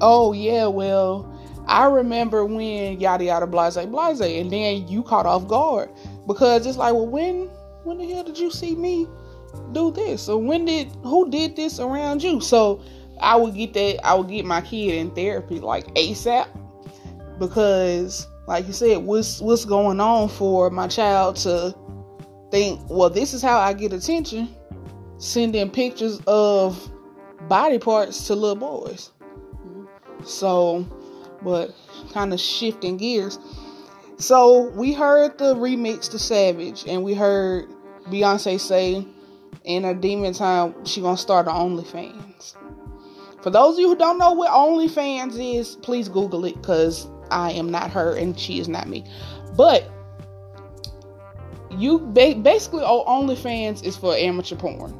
oh 0.00 0.32
yeah, 0.32 0.66
well, 0.66 1.30
I 1.66 1.86
remember 1.86 2.46
when 2.46 2.98
yada 2.98 3.24
yada 3.24 3.46
blase 3.46 3.76
blase, 3.76 4.20
and 4.20 4.50
then 4.50 4.88
you 4.88 5.02
caught 5.02 5.26
off 5.26 5.46
guard 5.46 5.90
because 6.26 6.66
it's 6.66 6.78
like, 6.78 6.94
well, 6.94 7.06
when 7.06 7.50
when 7.84 7.98
the 7.98 8.10
hell 8.10 8.24
did 8.24 8.38
you 8.38 8.50
see 8.50 8.74
me 8.74 9.06
do 9.72 9.90
this, 9.90 10.28
or 10.30 10.38
when 10.38 10.64
did 10.64 10.90
who 11.02 11.30
did 11.30 11.56
this 11.56 11.78
around 11.78 12.22
you? 12.22 12.40
So 12.40 12.82
I 13.20 13.36
would 13.36 13.54
get 13.54 13.74
that 13.74 14.04
I 14.06 14.14
would 14.14 14.28
get 14.28 14.46
my 14.46 14.62
kid 14.62 14.94
in 14.94 15.10
therapy 15.10 15.60
like 15.60 15.86
ASAP 15.94 16.48
because, 17.38 18.26
like 18.46 18.66
you 18.66 18.72
said, 18.72 18.98
what's 18.98 19.40
what's 19.40 19.66
going 19.66 20.00
on 20.00 20.30
for 20.30 20.70
my 20.70 20.88
child 20.88 21.36
to 21.36 21.74
think, 22.50 22.80
well, 22.88 23.10
this 23.10 23.34
is 23.34 23.42
how 23.42 23.58
I 23.58 23.72
get 23.72 23.92
attention, 23.92 24.54
sending 25.18 25.70
pictures 25.70 26.20
of 26.26 26.90
body 27.48 27.78
parts 27.78 28.26
to 28.26 28.34
little 28.34 28.56
boys. 28.56 29.10
So, 30.24 30.86
but 31.42 31.74
kind 32.12 32.32
of 32.32 32.40
shifting 32.40 32.96
gears. 32.96 33.38
So 34.18 34.70
we 34.70 34.92
heard 34.92 35.38
the 35.38 35.54
remix 35.54 36.10
to 36.10 36.18
Savage, 36.18 36.84
and 36.86 37.04
we 37.04 37.14
heard 37.14 37.68
Beyonce 38.06 38.58
say 38.58 39.06
in 39.64 39.84
her 39.84 39.94
demon 39.94 40.32
time 40.32 40.84
she 40.84 41.00
gonna 41.00 41.16
start 41.16 41.46
her 41.46 41.52
OnlyFans. 41.52 42.54
For 43.42 43.50
those 43.50 43.74
of 43.74 43.80
you 43.80 43.88
who 43.88 43.96
don't 43.96 44.18
know 44.18 44.32
what 44.32 44.50
OnlyFans 44.50 45.58
is, 45.58 45.76
please 45.76 46.08
Google 46.08 46.44
it 46.44 46.56
because 46.56 47.08
I 47.30 47.52
am 47.52 47.70
not 47.70 47.90
her 47.92 48.16
and 48.16 48.38
she 48.38 48.58
is 48.58 48.68
not 48.68 48.88
me. 48.88 49.04
But 49.56 49.88
you 51.78 52.00
ba- 52.00 52.34
basically 52.34 52.82
oh, 52.84 53.04
OnlyFans 53.06 53.84
is 53.84 53.96
for 53.96 54.14
amateur 54.14 54.56
porn, 54.56 54.94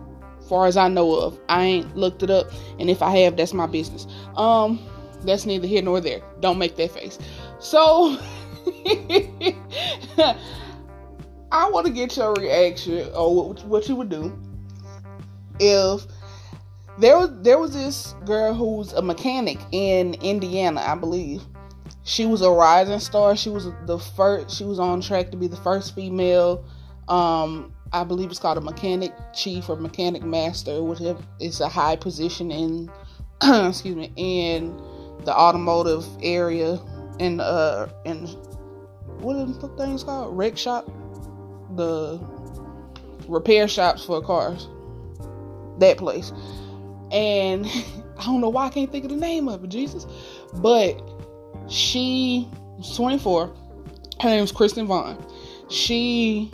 far 0.49 0.67
as 0.67 0.77
I 0.77 0.88
know 0.88 1.14
of. 1.14 1.38
I 1.49 1.62
ain't 1.64 1.97
looked 1.97 2.23
it 2.23 2.31
up, 2.31 2.47
and 2.79 2.88
if 2.88 3.03
I 3.03 3.17
have, 3.19 3.37
that's 3.37 3.53
my 3.53 3.67
business. 3.67 4.07
Um, 4.37 4.79
that's 5.23 5.45
neither 5.47 5.67
here 5.67 5.83
nor 5.83 6.01
there. 6.01 6.23
Don't 6.41 6.59
make 6.59 6.77
that 6.77 6.93
face. 6.93 7.19
So, 7.59 8.19
I 11.51 11.71
want 11.71 11.87
to 11.87 11.93
get 11.93 12.17
your 12.17 12.35
reaction 12.35 13.09
or 13.14 13.35
what, 13.35 13.64
what 13.64 13.88
you 13.88 13.97
would 13.97 14.11
do 14.11 14.38
if 15.59 16.07
there 16.99 17.17
was 17.17 17.31
there 17.43 17.59
was 17.59 17.73
this 17.73 18.14
girl 18.25 18.55
who's 18.55 18.93
a 18.93 19.03
mechanic 19.03 19.59
in 19.73 20.14
Indiana, 20.14 20.81
I 20.81 20.95
believe. 20.95 21.43
She 22.09 22.25
was 22.25 22.40
a 22.40 22.51
rising 22.51 23.01
star. 23.01 23.37
She 23.37 23.51
was 23.51 23.68
the 23.85 23.99
first. 23.99 24.57
She 24.57 24.64
was 24.64 24.79
on 24.79 25.03
track 25.03 25.31
to 25.31 25.37
be 25.37 25.47
the 25.47 25.59
first 25.59 25.94
female. 25.94 26.64
Um, 27.07 27.75
I 27.92 28.03
believe 28.05 28.31
it's 28.31 28.38
called 28.38 28.57
a 28.57 28.62
mechanic 28.62 29.12
chief 29.35 29.68
or 29.68 29.77
mechanic 29.77 30.23
master, 30.23 30.83
which 30.83 31.01
is 31.38 31.61
a 31.61 31.68
high 31.68 31.97
position 31.97 32.51
in, 32.51 32.90
excuse 33.42 33.94
me, 33.94 34.11
in 34.16 34.75
the 35.27 35.37
automotive 35.37 36.07
area 36.23 36.81
in 37.18 37.40
uh 37.40 37.90
in 38.07 38.27
what 39.21 39.37
are 39.37 39.44
the 39.44 39.68
things 39.77 40.03
called? 40.03 40.35
Wreck 40.35 40.57
shop, 40.57 40.87
the 41.77 42.18
repair 43.29 43.68
shops 43.68 44.03
for 44.03 44.23
cars. 44.23 44.66
That 45.79 45.99
place, 45.99 46.33
and 47.12 47.66
I 48.18 48.25
don't 48.25 48.40
know 48.40 48.49
why 48.49 48.66
I 48.66 48.71
can't 48.71 48.90
think 48.90 49.05
of 49.05 49.11
the 49.11 49.16
name 49.16 49.47
of 49.47 49.62
it, 49.62 49.68
Jesus. 49.68 50.07
But 50.55 51.08
she 51.69 52.49
was 52.77 52.97
24. 52.97 53.55
Her 54.21 54.29
name 54.29 54.45
is 54.45 54.53
Kristen 54.53 54.87
Vaughn. 54.87 55.25
She 55.69 56.51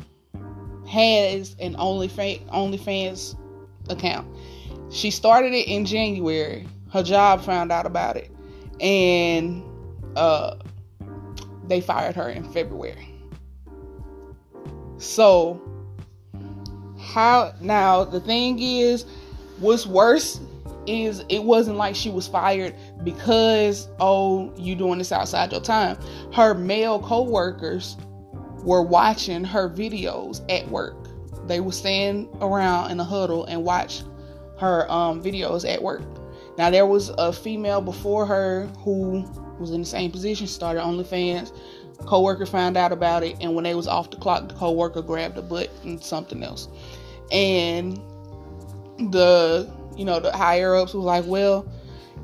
has 0.89 1.57
an 1.61 1.75
OnlyFans 1.77 2.45
OnlyFans 2.51 3.37
account. 3.89 4.27
She 4.91 5.11
started 5.11 5.53
it 5.53 5.67
in 5.67 5.85
January. 5.85 6.67
Her 6.93 7.03
job 7.03 7.43
found 7.43 7.73
out 7.73 7.87
about 7.87 8.17
it, 8.17 8.31
and 8.81 9.65
uh, 10.15 10.57
they 11.67 11.81
fired 11.81 12.15
her 12.17 12.29
in 12.29 12.45
February. 12.53 13.09
So, 14.99 15.61
how 17.01 17.55
now 17.61 18.05
the 18.05 18.21
thing 18.21 18.61
is, 18.61 19.05
what's 19.59 19.87
worse 19.87 20.41
is 20.87 21.25
it 21.29 21.43
wasn't 21.43 21.77
like 21.77 21.97
she 21.97 22.11
was 22.11 22.29
fired 22.29 22.75
because 23.05 23.89
oh 24.01 24.53
you 24.57 24.75
doing 24.75 24.99
this 24.99 25.13
outside 25.13 25.53
your 25.53 25.61
time. 25.61 25.99
Her 26.33 26.55
male 26.55 27.01
co-workers 27.01 27.97
were 28.63 28.83
watching 28.83 29.45
her 29.45 29.69
videos 29.69 30.41
at 30.51 30.69
work. 30.69 30.97
They 31.47 31.61
would 31.61 31.75
stand 31.75 32.29
around 32.41 32.91
in 32.91 33.01
a 33.01 33.05
huddle 33.05 33.45
and 33.45 33.63
watch 33.65 34.03
her 34.59 34.91
um, 34.91 35.23
videos 35.23 35.71
at 35.71 35.83
work. 35.83 36.03
Now 36.57 36.71
there 36.71 36.87
was 36.87 37.11
a 37.19 37.33
female 37.33 37.81
before 37.81 38.25
her 38.27 38.67
who 38.79 39.25
was 39.59 39.71
in 39.71 39.81
the 39.81 39.87
same 39.87 40.11
position, 40.11 40.47
started 40.47 40.83
OnlyFans. 40.83 41.53
Co-worker 42.07 42.47
found 42.47 42.77
out 42.77 42.93
about 42.93 43.23
it, 43.23 43.37
and 43.41 43.55
when 43.55 43.65
they 43.65 43.75
was 43.75 43.87
off 43.87 44.11
the 44.11 44.17
clock, 44.17 44.49
the 44.49 44.55
co-worker 44.55 45.01
grabbed 45.01 45.39
a 45.39 45.43
butt 45.43 45.71
and 45.85 46.03
something 46.03 46.43
else. 46.43 46.69
And 47.31 47.97
the 49.11 49.71
you 49.97 50.05
know 50.05 50.21
the 50.21 50.33
higher 50.33 50.75
ups 50.75 50.95
was 50.95 51.05
like, 51.05 51.25
well, 51.27 51.71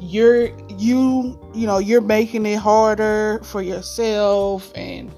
you're 0.01 0.49
you 0.79 1.39
you 1.55 1.67
know 1.67 1.79
you're 1.79 2.01
making 2.01 2.47
it 2.47 2.57
harder 2.57 3.41
for 3.45 3.63
yourself, 3.63 4.73
and 4.75 5.13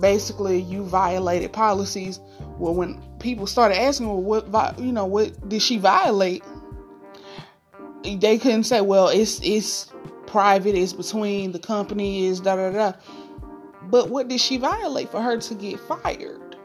basically 0.00 0.60
you 0.60 0.84
violated 0.84 1.52
policies. 1.52 2.20
Well, 2.58 2.74
when 2.74 3.02
people 3.18 3.46
started 3.46 3.78
asking, 3.78 4.08
well, 4.08 4.42
what 4.42 4.78
you 4.78 4.92
know 4.92 5.06
what 5.06 5.48
did 5.48 5.62
she 5.62 5.78
violate? 5.78 6.44
They 8.04 8.38
couldn't 8.38 8.64
say, 8.64 8.80
well, 8.80 9.08
it's 9.08 9.40
it's 9.42 9.92
private, 10.26 10.74
it's 10.76 10.92
between 10.92 11.52
the 11.52 11.58
company, 11.58 12.26
is 12.26 12.40
da 12.40 12.56
da 12.56 12.70
da. 12.70 12.92
But 13.82 14.10
what 14.10 14.28
did 14.28 14.40
she 14.40 14.56
violate 14.56 15.10
for 15.10 15.20
her 15.20 15.38
to 15.38 15.54
get 15.54 15.80
fired? 15.80 16.56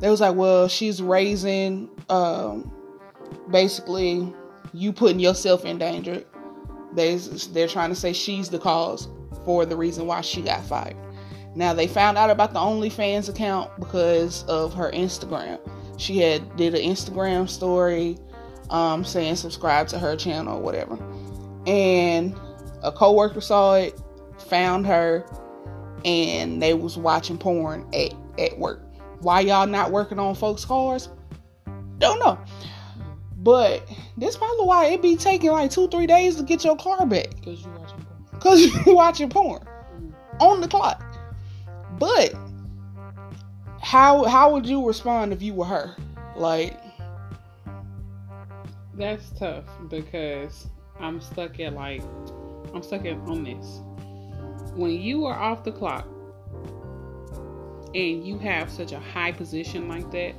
They 0.00 0.10
was 0.10 0.20
like, 0.20 0.34
well, 0.34 0.66
she's 0.66 1.00
raising, 1.00 1.88
um, 2.08 2.72
basically, 3.50 4.34
you 4.72 4.92
putting 4.92 5.20
yourself 5.20 5.64
in 5.64 5.78
danger. 5.78 6.24
They 6.94 7.16
they're 7.16 7.68
trying 7.68 7.90
to 7.90 7.94
say 7.94 8.12
she's 8.12 8.48
the 8.48 8.58
cause 8.58 9.08
for 9.44 9.64
the 9.64 9.76
reason 9.76 10.06
why 10.06 10.20
she 10.20 10.42
got 10.42 10.64
fired. 10.64 10.96
Now 11.54 11.72
they 11.72 11.86
found 11.86 12.18
out 12.18 12.30
about 12.30 12.52
the 12.52 12.60
OnlyFans 12.60 13.28
account 13.28 13.70
because 13.78 14.44
of 14.44 14.72
her 14.74 14.90
Instagram. 14.92 15.58
She 15.98 16.18
had 16.18 16.56
did 16.56 16.74
an 16.74 16.80
Instagram 16.80 17.48
story 17.48 18.18
um, 18.70 19.04
saying 19.04 19.36
subscribe 19.36 19.88
to 19.88 19.98
her 19.98 20.16
channel 20.16 20.58
or 20.58 20.62
whatever, 20.62 20.98
and 21.66 22.38
a 22.82 22.92
coworker 22.92 23.40
saw 23.40 23.74
it, 23.74 24.00
found 24.38 24.86
her, 24.86 25.26
and 26.04 26.62
they 26.62 26.74
was 26.74 26.96
watching 26.96 27.36
porn 27.36 27.86
at 27.92 28.14
at 28.38 28.58
work. 28.58 28.82
Why 29.20 29.40
y'all 29.40 29.66
not 29.66 29.90
working 29.90 30.18
on 30.18 30.34
folks' 30.34 30.64
cars? 30.64 31.08
Don't 31.98 32.18
know. 32.20 32.38
But 33.42 33.88
this 34.18 34.36
probably 34.36 34.66
why 34.66 34.86
it 34.86 35.00
be 35.00 35.16
taking 35.16 35.50
like 35.50 35.70
two, 35.70 35.88
three 35.88 36.06
days 36.06 36.36
to 36.36 36.42
get 36.42 36.62
your 36.62 36.76
car 36.76 37.06
back. 37.06 37.30
Because 37.36 37.62
you 37.62 37.70
watching 37.70 38.04
porn. 38.04 38.40
Cause 38.40 38.60
you 38.60 38.72
watching 38.94 39.30
porn 39.30 39.62
mm. 39.62 40.12
on 40.40 40.60
the 40.60 40.68
clock. 40.68 41.02
But 41.98 42.34
how 43.80 44.24
how 44.24 44.52
would 44.52 44.66
you 44.66 44.86
respond 44.86 45.32
if 45.32 45.40
you 45.40 45.54
were 45.54 45.64
her? 45.64 45.96
Like 46.36 46.78
that's 48.94 49.30
tough 49.38 49.64
because 49.88 50.66
I'm 50.98 51.20
stuck 51.20 51.58
at 51.60 51.72
like 51.72 52.02
I'm 52.74 52.82
stuck 52.82 53.06
at 53.06 53.16
on 53.26 53.44
this. 53.44 53.80
When 54.74 54.90
you 54.90 55.24
are 55.24 55.34
off 55.34 55.64
the 55.64 55.72
clock 55.72 56.06
and 57.94 58.26
you 58.26 58.38
have 58.38 58.70
such 58.70 58.92
a 58.92 59.00
high 59.00 59.32
position 59.32 59.88
like 59.88 60.10
that, 60.10 60.34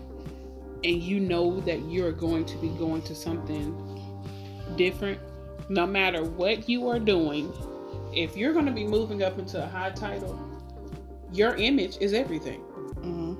and 0.83 1.01
you 1.01 1.19
know 1.19 1.59
that 1.61 1.79
you're 1.85 2.11
going 2.11 2.45
to 2.45 2.57
be 2.57 2.69
going 2.69 3.01
to 3.03 3.15
something 3.15 3.75
different, 4.75 5.19
no 5.69 5.85
matter 5.85 6.23
what 6.23 6.67
you 6.67 6.87
are 6.89 6.99
doing, 6.99 7.53
if 8.13 8.35
you're 8.35 8.53
going 8.53 8.65
to 8.65 8.71
be 8.71 8.85
moving 8.85 9.23
up 9.23 9.37
into 9.37 9.63
a 9.63 9.67
high 9.67 9.91
title, 9.91 10.39
your 11.31 11.55
image 11.55 11.97
is 12.01 12.13
everything. 12.13 12.61
Mm-hmm. 12.95 13.35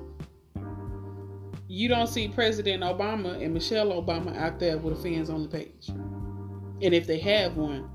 You 1.68 1.88
don't 1.88 2.06
see 2.06 2.28
President 2.28 2.82
Obama 2.82 3.42
and 3.42 3.52
Michelle 3.52 3.88
Obama 3.88 4.36
out 4.36 4.58
there 4.58 4.78
with 4.78 4.98
a 4.98 5.02
fans 5.02 5.30
only 5.30 5.48
page. 5.48 5.88
And 5.88 6.94
if 6.94 7.06
they 7.06 7.18
have 7.20 7.56
one, 7.56 7.88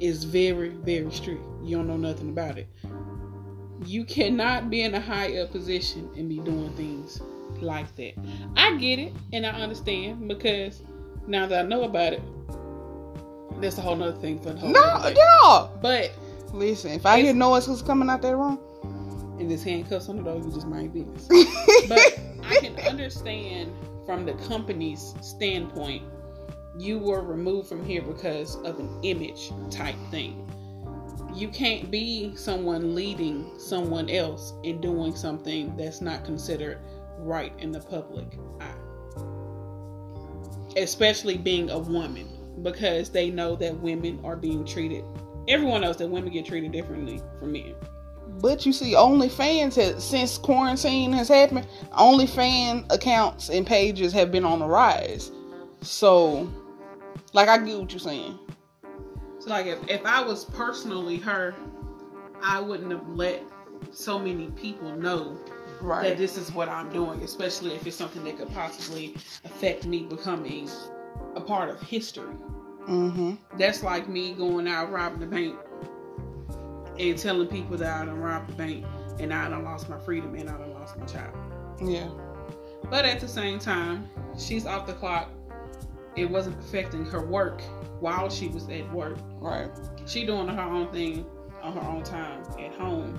it's 0.00 0.24
very, 0.24 0.70
very 0.70 1.10
strict. 1.10 1.42
You 1.62 1.76
don't 1.76 1.88
know 1.88 1.96
nothing 1.96 2.30
about 2.30 2.58
it. 2.58 2.68
You 3.84 4.04
cannot 4.04 4.70
be 4.70 4.82
in 4.82 4.94
a 4.94 5.00
high 5.00 5.38
up 5.38 5.50
position 5.50 6.10
and 6.16 6.28
be 6.28 6.38
doing 6.38 6.72
things 6.74 7.20
like 7.62 7.94
that. 7.96 8.14
I 8.56 8.76
get 8.76 8.98
it 8.98 9.12
and 9.32 9.46
I 9.46 9.50
understand 9.50 10.28
because 10.28 10.82
now 11.26 11.46
that 11.46 11.64
I 11.64 11.68
know 11.68 11.84
about 11.84 12.12
it, 12.12 12.22
that's 13.60 13.78
a 13.78 13.80
whole 13.80 13.96
nother 13.96 14.18
thing 14.20 14.40
for 14.40 14.52
the 14.52 14.60
whole. 14.60 14.70
No, 14.70 15.12
yeah. 15.14 15.68
But 15.80 16.12
listen, 16.52 16.92
if 16.92 17.06
I 17.06 17.20
hear 17.20 17.34
noise 17.34 17.66
who's 17.66 17.82
coming 17.82 18.10
out 18.10 18.22
that 18.22 18.36
room, 18.36 18.58
and 19.38 19.50
there's 19.50 19.64
handcuffs 19.64 20.08
on 20.08 20.16
the 20.16 20.22
door, 20.22 20.36
you 20.36 20.52
just 20.52 20.66
mind 20.66 20.92
business. 20.92 21.26
but 21.88 22.20
I 22.44 22.56
can 22.60 22.76
understand 22.86 23.72
from 24.06 24.24
the 24.24 24.34
company's 24.34 25.14
standpoint, 25.22 26.02
you 26.78 26.98
were 26.98 27.22
removed 27.22 27.68
from 27.68 27.84
here 27.84 28.02
because 28.02 28.56
of 28.56 28.78
an 28.78 28.88
image 29.02 29.50
type 29.70 29.96
thing. 30.10 30.40
You 31.34 31.48
can't 31.48 31.90
be 31.90 32.34
someone 32.36 32.94
leading 32.94 33.58
someone 33.58 34.08
else 34.08 34.54
and 34.62 34.80
doing 34.80 35.16
something 35.16 35.76
that's 35.76 36.00
not 36.00 36.24
considered 36.24 36.78
right 37.18 37.52
in 37.58 37.72
the 37.72 37.80
public 37.80 38.38
eye. 38.60 38.74
Especially 40.76 41.36
being 41.36 41.70
a 41.70 41.78
woman, 41.78 42.28
because 42.62 43.10
they 43.10 43.30
know 43.30 43.56
that 43.56 43.78
women 43.80 44.20
are 44.24 44.36
being 44.36 44.64
treated. 44.64 45.04
Everyone 45.48 45.82
knows 45.82 45.96
that 45.98 46.08
women 46.08 46.32
get 46.32 46.46
treated 46.46 46.72
differently 46.72 47.20
from 47.38 47.52
men. 47.52 47.74
But 48.40 48.66
you 48.66 48.72
see, 48.72 48.94
OnlyFans 48.94 49.76
has 49.76 50.02
since 50.02 50.38
quarantine 50.38 51.12
has 51.12 51.28
happened, 51.28 51.66
OnlyFans 51.92 52.92
accounts 52.92 53.48
and 53.48 53.66
pages 53.66 54.12
have 54.12 54.32
been 54.32 54.44
on 54.44 54.58
the 54.58 54.66
rise. 54.66 55.30
So, 55.82 56.50
like, 57.32 57.48
I 57.48 57.58
get 57.58 57.78
what 57.78 57.92
you're 57.92 58.00
saying. 58.00 58.38
So, 59.38 59.50
like, 59.50 59.66
if, 59.66 59.78
if 59.88 60.04
I 60.04 60.22
was 60.22 60.46
personally 60.46 61.18
her, 61.18 61.54
I 62.42 62.60
wouldn't 62.60 62.90
have 62.90 63.06
let 63.08 63.42
so 63.92 64.18
many 64.18 64.50
people 64.52 64.96
know 64.96 65.38
right. 65.80 66.08
that 66.08 66.18
this 66.18 66.36
is 66.36 66.52
what 66.52 66.68
I'm 66.68 66.90
doing, 66.90 67.22
especially 67.22 67.74
if 67.74 67.86
it's 67.86 67.96
something 67.96 68.24
that 68.24 68.38
could 68.38 68.52
possibly 68.52 69.14
affect 69.44 69.86
me 69.86 70.02
becoming 70.02 70.68
a 71.34 71.40
part 71.40 71.70
of 71.70 71.80
history. 71.80 72.34
Mm-hmm. 72.88 73.34
That's 73.58 73.82
like 73.82 74.08
me 74.08 74.34
going 74.34 74.68
out 74.68 74.90
robbing 74.90 75.20
the 75.20 75.26
bank 75.26 75.56
and 76.98 77.18
telling 77.18 77.48
people 77.48 77.76
that 77.78 78.02
I 78.02 78.04
done 78.04 78.18
robbed 78.18 78.50
the 78.50 78.54
bank 78.54 78.84
and 79.18 79.32
I 79.32 79.48
done 79.48 79.64
lost 79.64 79.88
my 79.88 79.98
freedom 79.98 80.34
and 80.34 80.48
I 80.48 80.58
done 80.58 80.72
lost 80.74 80.96
my 80.98 81.06
child. 81.06 81.36
Yeah. 81.82 82.08
But 82.90 83.04
at 83.04 83.20
the 83.20 83.28
same 83.28 83.58
time, 83.58 84.08
she's 84.38 84.66
off 84.66 84.86
the 84.86 84.92
clock. 84.92 85.30
It 86.16 86.30
wasn't 86.30 86.58
affecting 86.60 87.04
her 87.06 87.24
work 87.24 87.62
while 88.00 88.28
she 88.28 88.48
was 88.48 88.68
at 88.68 88.90
work. 88.92 89.18
Right. 89.38 89.70
She 90.06 90.26
doing 90.26 90.48
her 90.48 90.60
own 90.62 90.92
thing 90.92 91.26
on 91.62 91.72
her 91.72 91.80
own 91.80 92.02
time 92.02 92.42
at 92.60 92.74
home. 92.74 93.18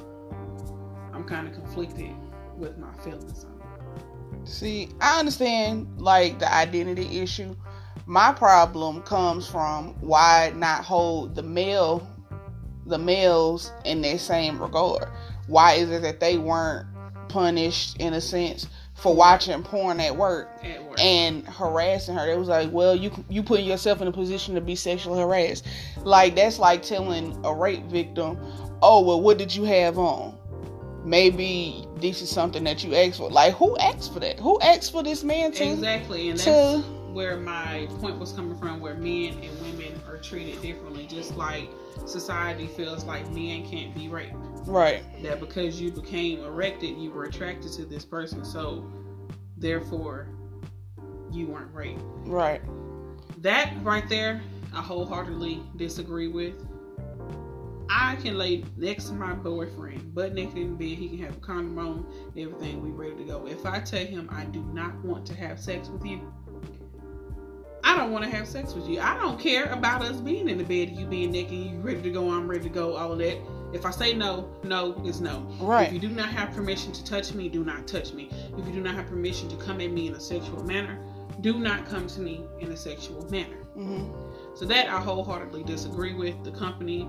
I'm 1.14 1.24
kind 1.24 1.48
of 1.48 1.54
conflicted 1.54 2.12
with 2.58 2.78
my 2.78 2.94
feelings. 3.04 3.46
See, 4.46 4.90
I 5.02 5.20
understand 5.20 5.88
like 5.98 6.40
the 6.40 6.54
identity 6.54 7.20
issue. 7.20 7.56
My 8.06 8.32
problem 8.32 9.02
comes 9.02 9.48
from 9.48 9.96
why 10.02 10.54
not 10.56 10.86
hold 10.86 11.36
the 11.36 11.42
male 11.42 12.08
the 12.86 12.98
males 12.98 13.72
in 13.84 14.02
their 14.02 14.20
same 14.20 14.62
regard. 14.62 15.08
Why 15.48 15.74
is 15.74 15.90
it 15.90 16.02
that 16.04 16.20
they 16.20 16.38
weren't 16.38 16.88
punished 17.30 17.98
in 17.98 18.14
a 18.14 18.22
sense 18.22 18.68
for 18.94 19.14
watching 19.14 19.62
porn 19.64 20.00
at 20.00 20.16
work, 20.16 20.50
at 20.64 20.84
work, 20.84 21.00
and 21.00 21.48
harassing 21.48 22.16
her? 22.16 22.32
It 22.32 22.38
was 22.38 22.48
like, 22.48 22.72
well, 22.72 22.96
you 22.96 23.12
you 23.30 23.42
putting 23.44 23.66
yourself 23.66 24.02
in 24.02 24.08
a 24.08 24.12
position 24.12 24.56
to 24.56 24.62
be 24.62 24.76
sexually 24.76 25.20
harassed. 25.20 25.66
Like 26.04 26.36
that's 26.36 26.60
like 26.60 26.84
telling 26.84 27.44
a 27.44 27.54
rape 27.54 27.86
victim, 27.86 28.38
oh 28.82 29.02
well, 29.02 29.22
what 29.22 29.38
did 29.38 29.54
you 29.54 29.64
have 29.64 29.98
on? 29.98 30.35
Maybe 31.06 31.88
this 31.98 32.22
is 32.22 32.30
something 32.30 32.64
that 32.64 32.84
you 32.84 32.96
asked 32.96 33.18
for. 33.18 33.30
Like 33.30 33.54
who 33.54 33.78
asked 33.78 34.14
for 34.14 34.20
that? 34.20 34.40
Who 34.40 34.60
asked 34.62 34.92
for 34.92 35.04
this 35.04 35.24
man 35.24 35.52
to 35.54 35.64
exactly? 35.64 36.30
And 36.30 36.40
to- 36.40 36.46
that's 36.50 36.88
where 37.14 37.38
my 37.38 37.88
point 38.02 38.20
was 38.20 38.34
coming 38.34 38.58
from, 38.58 38.82
where 38.82 38.96
men 38.96 39.38
and 39.42 39.62
women 39.62 40.02
are 40.08 40.18
treated 40.18 40.62
differently, 40.62 41.06
just 41.08 41.36
like 41.38 41.70
society 42.06 42.68
feels 42.68 43.06
like 43.06 43.30
men 43.32 43.66
can't 43.66 43.96
be 43.96 44.08
raped. 44.10 44.36
right? 44.66 45.04
That 45.22 45.40
because 45.40 45.80
you 45.80 45.92
became 45.92 46.40
erected, 46.40 46.98
you 46.98 47.12
were 47.12 47.26
attracted 47.26 47.72
to 47.74 47.86
this 47.86 48.04
person, 48.04 48.44
so 48.44 48.84
therefore 49.58 50.28
you 51.32 51.48
weren't 51.48 51.74
raped. 51.74 52.02
Right. 52.26 52.62
That 53.38 53.74
right 53.84 54.08
there, 54.10 54.42
I 54.74 54.82
wholeheartedly 54.82 55.62
disagree 55.76 56.28
with. 56.28 56.56
I 57.90 58.16
can 58.18 58.38
lay 58.38 58.64
next 58.78 59.06
to 59.06 59.14
my 59.14 59.34
boyfriend, 59.34 60.14
butt 60.14 60.34
naked 60.34 60.58
in 60.58 60.76
bed. 60.76 60.88
He 60.88 61.10
can 61.10 61.20
have 61.20 61.38
a 61.38 61.40
condom 61.40 61.78
on, 61.78 62.06
everything. 62.38 62.82
We 62.82 62.90
ready 62.90 63.24
to 63.24 63.24
go. 63.24 63.48
If 63.48 63.66
I 63.66 63.80
tell 63.80 64.06
him 64.06 64.30
I 64.32 64.46
do 64.46 64.62
not 64.74 64.96
want 65.04 65.26
to 65.28 65.36
have 65.36 65.60
sex 65.60 65.90
with 65.90 66.06
you, 66.06 66.22
I 67.84 67.96
don't 67.96 68.12
want 68.12 68.24
to 68.24 68.30
have 68.30 68.48
sex 68.48 68.74
with 68.74 68.88
you. 68.88 69.00
I 69.00 69.16
don't 69.20 69.40
care 69.40 69.66
about 69.66 70.02
us 70.02 70.20
being 70.20 70.50
in 70.50 70.58
the 70.58 70.64
bed, 70.64 70.98
you 70.98 71.06
being 71.06 71.32
naked, 71.32 71.54
you 71.54 71.78
ready 71.82 72.02
to 72.02 72.10
go, 72.10 72.32
I'm 72.32 72.48
ready 72.48 72.64
to 72.64 72.70
go, 72.70 72.96
all 72.96 73.12
of 73.12 73.20
that. 73.20 73.38
If 73.74 73.86
I 73.86 73.92
say 73.92 74.14
no, 74.14 74.50
no 74.64 74.94
is 75.06 75.22
no. 75.22 75.48
Right. 75.60 75.88
If 75.88 75.94
you 75.94 76.00
do 76.00 76.10
not 76.10 76.30
have 76.30 76.52
permission 76.54 76.92
to 76.94 77.04
touch 77.04 77.34
me, 77.34 77.48
do 77.50 77.64
not 77.64 77.88
touch 77.88 78.14
me. 78.14 78.32
If 78.58 78.66
you 78.66 78.74
do 78.74 78.82
not 78.82 78.96
have 78.96 79.08
permission 79.08 79.50
to 79.50 79.56
come 79.58 79.82
at 79.82 79.92
me 79.92 80.08
in 80.08 80.16
a 80.16 80.20
sexual 80.20 80.64
manner, 80.64 80.98
do 81.42 81.60
not 81.60 81.86
come 81.86 82.08
to 82.08 82.22
me 82.22 82.44
in 82.60 82.72
a 82.72 82.78
sexual 82.78 83.30
manner. 83.30 83.58
hmm 83.76 84.10
So 84.56 84.66
that 84.66 84.88
I 84.88 85.00
wholeheartedly 85.00 85.64
disagree 85.64 86.14
with. 86.14 86.44
The 86.44 86.52
company, 86.52 87.08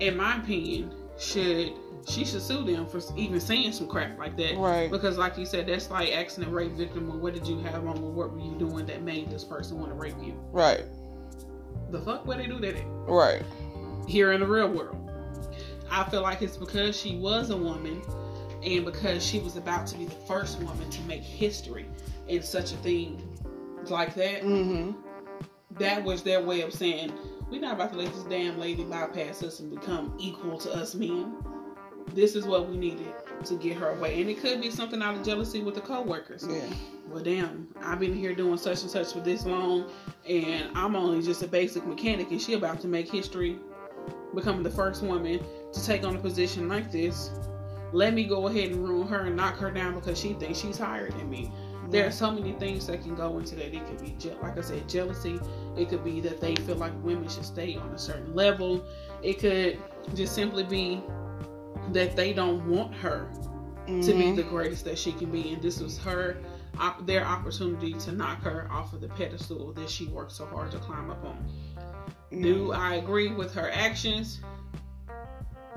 in 0.00 0.16
my 0.16 0.36
opinion, 0.38 0.92
should 1.18 1.72
she 2.08 2.24
should 2.24 2.42
sue 2.42 2.62
them 2.64 2.86
for 2.86 3.00
even 3.16 3.40
saying 3.40 3.72
some 3.72 3.88
crap 3.88 4.16
like 4.18 4.36
that. 4.36 4.56
Right. 4.56 4.90
Because, 4.90 5.18
like 5.18 5.36
you 5.36 5.44
said, 5.44 5.66
that's 5.66 5.90
like 5.90 6.12
asking 6.12 6.44
a 6.44 6.48
rape 6.48 6.72
victim, 6.72 7.08
well, 7.08 7.18
what 7.18 7.34
did 7.34 7.46
you 7.46 7.58
have 7.60 7.86
on? 7.86 8.00
Well, 8.00 8.12
what 8.12 8.32
were 8.32 8.38
you 8.38 8.54
doing 8.58 8.86
that 8.86 9.02
made 9.02 9.30
this 9.30 9.42
person 9.42 9.78
want 9.78 9.90
to 9.90 9.94
rape 9.96 10.14
you? 10.22 10.34
Right. 10.52 10.84
The 11.90 12.00
fuck, 12.00 12.26
where 12.26 12.36
they 12.36 12.46
do 12.46 12.60
that 12.60 12.76
at? 12.76 12.84
Right. 12.86 13.42
Here 14.06 14.32
in 14.32 14.40
the 14.40 14.46
real 14.46 14.68
world. 14.68 15.10
I 15.90 16.04
feel 16.04 16.22
like 16.22 16.42
it's 16.42 16.56
because 16.56 16.96
she 16.96 17.16
was 17.16 17.50
a 17.50 17.56
woman 17.56 18.02
and 18.62 18.84
because 18.84 19.24
she 19.24 19.38
was 19.38 19.56
about 19.56 19.86
to 19.88 19.98
be 19.98 20.04
the 20.04 20.14
first 20.26 20.60
woman 20.60 20.88
to 20.90 21.00
make 21.02 21.22
history 21.22 21.86
in 22.28 22.42
such 22.42 22.72
a 22.72 22.76
thing 22.76 23.22
like 23.88 24.14
that. 24.14 24.42
hmm 24.42 24.92
that 25.78 26.02
was 26.02 26.22
their 26.22 26.40
way 26.40 26.62
of 26.62 26.72
saying 26.72 27.12
we're 27.50 27.60
not 27.60 27.74
about 27.74 27.92
to 27.92 27.98
let 27.98 28.12
this 28.12 28.24
damn 28.24 28.58
lady 28.58 28.84
bypass 28.84 29.42
us 29.42 29.60
and 29.60 29.70
become 29.70 30.14
equal 30.18 30.58
to 30.58 30.72
us 30.72 30.94
men. 30.94 31.34
This 32.14 32.34
is 32.34 32.44
what 32.44 32.68
we 32.68 32.76
needed 32.76 33.12
to 33.44 33.54
get 33.56 33.76
her 33.76 33.90
away, 33.90 34.20
and 34.20 34.30
it 34.30 34.40
could 34.40 34.60
be 34.60 34.70
something 34.70 35.02
out 35.02 35.16
of 35.16 35.22
jealousy 35.24 35.62
with 35.62 35.74
the 35.74 35.80
co-workers. 35.80 36.46
Yeah. 36.48 36.64
Well, 37.08 37.22
damn, 37.22 37.68
I've 37.82 38.00
been 38.00 38.14
here 38.14 38.34
doing 38.34 38.56
such 38.56 38.82
and 38.82 38.90
such 38.90 39.12
for 39.12 39.20
this 39.20 39.44
long, 39.44 39.90
and 40.28 40.70
I'm 40.74 40.96
only 40.96 41.22
just 41.22 41.42
a 41.42 41.48
basic 41.48 41.86
mechanic, 41.86 42.30
and 42.30 42.40
she 42.40 42.54
about 42.54 42.80
to 42.80 42.88
make 42.88 43.10
history, 43.10 43.58
becoming 44.34 44.62
the 44.62 44.70
first 44.70 45.02
woman 45.02 45.40
to 45.72 45.84
take 45.84 46.04
on 46.04 46.16
a 46.16 46.18
position 46.18 46.68
like 46.68 46.90
this. 46.90 47.30
Let 47.92 48.14
me 48.14 48.24
go 48.24 48.48
ahead 48.48 48.70
and 48.70 48.88
ruin 48.88 49.06
her 49.08 49.20
and 49.26 49.36
knock 49.36 49.56
her 49.58 49.70
down 49.70 49.94
because 49.94 50.18
she 50.18 50.32
thinks 50.34 50.58
she's 50.58 50.78
higher 50.78 51.10
than 51.10 51.30
me. 51.30 51.52
There 51.90 52.06
are 52.06 52.10
so 52.10 52.30
many 52.30 52.52
things 52.52 52.86
that 52.88 53.02
can 53.02 53.14
go 53.14 53.38
into 53.38 53.54
that. 53.56 53.74
It 53.74 53.86
could 53.86 54.00
be, 54.00 54.30
like 54.42 54.58
I 54.58 54.60
said, 54.60 54.88
jealousy. 54.88 55.38
It 55.76 55.88
could 55.88 56.04
be 56.04 56.20
that 56.20 56.40
they 56.40 56.54
feel 56.56 56.76
like 56.76 56.92
women 57.02 57.28
should 57.28 57.44
stay 57.44 57.76
on 57.76 57.90
a 57.90 57.98
certain 57.98 58.34
level. 58.34 58.84
It 59.22 59.38
could 59.38 59.78
just 60.14 60.34
simply 60.34 60.64
be 60.64 61.02
that 61.92 62.16
they 62.16 62.32
don't 62.32 62.66
want 62.68 62.94
her 62.94 63.28
to 63.86 63.92
be 64.12 64.24
Mhm. 64.24 64.36
the 64.36 64.42
greatest 64.42 64.84
that 64.84 64.98
she 64.98 65.12
can 65.12 65.30
be, 65.30 65.52
and 65.52 65.62
this 65.62 65.80
was 65.80 65.96
her, 65.98 66.38
their 67.02 67.24
opportunity 67.24 67.92
to 67.92 68.12
knock 68.12 68.42
her 68.42 68.68
off 68.70 68.92
of 68.92 69.00
the 69.00 69.08
pedestal 69.08 69.72
that 69.74 69.88
she 69.88 70.06
worked 70.06 70.32
so 70.32 70.44
hard 70.46 70.72
to 70.72 70.78
climb 70.78 71.10
up 71.10 71.24
on. 71.24 71.38
Do 72.42 72.72
I 72.72 72.94
agree 72.94 73.28
with 73.32 73.54
her 73.54 73.70
actions? 73.70 74.40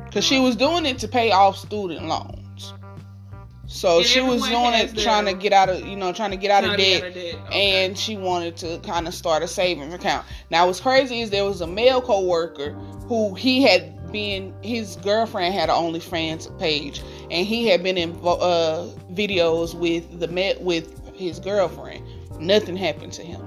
Because 0.05 0.25
she 0.25 0.39
was 0.39 0.55
doing 0.55 0.85
it 0.87 0.97
to 0.99 1.07
pay 1.07 1.31
off 1.31 1.55
student 1.57 2.07
loans. 2.07 2.38
So 3.69 3.97
And 3.97 4.05
she 4.05 4.19
was 4.19 4.41
doing 4.41 4.73
it 4.73 4.97
trying 4.97 5.25
to 5.25 5.33
get 5.33 5.53
out 5.53 5.69
of, 5.69 5.85
you 5.85 5.95
know, 5.95 6.11
trying 6.11 6.31
to 6.31 6.37
get 6.37 6.49
out 6.49 6.63
of 6.63 6.75
debt. 6.75 7.03
out 7.03 7.07
of 7.09 7.13
debt, 7.13 7.35
okay. 7.45 7.85
And 7.85 7.97
she 7.97 8.17
wanted 8.17 8.57
to 8.57 8.79
kind 8.79 9.07
of 9.07 9.13
start 9.13 9.43
a 9.43 9.47
savings 9.47 9.93
account. 9.93 10.25
Now, 10.49 10.65
what's 10.65 10.79
crazy 10.79 11.21
is 11.21 11.29
there 11.29 11.45
was 11.45 11.61
a 11.61 11.67
male 11.67 12.01
coworker 12.01 12.71
who 13.07 13.35
he 13.35 13.61
had 13.61 14.11
been, 14.11 14.55
his 14.63 14.95
girlfriend 14.95 15.53
had 15.53 15.69
an 15.69 15.75
OnlyFans 15.75 16.57
page, 16.59 17.03
and 17.29 17.45
he 17.45 17.67
had 17.67 17.83
been 17.83 17.97
in 17.97 18.13
uh, 18.23 18.89
videos 19.13 19.75
with 19.75 20.19
the 20.19 20.27
met 20.27 20.61
with 20.61 21.15
his 21.15 21.39
girlfriend. 21.39 22.03
Nothing 22.39 22.75
happened 22.75 23.13
to 23.13 23.21
him, 23.21 23.39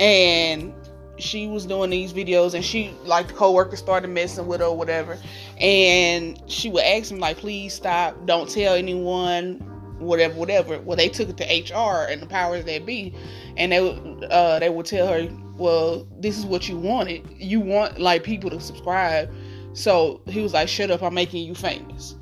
and 0.00 0.74
she 1.22 1.46
was 1.46 1.66
doing 1.66 1.90
these 1.90 2.12
videos, 2.12 2.54
and 2.54 2.64
she 2.64 2.94
like 3.04 3.28
the 3.28 3.34
coworker 3.34 3.76
started 3.76 4.08
messing 4.08 4.46
with 4.46 4.60
her 4.60 4.66
or 4.66 4.76
whatever, 4.76 5.18
and 5.60 6.40
she 6.50 6.68
would 6.68 6.84
ask 6.84 7.10
him 7.10 7.18
like, 7.18 7.36
"Please 7.38 7.74
stop! 7.74 8.26
Don't 8.26 8.48
tell 8.48 8.74
anyone." 8.74 9.66
Whatever, 9.98 10.34
whatever. 10.34 10.78
Well, 10.80 10.96
they 10.96 11.10
took 11.10 11.28
it 11.28 11.36
to 11.36 11.44
HR 11.44 12.06
and 12.10 12.22
the 12.22 12.26
powers 12.26 12.64
that 12.64 12.86
be, 12.86 13.14
and 13.58 13.70
they 13.70 13.82
would 13.82 14.24
uh, 14.30 14.58
they 14.58 14.70
would 14.70 14.86
tell 14.86 15.06
her, 15.06 15.28
"Well, 15.58 16.06
this 16.18 16.38
is 16.38 16.46
what 16.46 16.68
you 16.68 16.78
wanted. 16.78 17.22
You 17.36 17.60
want 17.60 18.00
like 18.00 18.24
people 18.24 18.48
to 18.50 18.60
subscribe." 18.60 19.30
So 19.74 20.22
he 20.26 20.40
was 20.40 20.54
like, 20.54 20.68
"Shut 20.68 20.90
up! 20.90 21.02
I'm 21.02 21.12
making 21.12 21.44
you 21.44 21.54
famous," 21.54 22.16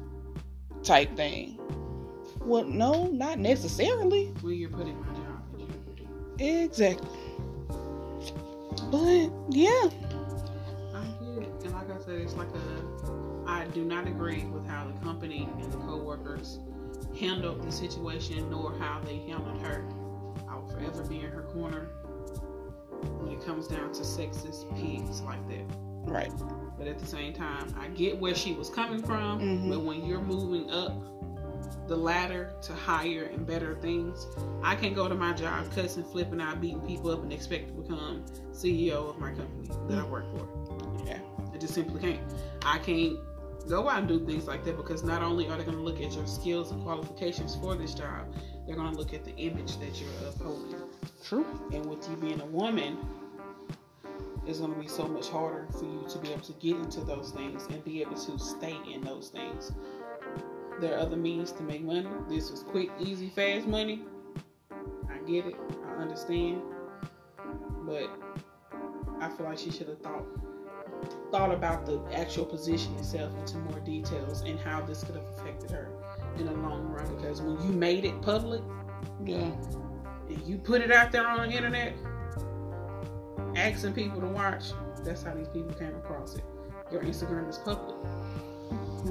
type 0.82 1.14
thing. 1.16 1.58
Well, 2.40 2.64
no, 2.64 3.08
not 3.08 3.38
necessarily. 3.38 4.32
Well, 4.42 4.52
you're 4.52 4.70
putting 4.70 4.98
my 5.00 5.06
job 5.08 5.42
in 5.58 5.66
jeopardy. 5.68 6.08
Exactly. 6.38 7.17
But 8.90 9.30
yeah, 9.50 9.88
I 10.94 11.04
get 11.20 11.42
it. 11.44 11.52
And 11.64 11.72
like 11.72 11.90
I 11.90 11.98
said, 12.04 12.20
it's 12.20 12.34
like 12.34 12.48
a. 12.48 13.48
I 13.50 13.66
do 13.66 13.84
not 13.84 14.06
agree 14.06 14.44
with 14.44 14.66
how 14.66 14.86
the 14.86 14.98
company 15.04 15.48
and 15.60 15.72
the 15.72 15.78
co-workers 15.78 16.58
handled 17.18 17.62
the 17.66 17.72
situation, 17.72 18.50
nor 18.50 18.72
how 18.78 19.00
they 19.00 19.16
handled 19.18 19.60
her. 19.62 19.84
I 20.48 20.56
will 20.56 20.68
forever 20.68 21.02
be 21.04 21.16
in 21.20 21.30
her 21.30 21.42
corner 21.42 21.88
when 23.20 23.32
it 23.32 23.44
comes 23.44 23.66
down 23.68 23.92
to 23.92 24.00
sexist 24.02 24.68
pigs 24.76 25.20
like 25.22 25.46
that. 25.48 25.64
right. 26.04 26.32
But 26.78 26.86
at 26.86 26.98
the 26.98 27.06
same 27.06 27.32
time, 27.32 27.74
I 27.78 27.88
get 27.88 28.18
where 28.18 28.34
she 28.34 28.52
was 28.52 28.70
coming 28.70 29.02
from. 29.02 29.40
Mhm. 29.40 29.68
But 29.70 29.80
when 29.82 30.04
you're 30.04 30.20
moving 30.22 30.70
up 30.70 30.92
the 31.88 31.96
ladder 31.96 32.52
to 32.62 32.72
higher 32.74 33.24
and 33.24 33.46
better 33.46 33.74
things, 33.76 34.26
I 34.62 34.76
can't 34.76 34.94
go 34.94 35.08
to 35.08 35.14
my 35.14 35.32
job 35.32 35.72
cussing, 35.74 36.04
flipping 36.04 36.40
out, 36.40 36.60
beating 36.60 36.80
people 36.82 37.10
up, 37.10 37.22
and 37.22 37.32
expect 37.32 37.68
to 37.68 37.74
become 37.74 38.24
CEO 38.52 39.08
of 39.08 39.18
my 39.18 39.30
company 39.30 39.70
that 39.88 39.98
I 39.98 40.04
work 40.04 40.24
for. 40.30 41.04
Yeah. 41.06 41.20
I 41.52 41.56
just 41.56 41.74
simply 41.74 42.00
can't. 42.00 42.20
I 42.64 42.78
can't 42.78 43.18
go 43.68 43.88
out 43.88 43.98
and 44.00 44.08
do 44.08 44.24
things 44.24 44.46
like 44.46 44.64
that 44.64 44.76
because 44.76 45.02
not 45.02 45.22
only 45.22 45.48
are 45.48 45.56
they 45.56 45.64
going 45.64 45.76
to 45.76 45.82
look 45.82 46.00
at 46.00 46.12
your 46.12 46.26
skills 46.26 46.70
and 46.70 46.82
qualifications 46.82 47.56
for 47.56 47.74
this 47.74 47.94
job, 47.94 48.32
they're 48.66 48.76
going 48.76 48.92
to 48.92 48.98
look 48.98 49.14
at 49.14 49.24
the 49.24 49.34
image 49.36 49.78
that 49.78 50.00
you're 50.00 50.28
upholding. 50.28 50.74
True. 51.24 51.46
And 51.72 51.86
with 51.86 52.08
you 52.08 52.16
being 52.16 52.40
a 52.40 52.46
woman, 52.46 52.98
it's 54.46 54.60
going 54.60 54.74
to 54.74 54.80
be 54.80 54.88
so 54.88 55.06
much 55.06 55.28
harder 55.28 55.66
for 55.72 55.84
you 55.84 56.06
to 56.10 56.18
be 56.18 56.32
able 56.32 56.42
to 56.42 56.52
get 56.54 56.76
into 56.76 57.00
those 57.00 57.30
things 57.32 57.66
and 57.70 57.84
be 57.84 58.00
able 58.00 58.16
to 58.16 58.38
stay 58.38 58.76
in 58.92 59.02
those 59.02 59.28
things. 59.28 59.72
There 60.80 60.94
are 60.94 60.98
other 61.00 61.16
means 61.16 61.52
to 61.52 61.62
make 61.62 61.82
money. 61.82 62.06
This 62.28 62.50
is 62.50 62.62
quick, 62.62 62.90
easy, 63.00 63.28
fast 63.30 63.66
money. 63.66 64.02
I 65.10 65.18
get 65.26 65.46
it. 65.46 65.56
I 65.88 66.02
understand. 66.02 66.62
But 67.84 68.08
I 69.20 69.28
feel 69.30 69.46
like 69.46 69.58
she 69.58 69.70
should 69.70 69.88
have 69.88 70.00
thought 70.00 70.24
thought 71.30 71.52
about 71.52 71.86
the 71.86 72.00
actual 72.12 72.44
position 72.44 72.92
itself 72.96 73.32
into 73.38 73.56
more 73.58 73.78
details 73.80 74.42
and 74.42 74.58
how 74.58 74.80
this 74.82 75.04
could 75.04 75.14
have 75.14 75.24
affected 75.38 75.70
her 75.70 75.88
in 76.38 76.46
the 76.46 76.52
long 76.52 76.88
run. 76.88 77.16
Because 77.16 77.40
when 77.40 77.60
you 77.62 77.72
made 77.72 78.04
it 78.04 78.20
public, 78.22 78.62
Yeah. 79.24 79.36
and 80.28 80.42
you 80.44 80.58
put 80.58 80.80
it 80.80 80.90
out 80.90 81.12
there 81.12 81.26
on 81.26 81.48
the 81.48 81.54
internet, 81.54 81.94
asking 83.56 83.92
people 83.94 84.20
to 84.20 84.26
watch, 84.26 84.72
that's 85.04 85.22
how 85.22 85.34
these 85.34 85.48
people 85.48 85.72
came 85.74 85.94
across 85.96 86.34
it. 86.34 86.44
Your 86.90 87.02
Instagram 87.02 87.48
is 87.48 87.58
public. 87.58 87.96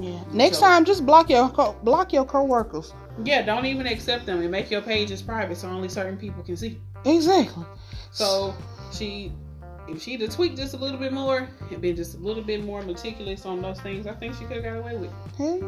Yeah. 0.00 0.18
Next 0.32 0.58
So- 0.58 0.66
time, 0.66 0.84
just 0.84 1.04
block 1.06 1.30
your 1.30 1.48
co- 1.48 1.76
block 1.82 2.12
your 2.12 2.24
coworkers. 2.24 2.92
Yeah, 3.24 3.42
don't 3.42 3.66
even 3.66 3.86
accept 3.86 4.26
them 4.26 4.40
and 4.40 4.50
make 4.50 4.70
your 4.70 4.80
pages 4.82 5.22
private 5.22 5.56
so 5.56 5.68
only 5.68 5.88
certain 5.88 6.16
people 6.16 6.42
can 6.44 6.56
see. 6.56 6.78
Exactly. 7.04 7.64
So 8.12 8.54
she, 8.92 9.32
if 9.88 10.00
she'd 10.00 10.20
have 10.20 10.30
tweaked 10.34 10.56
just 10.56 10.74
a 10.74 10.76
little 10.76 10.98
bit 10.98 11.12
more 11.12 11.48
and 11.70 11.80
been 11.80 11.96
just 11.96 12.14
a 12.14 12.18
little 12.18 12.42
bit 12.44 12.64
more 12.64 12.82
meticulous 12.82 13.44
on 13.44 13.60
those 13.60 13.80
things, 13.80 14.06
I 14.06 14.12
think 14.14 14.34
she 14.34 14.44
could 14.44 14.62
have 14.62 14.64
got 14.64 14.76
away 14.76 14.96
with. 14.96 15.10
it. 15.10 15.36
Hey. 15.36 15.60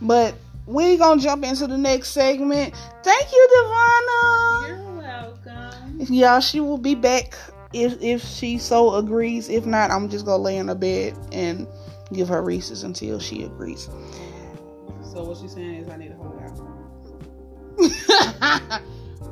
But 0.00 0.34
we 0.66 0.96
gonna 0.96 1.20
jump 1.20 1.44
into 1.44 1.66
the 1.66 1.78
next 1.78 2.10
segment. 2.10 2.74
Thank 3.02 3.32
you, 3.32 3.48
Devonna. 3.56 4.68
You're 4.68 4.96
welcome. 4.98 6.06
Yeah, 6.08 6.38
she 6.40 6.60
will 6.60 6.78
be 6.78 6.94
back 6.94 7.34
if 7.72 8.00
if 8.02 8.22
she 8.24 8.58
so 8.58 8.94
agrees. 8.94 9.48
If 9.48 9.66
not, 9.66 9.90
I'm 9.90 10.08
just 10.08 10.24
gonna 10.26 10.42
lay 10.42 10.58
in 10.58 10.68
a 10.68 10.74
bed 10.74 11.16
and 11.32 11.66
give 12.12 12.28
her 12.28 12.42
Reese's 12.42 12.82
until 12.82 13.18
she 13.18 13.42
agrees. 13.42 13.88
So 15.12 15.24
what 15.24 15.38
she's 15.38 15.54
saying 15.54 15.76
is 15.76 15.88
I 15.88 15.96
need 15.96 16.08
to 16.08 16.14
hold 16.16 16.38
out. 16.42 16.60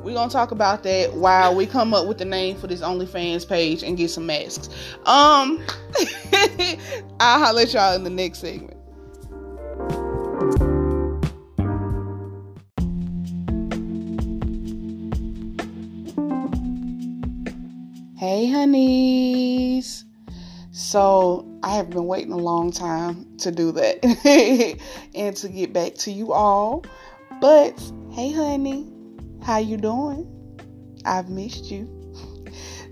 We're 0.03 0.13
gonna 0.13 0.31
talk 0.31 0.51
about 0.51 0.83
that 0.83 1.13
while 1.13 1.55
we 1.55 1.65
come 1.65 1.93
up 1.93 2.07
with 2.07 2.17
the 2.17 2.25
name 2.25 2.57
for 2.57 2.67
this 2.67 2.81
OnlyFans 2.81 3.47
page 3.47 3.83
and 3.83 3.97
get 3.97 4.09
some 4.09 4.25
masks. 4.25 4.69
Um 5.05 5.63
I'll 7.19 7.39
holler 7.39 7.61
at 7.61 7.73
y'all 7.73 7.95
in 7.95 8.03
the 8.03 8.09
next 8.09 8.39
segment. 8.39 8.77
Hey 18.17 18.47
honeys. 18.47 20.04
So 20.95 21.45
I 21.61 21.75
have 21.75 21.89
been 21.89 22.05
waiting 22.05 22.31
a 22.31 22.37
long 22.37 22.71
time 22.71 23.27
to 23.39 23.51
do 23.51 23.73
that 23.73 24.79
and 25.13 25.35
to 25.35 25.49
get 25.49 25.73
back 25.73 25.95
to 25.95 26.11
you 26.11 26.31
all. 26.31 26.85
But 27.41 27.77
hey 28.11 28.31
honey, 28.31 28.87
how 29.43 29.57
you 29.57 29.75
doing? 29.75 30.25
I've 31.03 31.27
missed 31.27 31.65
you. 31.69 31.91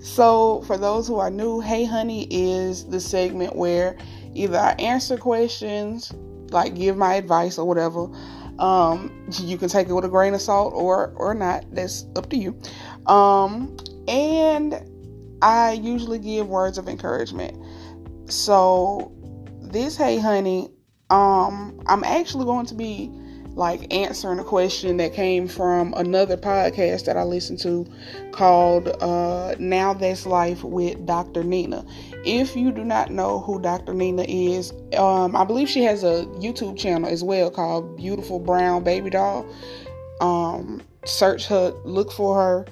So 0.01 0.64
for 0.64 0.78
those 0.78 1.08
who 1.08 1.18
are 1.20 1.30
new, 1.30 1.62
hey 1.62 1.86
honey 1.86 2.28
is 2.30 2.86
the 2.88 2.99
segment 2.99 3.56
where 3.56 3.95
either 4.34 4.58
I 4.58 4.72
answer 4.74 5.16
questions, 5.16 6.12
like 6.51 6.76
give 6.76 6.97
my 6.97 7.14
advice 7.14 7.58
or 7.58 7.66
whatever. 7.66 8.10
Um, 8.60 9.30
you 9.39 9.58
can 9.58 9.70
take 9.70 9.88
it 9.88 9.93
with 9.93 10.04
a 10.04 10.10
grain 10.10 10.34
of 10.34 10.41
salt 10.41 10.74
or 10.74 11.14
or 11.16 11.34
not. 11.34 11.64
That's 11.72 12.06
up 12.18 12.30
to 12.32 12.36
you. 12.36 12.60
Um, 13.06 13.78
and 14.10 14.89
I 15.41 15.72
usually 15.72 16.20
give 16.20 16.49
words 16.49 16.78
of 16.78 16.89
encouragement. 16.89 17.58
So 18.28 19.11
this 19.61 19.97
hey 19.97 20.19
honey, 20.19 20.69
um 21.09 21.80
I'm 21.86 22.03
actually 22.03 22.45
going 22.45 22.65
to 22.67 22.76
be 22.76 23.11
like 23.55 23.93
answering 23.93 24.39
a 24.39 24.43
question 24.43 24.97
that 24.97 25.13
came 25.13 25.47
from 25.47 25.93
another 25.95 26.36
podcast 26.36 27.05
that 27.05 27.17
I 27.17 27.24
listened 27.24 27.59
to 27.59 27.86
called 28.32 28.88
uh, 29.01 29.55
Now 29.59 29.93
That's 29.93 30.26
Life 30.26 30.63
with 30.63 31.05
Dr. 31.05 31.43
Nina. 31.43 31.86
If 32.26 32.55
you 32.55 32.71
do 32.71 32.84
not 32.84 33.11
know 33.11 33.39
who 33.39 33.61
Dr. 33.61 33.93
Nina 33.93 34.26
is, 34.28 34.74
um, 34.97 35.36
I 35.36 35.43
believe 35.43 35.69
she 35.69 35.84
has 35.84 36.03
a 36.03 36.26
YouTube 36.39 36.78
channel 36.80 37.09
as 37.09 37.24
well 37.24 37.51
called 37.51 37.95
Beautiful 37.95 38.39
Brown 38.39 38.84
Baby 38.84 39.11
Doll. 39.11 39.45
Um, 40.19 40.82
search 41.05 41.45
her, 41.47 41.71
look 41.84 42.11
for 42.11 42.36
her. 42.36 42.65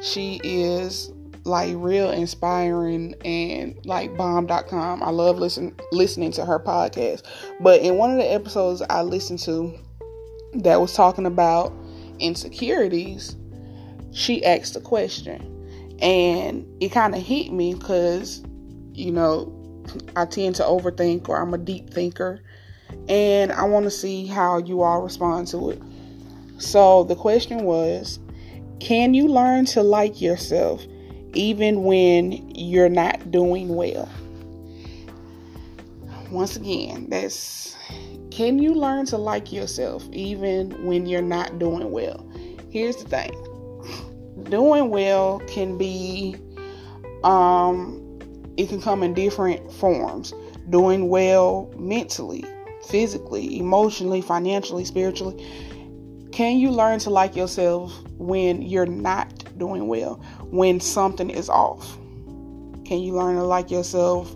She 0.00 0.40
is 0.42 1.11
like 1.44 1.74
real 1.76 2.10
inspiring 2.10 3.14
and 3.24 3.78
like 3.84 4.16
bomb.com. 4.16 5.02
I 5.02 5.10
love 5.10 5.38
listen 5.38 5.74
listening 5.90 6.32
to 6.32 6.44
her 6.44 6.60
podcast. 6.60 7.22
But 7.60 7.80
in 7.80 7.96
one 7.96 8.10
of 8.10 8.18
the 8.18 8.30
episodes 8.30 8.82
I 8.88 9.02
listened 9.02 9.40
to 9.40 9.76
that 10.54 10.80
was 10.80 10.92
talking 10.92 11.26
about 11.26 11.72
insecurities, 12.18 13.36
she 14.12 14.44
asked 14.44 14.76
a 14.76 14.80
question. 14.80 15.48
And 16.00 16.66
it 16.80 16.90
kind 16.90 17.14
of 17.14 17.22
hit 17.22 17.52
me 17.52 17.74
because, 17.74 18.42
you 18.92 19.12
know, 19.12 19.58
I 20.16 20.26
tend 20.26 20.56
to 20.56 20.62
overthink 20.62 21.28
or 21.28 21.40
I'm 21.40 21.54
a 21.54 21.58
deep 21.58 21.90
thinker. 21.90 22.40
And 23.08 23.52
I 23.52 23.64
want 23.64 23.84
to 23.84 23.90
see 23.90 24.26
how 24.26 24.58
you 24.58 24.82
all 24.82 25.02
respond 25.02 25.48
to 25.48 25.70
it. 25.70 25.82
So 26.58 27.04
the 27.04 27.16
question 27.16 27.64
was 27.64 28.20
Can 28.78 29.14
you 29.14 29.26
learn 29.26 29.64
to 29.66 29.82
like 29.82 30.20
yourself 30.20 30.84
even 31.34 31.84
when 31.84 32.50
you're 32.54 32.88
not 32.88 33.30
doing 33.30 33.68
well. 33.68 34.08
Once 36.30 36.56
again, 36.56 37.06
that's 37.10 37.76
can 38.30 38.58
you 38.58 38.74
learn 38.74 39.04
to 39.06 39.18
like 39.18 39.52
yourself 39.52 40.08
even 40.12 40.86
when 40.86 41.06
you're 41.06 41.20
not 41.20 41.58
doing 41.58 41.90
well? 41.90 42.26
Here's 42.70 42.96
the 42.96 43.08
thing. 43.08 44.44
Doing 44.44 44.88
well 44.88 45.40
can 45.46 45.76
be 45.76 46.36
um 47.24 47.98
it 48.56 48.68
can 48.68 48.80
come 48.80 49.02
in 49.02 49.14
different 49.14 49.72
forms. 49.72 50.32
Doing 50.70 51.08
well 51.08 51.72
mentally, 51.76 52.44
physically, 52.88 53.58
emotionally, 53.58 54.22
financially, 54.22 54.84
spiritually. 54.84 55.44
Can 56.32 56.56
you 56.56 56.70
learn 56.70 56.98
to 57.00 57.10
like 57.10 57.36
yourself 57.36 57.92
when 58.16 58.62
you're 58.62 58.86
not 58.86 59.58
doing 59.58 59.86
well? 59.88 60.22
When 60.52 60.80
something 60.80 61.30
is 61.30 61.48
off? 61.48 61.96
Can 62.84 63.00
you 63.00 63.14
learn 63.14 63.36
to 63.36 63.42
like 63.42 63.70
yourself 63.70 64.34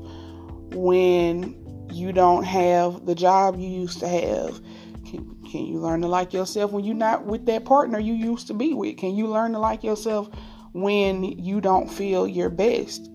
when 0.73 1.55
you 1.93 2.11
don't 2.11 2.43
have 2.43 3.05
the 3.05 3.15
job 3.15 3.59
you 3.59 3.69
used 3.69 4.01
to 4.01 4.09
have? 4.09 4.61
Can, 5.05 5.37
can 5.51 5.67
you 5.67 5.79
learn 5.79 6.01
to 6.01 6.09
like 6.09 6.33
yourself 6.33 6.73
when 6.73 6.85
you're 6.85 6.95
not 6.95 7.27
with 7.27 7.45
that 7.47 7.67
partner 7.67 7.99
you 7.99 8.15
used 8.15 8.47
to 8.47 8.55
be 8.55 8.73
with? 8.73 8.97
Can 8.97 9.15
you 9.15 9.27
learn 9.27 9.53
to 9.53 9.59
like 9.59 9.85
yourself 9.85 10.31
when 10.73 11.23
you 11.23 11.61
don't 11.61 11.91
feel 11.91 12.27
your 12.27 12.49
best? 12.49 13.11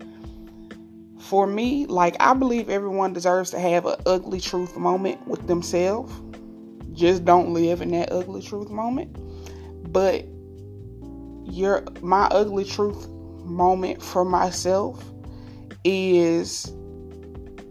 For 1.18 1.44
me, 1.44 1.86
like 1.86 2.14
I 2.20 2.34
believe 2.34 2.70
everyone 2.70 3.12
deserves 3.12 3.50
to 3.50 3.58
have 3.58 3.84
an 3.84 3.96
ugly 4.06 4.38
truth 4.38 4.76
moment 4.76 5.26
with 5.26 5.48
themselves. 5.48 6.12
Just 6.92 7.24
don't 7.24 7.52
live 7.52 7.82
in 7.82 7.90
that 7.92 8.12
ugly 8.12 8.42
truth 8.42 8.70
moment. 8.70 9.16
But 9.92 10.24
your 11.44 11.84
my 12.00 12.26
ugly 12.26 12.64
truth 12.64 13.08
moment 13.44 14.02
for 14.02 14.24
myself 14.24 15.04
is 15.84 16.72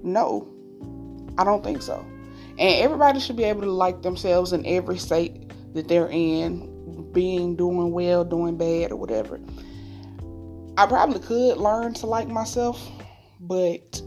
no. 0.04 0.48
I 1.38 1.44
don't 1.44 1.64
think 1.64 1.82
so. 1.82 2.06
And 2.60 2.84
everybody 2.84 3.20
should 3.20 3.38
be 3.38 3.44
able 3.46 3.62
to 3.62 3.72
like 3.72 4.02
themselves 4.02 4.54
in 4.54 4.66
every 4.66 4.98
state 4.98 5.52
that 5.74 5.88
they're 5.88 6.10
in, 6.10 7.12
being 7.14 7.56
doing 7.56 7.92
well, 7.92 8.24
doing 8.24 8.58
bad, 8.58 8.92
or 8.92 8.98
whatever. 8.98 9.40
I 10.78 10.86
probably 10.86 11.20
could 11.20 11.58
learn 11.58 11.94
to 11.96 12.06
like 12.06 12.28
myself, 12.28 12.86
but 13.40 14.02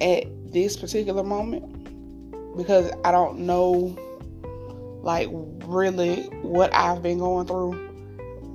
at 0.00 0.26
this 0.52 0.76
particular 0.76 1.22
moment, 1.22 2.56
because 2.56 2.90
I 3.04 3.10
don't 3.10 3.40
know 3.40 3.96
like 5.02 5.28
really 5.64 6.22
what 6.42 6.72
I've 6.74 7.02
been 7.02 7.18
going 7.18 7.46
through 7.46 7.91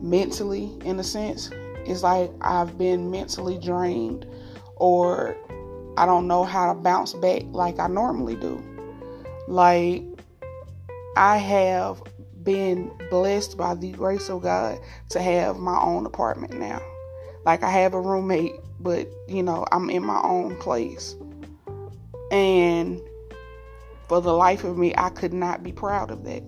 mentally 0.02 0.72
in 0.84 1.00
a 1.00 1.04
sense. 1.04 1.50
It's 1.86 2.04
like 2.04 2.32
I've 2.42 2.78
been 2.78 3.10
mentally 3.10 3.58
drained 3.58 4.26
or 4.76 5.38
I 5.98 6.06
don't 6.06 6.28
know 6.28 6.44
how 6.44 6.72
to 6.74 6.80
bounce 6.80 7.14
back 7.14 7.44
like 7.52 7.80
I 7.80 7.88
normally 7.88 8.36
do. 8.36 8.64
Like 9.48 10.04
I 11.16 11.38
have 11.38 12.02
been 12.44 12.92
blessed 13.10 13.58
by 13.58 13.76
the 13.76 13.92
grace 13.92 14.30
of 14.30 14.44
God 14.44 14.80
to 15.10 15.22
have 15.22 15.58
my 15.58 15.80
own 15.80 16.06
apartment 16.06 16.54
now. 16.60 16.82
Like 17.46 17.64
I 17.64 17.72
have 17.72 17.94
a 17.94 18.02
roommate, 18.02 18.56
but 18.80 19.08
you 19.28 19.44
know, 19.44 19.66
I'm 19.72 19.90
in 19.90 20.04
my 20.04 20.22
own 20.24 20.58
place. 20.58 21.16
And 22.32 23.02
for 24.08 24.22
the 24.22 24.34
life 24.34 24.64
of 24.64 24.78
me, 24.78 24.94
I 24.98 25.10
could 25.10 25.34
not 25.34 25.64
be 25.64 25.72
proud 25.72 26.12
of 26.12 26.24
that 26.26 26.44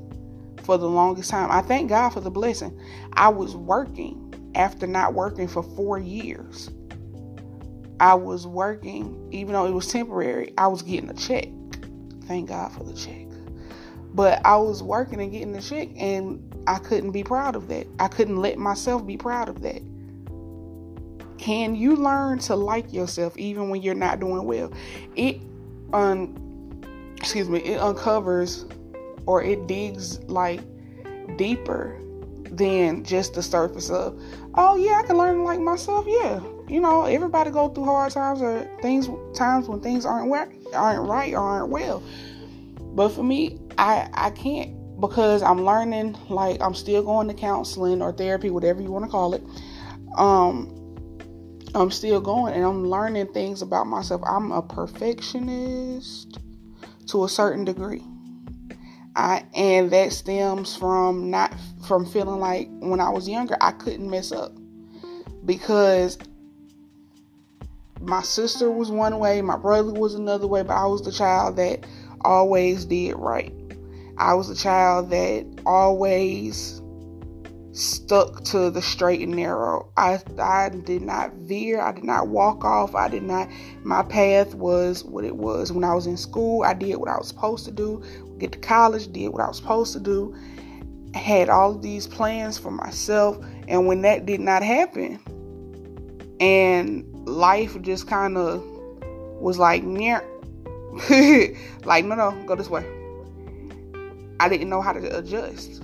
for 0.69 0.77
the 0.77 0.87
longest 0.87 1.31
time. 1.31 1.49
I 1.49 1.63
thank 1.63 1.89
God 1.89 2.09
for 2.09 2.19
the 2.19 2.29
blessing. 2.29 2.79
I 3.13 3.29
was 3.29 3.55
working 3.55 4.51
after 4.53 4.85
not 4.85 5.15
working 5.15 5.47
for 5.47 5.63
four 5.63 5.97
years. 5.97 6.69
I 7.99 8.13
was 8.13 8.45
working, 8.45 9.27
even 9.31 9.53
though 9.53 9.65
it 9.65 9.71
was 9.71 9.87
temporary, 9.87 10.53
I 10.59 10.67
was 10.67 10.83
getting 10.83 11.09
a 11.09 11.15
check. 11.15 11.47
Thank 12.25 12.49
God 12.49 12.71
for 12.71 12.83
the 12.83 12.93
check. 12.93 13.25
But 14.13 14.45
I 14.45 14.57
was 14.57 14.83
working 14.83 15.19
and 15.19 15.31
getting 15.31 15.53
the 15.53 15.61
check, 15.63 15.89
and 15.97 16.39
I 16.67 16.77
couldn't 16.77 17.13
be 17.13 17.23
proud 17.23 17.55
of 17.55 17.67
that. 17.69 17.87
I 17.99 18.07
couldn't 18.07 18.37
let 18.37 18.59
myself 18.59 19.07
be 19.07 19.17
proud 19.17 19.49
of 19.49 19.63
that. 19.63 19.81
Can 21.39 21.73
you 21.73 21.95
learn 21.95 22.37
to 22.41 22.55
like 22.55 22.93
yourself 22.93 23.35
even 23.39 23.71
when 23.71 23.81
you're 23.81 23.95
not 23.95 24.19
doing 24.19 24.43
well? 24.43 24.71
It 25.15 25.41
un 25.93 27.15
excuse 27.17 27.49
me, 27.49 27.57
it 27.57 27.79
uncovers 27.79 28.65
or 29.29 29.43
it 29.43 29.67
digs 29.67 30.19
like 30.23 30.59
deeper 31.37 31.95
than 32.49 33.03
just 33.03 33.35
the 33.35 33.43
surface 33.43 33.91
of 33.91 34.19
oh 34.55 34.75
yeah 34.75 34.99
i 34.99 35.03
can 35.05 35.17
learn 35.17 35.43
like 35.43 35.59
myself. 35.59 36.03
Yeah 36.07 36.41
you 36.67 36.81
know 36.81 37.05
everybody 37.05 37.51
go 37.51 37.69
through 37.69 37.85
hard 37.85 38.11
times 38.11 38.41
or 38.41 38.67
things 38.81 39.07
times 39.37 39.67
when 39.67 39.81
things 39.81 40.03
aren't 40.03 40.31
aren't 40.73 41.07
right 41.07 41.33
or 41.35 41.39
aren't 41.39 41.69
well. 41.69 42.01
But 42.95 43.09
for 43.09 43.21
me 43.21 43.59
i 43.77 44.09
i 44.15 44.31
can't 44.31 44.75
because 44.99 45.43
i'm 45.43 45.63
learning 45.63 46.17
like 46.29 46.59
i'm 46.59 46.73
still 46.73 47.03
going 47.03 47.27
to 47.27 47.35
counseling 47.35 48.01
or 48.01 48.11
therapy 48.11 48.49
whatever 48.49 48.81
you 48.81 48.91
want 48.91 49.05
to 49.05 49.11
call 49.11 49.35
it. 49.35 49.43
Um 50.17 50.75
i'm 51.75 51.91
still 51.91 52.19
going 52.19 52.55
and 52.55 52.65
i'm 52.65 52.89
learning 52.89 53.27
things 53.27 53.61
about 53.61 53.85
myself. 53.85 54.23
I'm 54.25 54.51
a 54.51 54.63
perfectionist 54.63 56.39
to 57.09 57.25
a 57.25 57.29
certain 57.29 57.63
degree 57.63 58.03
I, 59.15 59.45
and 59.55 59.91
that 59.91 60.13
stems 60.13 60.75
from 60.75 61.31
not 61.31 61.53
from 61.87 62.05
feeling 62.05 62.39
like 62.39 62.69
when 62.79 62.99
I 62.99 63.09
was 63.09 63.27
younger 63.27 63.57
I 63.59 63.71
couldn't 63.71 64.09
mess 64.09 64.31
up 64.31 64.53
because 65.45 66.17
my 68.01 68.21
sister 68.21 68.71
was 68.71 68.89
one 68.89 69.17
way, 69.19 69.41
my 69.41 69.57
brother 69.57 69.91
was 69.91 70.15
another 70.15 70.47
way, 70.47 70.63
but 70.63 70.73
I 70.73 70.85
was 70.85 71.01
the 71.01 71.11
child 71.11 71.57
that 71.57 71.85
always 72.21 72.85
did 72.85 73.15
right. 73.15 73.53
I 74.17 74.33
was 74.33 74.47
the 74.47 74.55
child 74.55 75.09
that 75.09 75.45
always 75.65 76.81
stuck 77.71 78.43
to 78.43 78.69
the 78.69 78.81
straight 78.81 79.21
and 79.21 79.35
narrow. 79.35 79.91
I 79.95 80.19
I 80.37 80.69
did 80.69 81.01
not 81.01 81.33
veer, 81.33 81.79
I 81.81 81.91
did 81.91 82.03
not 82.03 82.27
walk 82.27 82.63
off, 82.63 82.95
I 82.95 83.07
did 83.07 83.23
not 83.23 83.49
my 83.83 84.03
path 84.03 84.55
was 84.55 85.03
what 85.03 85.23
it 85.23 85.35
was. 85.35 85.71
When 85.71 85.83
I 85.83 85.93
was 85.93 86.07
in 86.07 86.17
school, 86.17 86.63
I 86.63 86.73
did 86.73 86.97
what 86.97 87.09
I 87.09 87.17
was 87.17 87.27
supposed 87.27 87.65
to 87.65 87.71
do. 87.71 88.03
Get 88.39 88.51
to 88.53 88.59
college, 88.59 89.11
did 89.11 89.29
what 89.29 89.41
I 89.41 89.47
was 89.47 89.57
supposed 89.57 89.93
to 89.93 89.99
do. 89.99 90.35
Had 91.13 91.49
all 91.49 91.75
of 91.75 91.81
these 91.81 92.07
plans 92.07 92.57
for 92.57 92.71
myself, 92.71 93.37
and 93.67 93.87
when 93.87 94.01
that 94.03 94.25
did 94.25 94.39
not 94.39 94.63
happen, 94.63 95.19
and 96.39 97.05
life 97.27 97.79
just 97.81 98.07
kind 98.07 98.37
of 98.37 98.63
was 99.41 99.57
like 99.57 99.83
near 99.83 100.23
like 101.85 102.05
no 102.05 102.15
no 102.15 102.43
go 102.45 102.55
this 102.55 102.69
way. 102.69 102.85
I 104.39 104.47
didn't 104.47 104.69
know 104.69 104.81
how 104.81 104.93
to 104.93 105.17
adjust. 105.17 105.83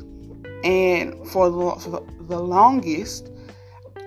And 0.63 1.27
for 1.27 1.49
the, 1.49 1.79
for 1.81 2.07
the 2.21 2.39
longest 2.39 3.29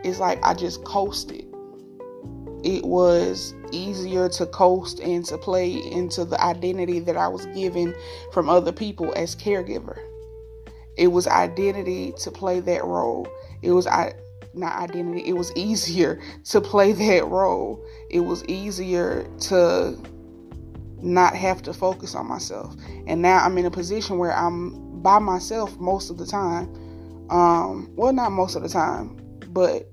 it's 0.04 0.18
like 0.18 0.38
i 0.42 0.54
just 0.54 0.84
coasted. 0.84 1.44
It 2.64 2.84
was 2.84 3.54
easier 3.72 4.28
to 4.28 4.46
coast 4.46 5.00
and 5.00 5.24
to 5.24 5.38
play 5.38 5.70
into 5.92 6.24
the 6.24 6.40
identity 6.42 6.98
that 7.00 7.16
i 7.16 7.28
was 7.28 7.46
given 7.46 7.94
from 8.32 8.48
other 8.48 8.72
people 8.72 9.12
as 9.16 9.34
caregiver 9.36 9.98
it 10.96 11.08
was 11.08 11.26
identity 11.26 12.12
to 12.18 12.30
play 12.30 12.60
that 12.60 12.84
role 12.84 13.26
it 13.62 13.72
was 13.72 13.86
i 13.86 14.12
not 14.54 14.76
identity. 14.76 15.26
It 15.26 15.34
was 15.34 15.52
easier 15.56 16.20
to 16.44 16.60
play 16.60 16.92
that 16.92 17.26
role. 17.26 17.82
It 18.10 18.20
was 18.20 18.44
easier 18.46 19.26
to 19.40 19.96
not 21.00 21.34
have 21.34 21.62
to 21.62 21.72
focus 21.72 22.14
on 22.14 22.26
myself. 22.26 22.74
And 23.06 23.22
now 23.22 23.38
I'm 23.38 23.56
in 23.58 23.66
a 23.66 23.70
position 23.70 24.18
where 24.18 24.32
I'm 24.32 25.00
by 25.00 25.18
myself 25.18 25.76
most 25.78 26.10
of 26.10 26.18
the 26.18 26.26
time. 26.26 26.74
Um, 27.30 27.90
well, 27.94 28.12
not 28.12 28.32
most 28.32 28.56
of 28.56 28.62
the 28.62 28.68
time, 28.68 29.16
but 29.48 29.88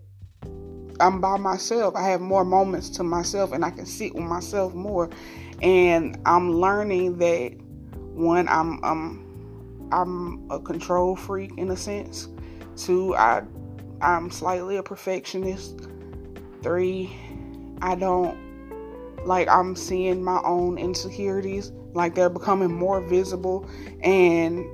I'm 0.99 1.19
by 1.19 1.37
myself. 1.37 1.95
I 1.95 2.07
have 2.09 2.21
more 2.21 2.45
moments 2.45 2.89
to 2.91 3.03
myself 3.03 3.51
and 3.51 3.65
I 3.65 3.71
can 3.71 3.85
sit 3.85 4.13
with 4.13 4.23
myself 4.23 4.73
more. 4.73 5.09
And 5.61 6.17
I'm 6.25 6.53
learning 6.53 7.17
that 7.17 7.53
one, 8.13 8.47
I'm 8.47 8.83
I'm 8.83 9.89
I'm 9.91 10.51
a 10.51 10.59
control 10.59 11.15
freak 11.15 11.51
in 11.57 11.69
a 11.69 11.77
sense. 11.77 12.29
Two, 12.77 13.15
I 13.15 13.43
I'm 14.01 14.31
slightly 14.31 14.77
a 14.77 14.83
perfectionist. 14.83 15.79
Three, 16.61 17.15
I 17.81 17.95
don't 17.95 18.37
like 19.25 19.47
I'm 19.49 19.75
seeing 19.75 20.23
my 20.23 20.41
own 20.43 20.77
insecurities, 20.77 21.71
like 21.93 22.15
they're 22.15 22.29
becoming 22.29 22.73
more 22.73 23.01
visible, 23.01 23.67
and 24.01 24.65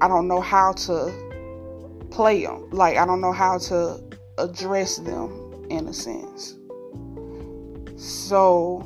I 0.00 0.08
don't 0.08 0.28
know 0.28 0.40
how 0.40 0.72
to 0.72 2.06
play 2.10 2.44
them. 2.44 2.68
Like, 2.70 2.96
I 2.96 3.06
don't 3.06 3.20
know 3.20 3.32
how 3.32 3.58
to 3.58 4.02
address 4.38 4.96
them 4.98 5.47
in 5.70 5.86
a 5.88 5.92
sense. 5.92 6.56
So, 7.96 8.84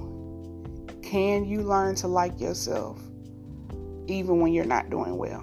can 1.03 1.45
you 1.45 1.63
learn 1.63 1.95
to 1.97 2.09
like 2.09 2.41
yourself 2.41 3.01
even 4.07 4.41
when 4.41 4.53
you're 4.53 4.65
not 4.65 4.91
doing 4.91 5.17
well? 5.17 5.43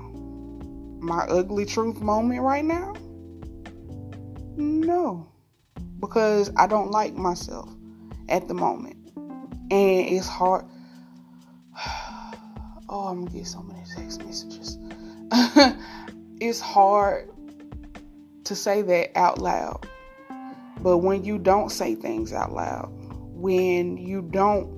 My 1.01 1.25
ugly 1.25 1.65
truth 1.65 2.01
moment 2.01 2.41
right 2.41 2.65
now 2.65 2.93
no, 4.59 5.25
because 5.99 6.51
I 6.57 6.67
don't 6.67 6.91
like 6.91 7.13
myself 7.15 7.69
at 8.27 8.47
the 8.47 8.53
moment, 8.53 8.97
and 9.15 9.71
it's 10.07 10.27
hard. 10.27 10.65
Oh, 12.91 13.05
I'm 13.05 13.23
gonna 13.23 13.37
get 13.37 13.45
so 13.45 13.61
many 13.61 13.83
text 13.95 14.25
messages. 14.25 14.79
it's 16.41 16.59
hard 16.59 17.29
to 18.45 18.55
say 18.55 18.81
that 18.81 19.15
out 19.15 19.37
loud, 19.37 19.87
but 20.81 20.99
when 20.99 21.23
you 21.23 21.37
don't 21.37 21.69
say 21.69 21.95
things 21.95 22.33
out 22.33 22.53
loud, 22.53 22.89
when 23.33 23.97
you 23.97 24.21
don't 24.21 24.77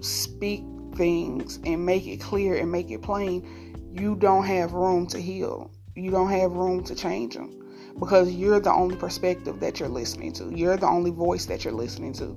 speak 0.00 0.62
things 0.94 1.58
and 1.64 1.84
make 1.84 2.06
it 2.06 2.20
clear 2.20 2.56
and 2.56 2.70
make 2.70 2.90
it 2.90 3.02
plain, 3.02 3.92
you 3.92 4.14
don't 4.16 4.44
have 4.44 4.72
room 4.72 5.06
to 5.08 5.20
heal. 5.20 5.70
You 5.94 6.10
don't 6.10 6.30
have 6.30 6.52
room 6.52 6.84
to 6.84 6.94
change 6.94 7.34
them 7.34 7.94
because 7.98 8.30
you're 8.30 8.60
the 8.60 8.72
only 8.72 8.96
perspective 8.96 9.60
that 9.60 9.80
you're 9.80 9.88
listening 9.88 10.32
to. 10.34 10.50
You're 10.54 10.76
the 10.76 10.86
only 10.86 11.10
voice 11.10 11.46
that 11.46 11.64
you're 11.64 11.72
listening 11.72 12.12
to. 12.14 12.36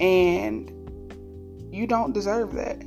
And 0.00 0.70
you 1.74 1.86
don't 1.86 2.12
deserve 2.12 2.52
that. 2.54 2.82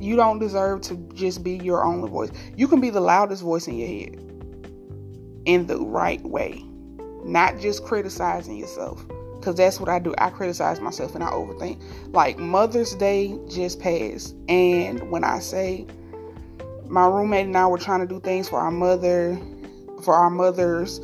You 0.00 0.16
don't 0.16 0.38
deserve 0.38 0.80
to 0.82 0.96
just 1.14 1.42
be 1.42 1.56
your 1.56 1.84
only 1.84 2.08
voice. 2.08 2.30
You 2.56 2.68
can 2.68 2.80
be 2.80 2.90
the 2.90 3.00
loudest 3.00 3.42
voice 3.42 3.66
in 3.68 3.76
your 3.76 3.88
head 3.88 4.24
in 5.44 5.66
the 5.66 5.78
right 5.78 6.22
way, 6.22 6.64
not 7.24 7.58
just 7.58 7.84
criticizing 7.84 8.56
yourself. 8.56 9.04
Because 9.36 9.54
that's 9.54 9.78
what 9.78 9.88
I 9.88 10.00
do. 10.00 10.14
I 10.18 10.30
criticize 10.30 10.80
myself 10.80 11.14
and 11.14 11.22
I 11.22 11.28
overthink. 11.28 11.80
Like 12.12 12.38
Mother's 12.38 12.94
Day 12.96 13.38
just 13.48 13.80
passed. 13.80 14.34
And 14.48 15.10
when 15.10 15.22
I 15.22 15.38
say 15.38 15.86
my 16.88 17.06
roommate 17.06 17.46
and 17.46 17.56
I 17.56 17.66
were 17.66 17.78
trying 17.78 18.00
to 18.00 18.06
do 18.06 18.20
things 18.20 18.48
for 18.48 18.58
our 18.58 18.70
mother 18.70 19.38
for 20.02 20.14
our 20.14 20.30
mothers 20.30 21.00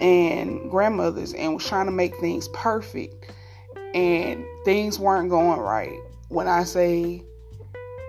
and 0.00 0.70
grandmothers 0.70 1.34
and 1.34 1.54
was 1.54 1.66
trying 1.66 1.86
to 1.86 1.92
make 1.92 2.16
things 2.16 2.48
perfect 2.48 3.32
and 3.94 4.44
things 4.64 4.98
weren't 4.98 5.30
going 5.30 5.60
right. 5.60 5.98
When 6.28 6.48
I 6.48 6.64
say 6.64 7.22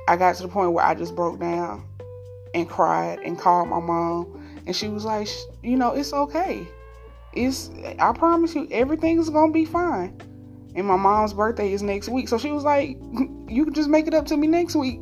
I 0.07 0.15
got 0.15 0.35
to 0.35 0.43
the 0.43 0.47
point 0.47 0.73
where 0.73 0.85
I 0.85 0.95
just 0.95 1.15
broke 1.15 1.39
down 1.39 1.85
and 2.53 2.69
cried 2.69 3.19
and 3.19 3.37
called 3.37 3.69
my 3.69 3.79
mom 3.79 4.61
and 4.65 4.75
she 4.75 4.87
was 4.87 5.05
like, 5.05 5.27
you 5.63 5.75
know, 5.75 5.91
it's 5.91 6.13
okay. 6.13 6.67
It's 7.33 7.69
I 7.99 8.11
promise 8.13 8.55
you 8.55 8.67
everything's 8.71 9.29
to 9.29 9.51
be 9.51 9.65
fine. 9.65 10.19
And 10.75 10.87
my 10.87 10.95
mom's 10.95 11.33
birthday 11.33 11.73
is 11.73 11.81
next 11.81 12.09
week. 12.09 12.27
So 12.27 12.37
she 12.37 12.51
was 12.51 12.63
like, 12.63 12.97
you 13.47 13.65
can 13.65 13.73
just 13.73 13.89
make 13.89 14.07
it 14.07 14.13
up 14.13 14.25
to 14.27 14.37
me 14.37 14.47
next 14.47 14.75
week. 14.75 14.99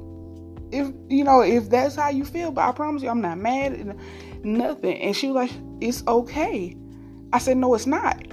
If 0.71 0.91
you 1.07 1.23
know, 1.23 1.41
if 1.41 1.69
that's 1.69 1.95
how 1.95 2.09
you 2.09 2.25
feel, 2.25 2.51
but 2.51 2.67
I 2.67 2.71
promise 2.71 3.01
you 3.01 3.09
I'm 3.09 3.21
not 3.21 3.37
mad 3.37 3.73
and 3.73 3.99
nothing. 4.43 4.97
And 5.01 5.15
she 5.15 5.27
was 5.27 5.35
like, 5.35 5.51
It's 5.81 6.03
okay. 6.07 6.75
I 7.33 7.39
said, 7.39 7.57
No, 7.57 7.73
it's 7.73 7.87
not. 7.87 8.23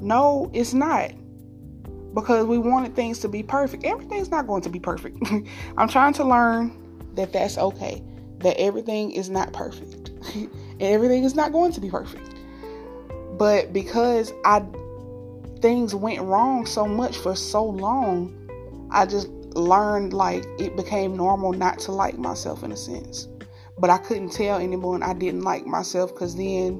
No, 0.00 0.50
it's 0.52 0.74
not. 0.74 1.12
Because 2.14 2.46
we 2.46 2.58
wanted 2.58 2.94
things 2.94 3.20
to 3.20 3.28
be 3.28 3.42
perfect. 3.42 3.84
Everything's 3.84 4.30
not 4.30 4.46
going 4.46 4.62
to 4.62 4.68
be 4.68 4.78
perfect. 4.78 5.16
I'm 5.76 5.88
trying 5.88 6.12
to 6.14 6.24
learn 6.24 6.76
that 7.14 7.32
that's 7.32 7.56
okay. 7.58 8.02
That 8.38 8.60
everything 8.60 9.12
is 9.12 9.30
not 9.30 9.52
perfect. 9.52 10.08
and 10.34 10.50
everything 10.80 11.24
is 11.24 11.34
not 11.34 11.52
going 11.52 11.72
to 11.72 11.80
be 11.80 11.88
perfect. 11.88 12.31
But 13.32 13.72
because 13.72 14.32
I 14.44 14.64
things 15.60 15.94
went 15.94 16.20
wrong 16.22 16.66
so 16.66 16.86
much 16.86 17.16
for 17.16 17.34
so 17.36 17.64
long, 17.64 18.36
I 18.90 19.06
just 19.06 19.28
learned 19.54 20.12
like 20.12 20.44
it 20.58 20.76
became 20.76 21.16
normal 21.16 21.52
not 21.52 21.78
to 21.80 21.92
like 21.92 22.18
myself 22.18 22.62
in 22.62 22.72
a 22.72 22.76
sense 22.76 23.28
but 23.82 23.90
I 23.90 23.98
couldn't 23.98 24.30
tell 24.30 24.58
anyone 24.58 25.02
I 25.02 25.12
didn't 25.12 25.42
like 25.42 25.66
myself 25.66 26.14
because 26.14 26.36
then, 26.36 26.74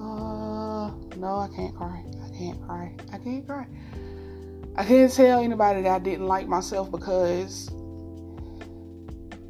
uh, 0.00 0.90
no, 1.16 1.38
I 1.38 1.48
can't 1.54 1.74
cry. 1.74 2.04
I 2.24 2.36
can't 2.36 2.62
cry. 2.64 2.94
I 3.12 3.18
can't 3.18 3.46
cry. 3.46 3.66
I 4.76 4.84
couldn't 4.84 5.12
tell 5.12 5.40
anybody 5.40 5.82
that 5.82 5.90
I 5.90 5.98
didn't 5.98 6.26
like 6.26 6.46
myself 6.46 6.92
because 6.92 7.70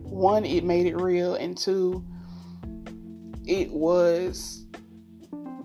one, 0.03 0.47
it 0.47 0.65
made 0.65 0.87
it 0.87 0.97
real, 0.97 1.35
and 1.35 1.59
two, 1.59 2.05
it 3.45 3.71
was. 3.71 4.60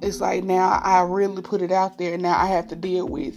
It's 0.01 0.21
like 0.21 0.43
now 0.43 0.79
I 0.83 1.01
really 1.01 1.41
put 1.41 1.61
it 1.61 1.71
out 1.71 1.97
there, 1.97 2.17
now 2.17 2.37
I 2.37 2.47
have 2.47 2.67
to 2.67 2.75
deal 2.75 3.07
with 3.07 3.35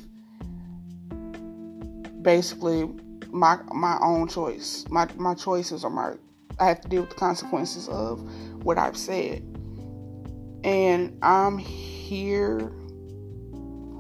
basically 2.23 2.89
my 3.31 3.59
my 3.73 3.99
own 4.03 4.29
choice. 4.29 4.85
My 4.91 5.09
my 5.17 5.35
choices 5.35 5.85
are 5.85 5.91
my 5.91 6.15
I 6.61 6.67
have 6.67 6.81
to 6.83 6.89
deal 6.89 7.03
with 7.03 7.11
the 7.11 7.17
consequences 7.17 7.89
of 7.89 8.21
what 8.65 8.79
I've 8.79 8.97
said. 8.97 9.43
And 10.65 11.17
I'm 11.23 11.57
here 11.57 12.73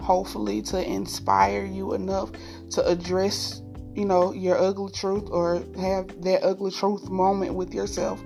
hopefully 0.00 0.62
to 0.62 0.84
inspire 0.84 1.64
you 1.64 1.94
enough 1.94 2.32
to 2.70 2.84
address, 2.86 3.62
you 3.94 4.04
know, 4.04 4.32
your 4.32 4.58
ugly 4.58 4.90
truth 4.92 5.28
or 5.30 5.62
have 5.78 6.20
that 6.22 6.40
ugly 6.42 6.70
truth 6.70 7.08
moment 7.08 7.54
with 7.54 7.72
yourself. 7.72 8.20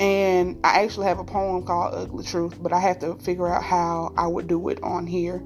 And 0.00 0.58
I 0.64 0.82
actually 0.84 1.06
have 1.06 1.18
a 1.18 1.24
poem 1.24 1.64
called 1.64 1.94
Ugly 1.94 2.24
Truth, 2.24 2.62
but 2.62 2.72
I 2.72 2.78
have 2.80 3.00
to 3.00 3.16
figure 3.16 3.48
out 3.48 3.62
how 3.62 4.12
I 4.16 4.26
would 4.26 4.46
do 4.46 4.68
it 4.68 4.82
on 4.82 5.06
here 5.06 5.42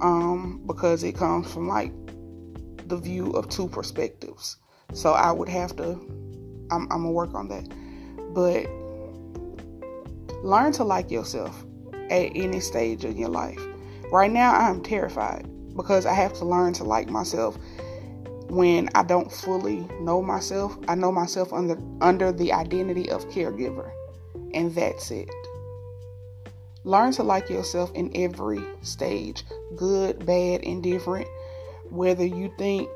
um, 0.00 0.62
because 0.66 1.04
it 1.04 1.16
comes 1.16 1.52
from 1.52 1.68
like 1.68 1.92
the 2.88 2.96
view 2.96 3.30
of 3.32 3.48
two 3.48 3.68
perspectives. 3.68 4.56
So 4.94 5.12
I 5.12 5.30
would 5.30 5.48
have 5.48 5.76
to 5.76 5.98
I'm, 6.72 6.82
I'm 6.90 7.02
gonna 7.02 7.10
work 7.10 7.34
on 7.34 7.48
that. 7.48 7.68
But 8.34 8.66
learn 10.42 10.72
to 10.72 10.84
like 10.84 11.10
yourself 11.10 11.64
at 12.10 12.32
any 12.34 12.60
stage 12.60 13.04
in 13.04 13.16
your 13.16 13.28
life. 13.28 13.60
Right 14.10 14.30
now, 14.30 14.54
I'm 14.54 14.82
terrified 14.82 15.48
because 15.76 16.06
I 16.06 16.14
have 16.14 16.32
to 16.34 16.44
learn 16.44 16.72
to 16.74 16.84
like 16.84 17.08
myself 17.08 17.58
when 18.52 18.86
I 18.94 19.02
don't 19.02 19.32
fully 19.32 19.88
know 20.02 20.20
myself. 20.20 20.76
I 20.86 20.94
know 20.94 21.10
myself 21.10 21.54
under 21.54 21.78
under 22.02 22.30
the 22.30 22.52
identity 22.52 23.10
of 23.10 23.26
caregiver, 23.30 23.90
and 24.52 24.74
that's 24.74 25.10
it. 25.10 25.30
Learn 26.84 27.12
to 27.12 27.22
like 27.22 27.48
yourself 27.48 27.90
in 27.94 28.14
every 28.14 28.62
stage, 28.82 29.44
good, 29.74 30.26
bad, 30.26 30.60
indifferent. 30.64 31.26
Whether 31.88 32.26
you 32.26 32.52
think, 32.58 32.90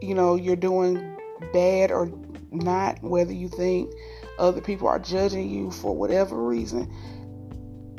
you 0.00 0.14
know, 0.14 0.36
you're 0.36 0.56
doing 0.56 1.18
bad 1.52 1.90
or 1.90 2.10
not, 2.50 3.02
whether 3.02 3.32
you 3.32 3.50
think 3.50 3.92
other 4.38 4.62
people 4.62 4.88
are 4.88 4.98
judging 4.98 5.50
you 5.50 5.70
for 5.70 5.94
whatever 5.94 6.42
reason, 6.42 6.90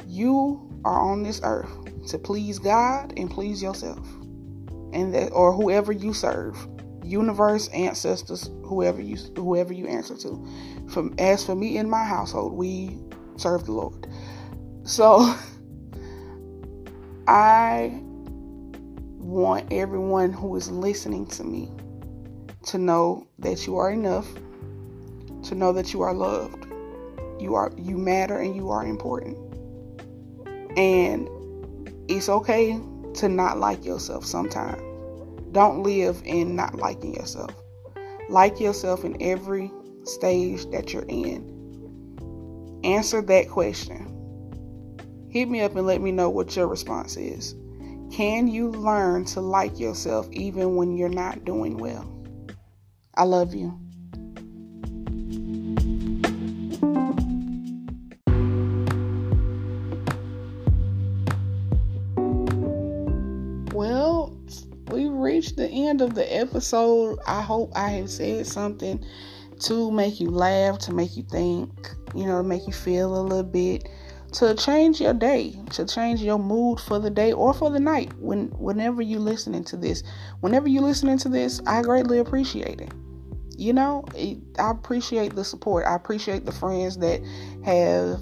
you 0.08 0.60
are 0.84 1.12
on 1.12 1.22
this 1.22 1.39
earth 1.43 1.70
to 2.08 2.18
please 2.18 2.58
God 2.58 3.14
and 3.16 3.30
please 3.30 3.62
yourself. 3.62 4.08
And 4.91 5.14
that 5.14 5.34
or 5.34 5.53
whoever 5.53 5.91
you 5.91 6.12
serve. 6.12 6.68
Universe, 7.06 7.68
ancestors, 7.70 8.49
whoever 8.64 9.01
you 9.01 9.18
whoever 9.36 9.74
you 9.74 9.88
answer 9.88 10.16
to. 10.18 10.47
From 10.89 11.14
as 11.20 11.45
for 11.45 11.56
me 11.56 11.78
in 11.78 11.89
my 11.89 12.03
household, 12.03 12.53
we 12.53 12.97
serve 13.38 13.66
the 13.66 13.72
Lord. 13.72 14.08
So 14.84 15.36
I 17.28 17.99
want 19.26 19.72
everyone 19.72 20.32
who 20.32 20.56
is 20.56 20.70
listening 20.70 21.26
to 21.28 21.43
me 21.43 21.72
to 22.68 22.78
know 22.78 23.28
that 23.39 23.66
you 23.68 23.78
are 23.78 23.91
enough, 23.91 24.28
to 25.43 25.56
know 25.56 25.74
that 25.74 25.93
you 25.93 26.01
are 26.01 26.14
loved. 26.14 26.66
You 27.39 27.56
are 27.56 27.72
you 27.78 27.97
matter 27.97 28.39
and 28.39 28.56
you 28.56 28.70
are 28.70 28.86
important. 28.86 29.38
And 30.78 31.30
it's 32.08 32.30
okay 32.30 32.80
to 33.16 33.30
not 33.30 33.60
like 33.60 33.84
yourself 33.84 34.26
sometimes. 34.26 34.82
Don't 35.56 35.84
live 35.84 36.22
in 36.26 36.53
not 36.58 36.76
liking 36.76 37.16
yourself. 37.16 37.56
Like 38.28 38.60
yourself 38.60 39.06
in 39.06 39.16
every 39.22 39.72
stage 40.03 40.70
that 40.72 40.91
you're 40.91 41.06
in. 41.08 42.82
Answer 42.84 43.22
that 43.22 43.49
question 43.49 44.12
hit 45.30 45.49
me 45.49 45.60
up 45.60 45.76
and 45.76 45.86
let 45.86 46.01
me 46.01 46.12
know 46.14 46.30
what 46.30 46.56
your 46.56 46.66
response 46.66 47.16
is. 47.16 47.56
Can 48.10 48.47
you 48.49 48.70
learn 48.70 49.24
to 49.26 49.41
like 49.41 49.80
yourself 49.80 50.30
even 50.32 50.76
when 50.76 50.95
you're 50.95 51.10
not 51.10 51.43
doing 51.43 51.78
well? 51.78 52.10
I 53.16 53.24
love 53.24 53.53
you. 53.53 53.78
Well, 63.74 64.38
we 64.88 65.08
reached 65.08 65.58
the 65.58 65.68
end 65.68 66.02
of 66.02 66.16
the 66.16 66.36
episode. 66.36 67.20
I 67.28 67.42
hope 67.42 67.72
I 67.76 67.90
have 67.90 68.10
said 68.10 68.48
something 68.48 69.04
to 69.62 69.92
make 69.92 70.20
you 70.20 70.30
laugh, 70.30 70.80
to 70.80 70.94
make 70.94 71.16
you 71.16 71.24
think, 71.24 71.70
you 72.14 72.26
know, 72.26 72.42
to 72.42 72.48
make 72.48 72.68
you 72.68 72.74
feel 72.74 73.20
a 73.20 73.22
little 73.22 73.44
bit 73.44 73.88
to 74.36 74.54
change 74.54 75.00
your 75.00 75.14
day, 75.14 75.58
to 75.72 75.86
change 75.86 76.22
your 76.22 76.38
mood 76.38 76.80
for 76.82 77.00
the 77.00 77.10
day 77.10 77.32
or 77.32 77.54
for 77.54 77.70
the 77.70 77.80
night. 77.80 78.12
When 78.20 78.48
whenever 78.60 79.02
you 79.02 79.18
listening 79.20 79.64
to 79.66 79.78
this, 79.78 80.04
whenever 80.42 80.68
you 80.68 80.82
listening 80.82 81.18
to 81.20 81.30
this, 81.30 81.62
I 81.66 81.82
greatly 81.82 82.20
appreciate 82.20 82.82
it. 82.82 82.92
You 83.58 83.72
know, 83.72 84.04
it, 84.14 84.40
I 84.60 84.72
appreciate 84.72 85.36
the 85.36 85.46
support. 85.46 85.86
I 85.86 85.96
appreciate 85.96 86.46
the 86.46 86.52
friends 86.52 86.98
that 86.98 87.22
have 87.64 88.20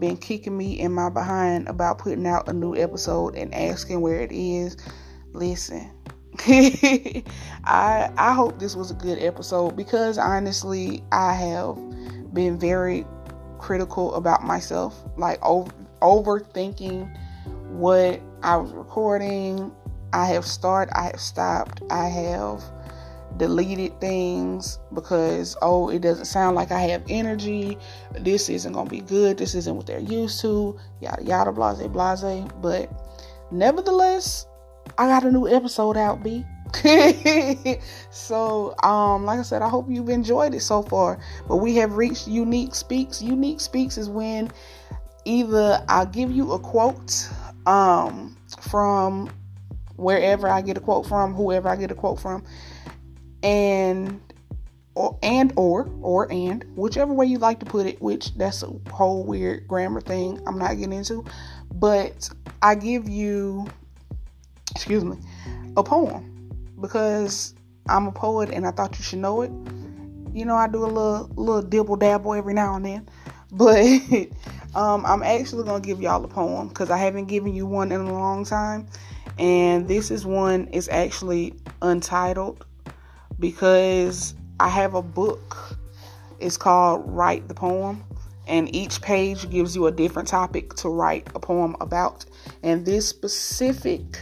been 0.00 0.16
kicking 0.16 0.58
me 0.58 0.80
in 0.80 0.90
my 0.90 1.08
behind 1.08 1.68
about 1.68 1.98
putting 1.98 2.26
out 2.26 2.48
a 2.48 2.52
new 2.52 2.74
episode 2.74 3.36
and 3.36 3.54
asking 3.54 4.00
where 4.00 4.20
it 4.20 4.32
is. 4.32 4.76
Listen, 5.34 5.90
I 6.46 8.08
I 8.16 8.34
hope 8.34 8.60
this 8.60 8.76
was 8.76 8.92
a 8.92 8.94
good 8.94 9.18
episode 9.18 9.76
because 9.76 10.16
honestly, 10.16 11.02
I 11.10 11.32
have 11.34 11.76
been 12.32 12.56
very 12.56 13.04
critical 13.58 14.14
about 14.14 14.44
myself, 14.44 15.02
like 15.16 15.44
over, 15.44 15.72
overthinking 16.02 17.12
what 17.70 18.20
I 18.44 18.56
was 18.56 18.72
recording. 18.72 19.72
I 20.12 20.26
have 20.26 20.46
started, 20.46 20.96
I 20.96 21.06
have 21.06 21.20
stopped, 21.20 21.82
I 21.90 22.08
have 22.08 22.62
deleted 23.36 24.00
things 24.00 24.78
because 24.92 25.56
oh 25.62 25.88
it 25.88 26.00
doesn't 26.00 26.26
sound 26.26 26.54
like 26.54 26.70
I 26.70 26.78
have 26.82 27.02
energy. 27.08 27.76
This 28.20 28.48
isn't 28.48 28.72
gonna 28.72 28.88
be 28.88 29.00
good. 29.00 29.36
This 29.38 29.56
isn't 29.56 29.74
what 29.74 29.88
they're 29.88 29.98
used 29.98 30.40
to. 30.42 30.78
Yada 31.00 31.24
yada 31.24 31.50
blase 31.50 31.88
blase. 31.88 32.48
But 32.62 32.88
nevertheless, 33.50 34.46
I 34.98 35.06
got 35.06 35.24
a 35.24 35.30
new 35.30 35.48
episode 35.48 35.96
out, 35.96 36.22
B. 36.22 36.44
so, 38.10 38.74
um, 38.82 39.24
like 39.24 39.38
I 39.38 39.42
said, 39.42 39.62
I 39.62 39.68
hope 39.68 39.86
you've 39.88 40.08
enjoyed 40.08 40.54
it 40.54 40.60
so 40.60 40.82
far. 40.82 41.20
But 41.48 41.56
we 41.56 41.76
have 41.76 41.96
reached 41.96 42.26
Unique 42.26 42.74
Speaks. 42.74 43.22
Unique 43.22 43.60
Speaks 43.60 43.96
is 43.98 44.08
when 44.08 44.50
either 45.24 45.84
I 45.88 46.04
give 46.04 46.30
you 46.30 46.52
a 46.52 46.58
quote 46.58 47.28
um, 47.66 48.36
from 48.60 49.30
wherever 49.96 50.48
I 50.48 50.60
get 50.60 50.76
a 50.76 50.80
quote 50.80 51.06
from, 51.06 51.34
whoever 51.34 51.68
I 51.68 51.76
get 51.76 51.90
a 51.90 51.94
quote 51.94 52.20
from, 52.20 52.44
and 53.42 54.20
or 54.94 55.18
and 55.22 55.52
or 55.56 55.90
or 56.02 56.30
and 56.30 56.64
whichever 56.76 57.12
way 57.12 57.26
you 57.26 57.38
like 57.38 57.60
to 57.60 57.66
put 57.66 57.86
it, 57.86 58.00
which 58.00 58.34
that's 58.36 58.62
a 58.62 58.70
whole 58.90 59.24
weird 59.24 59.66
grammar 59.66 60.00
thing 60.00 60.40
I'm 60.46 60.58
not 60.58 60.74
getting 60.76 60.92
into, 60.92 61.24
but 61.74 62.28
I 62.62 62.74
give 62.74 63.08
you 63.08 63.66
excuse 64.74 65.04
me 65.04 65.16
a 65.76 65.82
poem 65.82 66.48
because 66.80 67.54
I'm 67.88 68.06
a 68.06 68.12
poet 68.12 68.50
and 68.50 68.66
I 68.66 68.70
thought 68.70 68.96
you 68.98 69.04
should 69.04 69.18
know 69.18 69.42
it. 69.42 69.50
You 70.32 70.44
know, 70.44 70.56
I 70.56 70.68
do 70.68 70.84
a 70.84 70.86
little 70.86 71.30
little 71.36 71.62
dibble 71.62 71.96
dabble 71.96 72.34
every 72.34 72.54
now 72.54 72.74
and 72.74 72.84
then, 72.84 73.08
but 73.52 73.84
um, 74.74 75.04
I'm 75.06 75.22
actually 75.22 75.64
gonna 75.64 75.80
give 75.80 76.00
y'all 76.00 76.24
a 76.24 76.28
poem 76.28 76.68
because 76.68 76.90
I 76.90 76.96
haven't 76.96 77.26
given 77.26 77.54
you 77.54 77.66
one 77.66 77.92
in 77.92 78.00
a 78.00 78.12
long 78.12 78.44
time, 78.44 78.86
and 79.38 79.86
this 79.86 80.10
is 80.10 80.26
one 80.26 80.66
is 80.68 80.88
actually 80.88 81.54
untitled 81.82 82.64
because 83.38 84.34
I 84.60 84.68
have 84.68 84.94
a 84.94 85.02
book. 85.02 85.78
It's 86.40 86.56
called 86.56 87.04
Write 87.06 87.46
the 87.48 87.54
Poem, 87.54 88.04
and 88.48 88.74
each 88.74 89.00
page 89.00 89.48
gives 89.50 89.76
you 89.76 89.86
a 89.86 89.92
different 89.92 90.28
topic 90.28 90.74
to 90.74 90.88
write 90.88 91.28
a 91.34 91.40
poem 91.40 91.76
about. 91.80 92.26
And 92.62 92.84
this 92.84 93.08
specific 93.08 94.18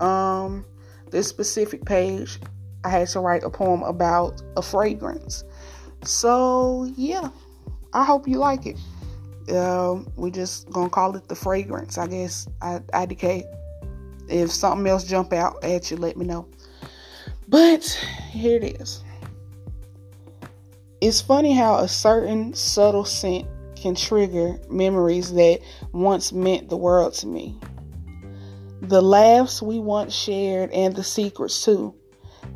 um 0.00 0.64
this 1.10 1.28
specific 1.28 1.84
page, 1.84 2.38
I 2.84 2.88
had 2.88 3.08
to 3.08 3.20
write 3.20 3.42
a 3.42 3.50
poem 3.50 3.82
about 3.82 4.42
a 4.56 4.62
fragrance. 4.62 5.44
So, 6.04 6.90
yeah, 6.96 7.30
I 7.92 8.04
hope 8.04 8.26
you 8.26 8.38
like 8.38 8.66
it. 8.66 8.78
Uh, 9.52 10.00
we 10.16 10.30
just 10.30 10.70
gonna 10.70 10.88
call 10.88 11.14
it 11.16 11.28
the 11.28 11.34
fragrance, 11.34 11.98
I 11.98 12.06
guess. 12.06 12.48
I, 12.62 12.78
IDK. 12.94 13.44
If 14.28 14.52
something 14.52 14.86
else 14.86 15.04
jump 15.04 15.32
out 15.32 15.62
at 15.64 15.90
you, 15.90 15.96
let 15.96 16.16
me 16.16 16.24
know. 16.24 16.46
But 17.48 17.84
here 18.30 18.58
it 18.58 18.80
is. 18.80 19.02
It's 21.00 21.20
funny 21.20 21.52
how 21.52 21.78
a 21.78 21.88
certain 21.88 22.54
subtle 22.54 23.04
scent 23.04 23.48
can 23.74 23.94
trigger 23.94 24.60
memories 24.68 25.32
that 25.32 25.60
once 25.92 26.32
meant 26.32 26.68
the 26.68 26.76
world 26.76 27.14
to 27.14 27.26
me 27.26 27.58
the 28.90 29.00
laughs 29.00 29.62
we 29.62 29.78
once 29.78 30.12
shared, 30.12 30.68
and 30.72 30.96
the 30.96 31.04
secrets 31.04 31.64
too. 31.64 31.94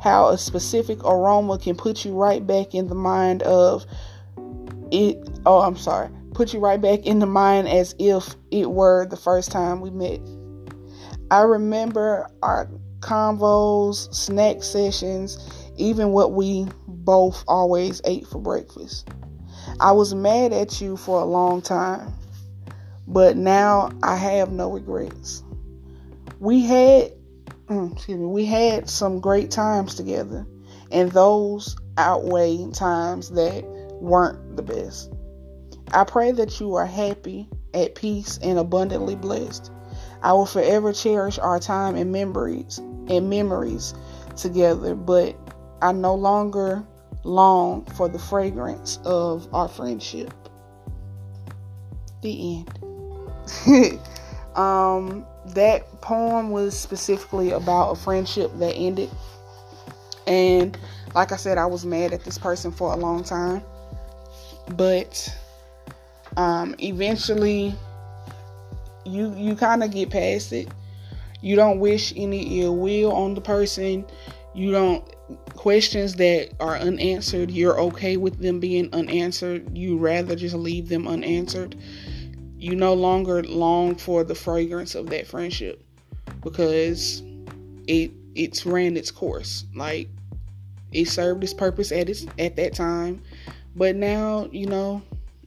How 0.01 0.27
a 0.27 0.37
specific 0.37 1.01
aroma 1.05 1.57
can 1.57 1.77
put 1.77 2.03
you 2.03 2.13
right 2.13 2.45
back 2.45 2.75
in 2.75 2.87
the 2.87 2.95
mind 2.95 3.41
of 3.43 3.85
it. 4.91 5.17
Oh, 5.45 5.61
I'm 5.61 5.77
sorry. 5.77 6.09
Put 6.33 6.53
you 6.53 6.59
right 6.59 6.81
back 6.81 7.05
in 7.05 7.19
the 7.19 7.25
mind 7.25 7.69
as 7.69 7.95
if 7.99 8.35
it 8.51 8.69
were 8.69 9.07
the 9.07 9.15
first 9.15 9.49
time 9.49 9.79
we 9.79 9.91
met. 9.91 10.19
I 11.31 11.43
remember 11.43 12.29
our 12.43 12.69
convos, 12.99 14.13
snack 14.13 14.61
sessions, 14.61 15.39
even 15.77 16.09
what 16.09 16.33
we 16.33 16.67
both 16.85 17.45
always 17.47 18.01
ate 18.03 18.27
for 18.27 18.41
breakfast. 18.41 19.07
I 19.79 19.93
was 19.93 20.13
mad 20.13 20.51
at 20.51 20.81
you 20.81 20.97
for 20.97 21.21
a 21.21 21.25
long 21.25 21.61
time, 21.61 22.13
but 23.07 23.37
now 23.37 23.91
I 24.03 24.17
have 24.17 24.51
no 24.51 24.69
regrets 24.69 25.44
we 26.39 26.61
had 26.61 27.13
mm, 27.67 27.93
excuse 27.93 28.19
me, 28.19 28.25
we 28.25 28.45
had 28.45 28.89
some 28.89 29.19
great 29.19 29.51
times 29.51 29.95
together, 29.95 30.45
and 30.91 31.11
those 31.11 31.75
outweigh 31.97 32.69
times 32.71 33.29
that 33.31 33.63
weren't 34.01 34.55
the 34.55 34.63
best. 34.63 35.11
I 35.91 36.03
pray 36.03 36.31
that 36.31 36.59
you 36.59 36.75
are 36.75 36.85
happy, 36.85 37.47
at 37.73 37.95
peace, 37.95 38.39
and 38.41 38.57
abundantly 38.59 39.15
blessed. 39.15 39.71
I 40.21 40.33
will 40.33 40.45
forever 40.45 40.91
cherish 40.91 41.37
our 41.39 41.59
time 41.59 41.95
and 41.95 42.11
memories 42.11 42.79
and 42.79 43.29
memories 43.29 43.93
together, 44.35 44.95
but 44.95 45.35
I 45.81 45.91
no 45.91 46.15
longer 46.15 46.83
long 47.23 47.85
for 47.85 48.07
the 48.07 48.19
fragrance 48.19 48.99
of 49.05 49.47
our 49.53 49.67
friendship. 49.67 50.33
The 52.21 52.65
end. 53.67 53.99
um 54.55 55.25
that 55.47 56.01
poem 56.01 56.49
was 56.49 56.77
specifically 56.77 57.51
about 57.51 57.91
a 57.91 57.95
friendship 57.95 58.51
that 58.59 58.73
ended. 58.73 59.09
And 60.27 60.77
like 61.13 61.31
I 61.31 61.35
said, 61.35 61.57
I 61.57 61.65
was 61.65 61.85
mad 61.85 62.13
at 62.13 62.23
this 62.23 62.37
person 62.37 62.71
for 62.71 62.93
a 62.93 62.95
long 62.95 63.23
time. 63.23 63.61
But 64.69 65.33
um, 66.37 66.75
eventually 66.79 67.75
you 69.05 69.33
you 69.35 69.55
kind 69.55 69.83
of 69.83 69.91
get 69.91 70.09
past 70.09 70.51
it. 70.51 70.67
You 71.41 71.55
don't 71.55 71.79
wish 71.79 72.11
any 72.15 72.61
ill 72.61 72.75
will 72.75 73.11
on 73.11 73.35
the 73.35 73.41
person. 73.41 74.05
You 74.55 74.71
don't 74.71 75.03
questions 75.55 76.15
that 76.15 76.49
are 76.59 76.77
unanswered, 76.77 77.49
you're 77.51 77.79
okay 77.79 78.17
with 78.17 78.39
them 78.39 78.59
being 78.59 78.89
unanswered. 78.93 79.75
You 79.75 79.97
rather 79.97 80.35
just 80.35 80.55
leave 80.55 80.89
them 80.89 81.07
unanswered. 81.07 81.75
You 82.65 82.75
no 82.75 82.95
longer 82.95 83.43
long 83.43 83.93
for 83.93 84.23
the 84.23 84.33
fragrance 84.33 84.95
of 84.95 85.11
that 85.11 85.27
friendship 85.27 85.83
because 86.41 87.21
it 87.85 88.09
it's 88.33 88.65
ran 88.65 88.97
its 88.97 89.11
course. 89.11 89.65
Like 89.75 90.09
it 90.91 91.07
served 91.07 91.43
its 91.43 91.53
purpose 91.53 91.91
at 91.91 92.09
its 92.09 92.25
at 92.39 92.55
that 92.55 92.73
time, 92.73 93.21
but 93.75 93.95
now 93.95 94.49
you 94.51 94.65
know 94.65 95.03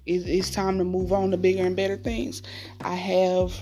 it, 0.07 0.29
it's 0.29 0.51
time 0.51 0.79
to 0.79 0.85
move 0.85 1.13
on 1.13 1.33
to 1.33 1.37
bigger 1.37 1.65
and 1.65 1.75
better 1.75 1.97
things. 1.97 2.45
I 2.83 2.95
have 2.95 3.53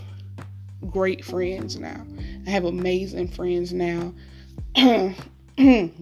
great 0.91 1.25
friends 1.25 1.79
now. 1.79 2.05
I 2.47 2.51
have 2.51 2.67
amazing 2.67 3.29
friends 3.29 3.73
now. 3.73 4.13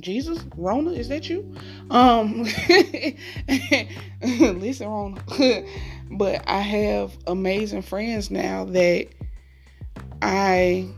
Jesus, 0.01 0.41
Rona, 0.57 0.91
is 0.91 1.09
that 1.09 1.31
you? 1.31 1.55
Um, 1.89 2.43
listen, 4.59 4.89
Rona. 4.89 5.23
but 6.11 6.43
I 6.47 6.61
have 6.61 7.17
amazing 7.27 7.83
friends 7.83 8.31
now 8.31 8.65
that 8.67 9.09
I 10.23 10.89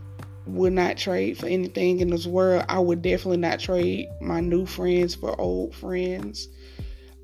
would 0.45 0.73
not 0.73 0.97
trade 0.97 1.37
for 1.37 1.47
anything 1.47 1.99
in 1.99 2.09
this 2.09 2.25
world. 2.25 2.65
I 2.69 2.79
would 2.79 3.01
definitely 3.01 3.37
not 3.37 3.59
trade 3.59 4.07
my 4.21 4.39
new 4.39 4.65
friends 4.65 5.15
for 5.15 5.39
old 5.39 5.75
friends. 5.75 6.47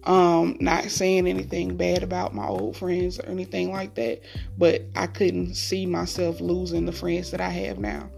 Um, 0.05 0.57
not 0.59 0.83
saying 0.91 1.27
anything 1.27 1.77
bad 1.77 2.03
about 2.03 2.35
my 2.35 2.45
old 2.45 2.75
friends 2.75 3.19
or 3.19 3.27
anything 3.27 3.71
like 3.71 3.95
that, 3.95 4.21
but 4.57 4.81
I 4.95 5.07
couldn't 5.07 5.55
see 5.55 5.85
myself 5.85 6.41
losing 6.41 6.85
the 6.85 6.91
friends 6.91 7.31
that 7.31 7.39
I 7.39 7.49
have 7.49 7.79
now. 7.79 8.09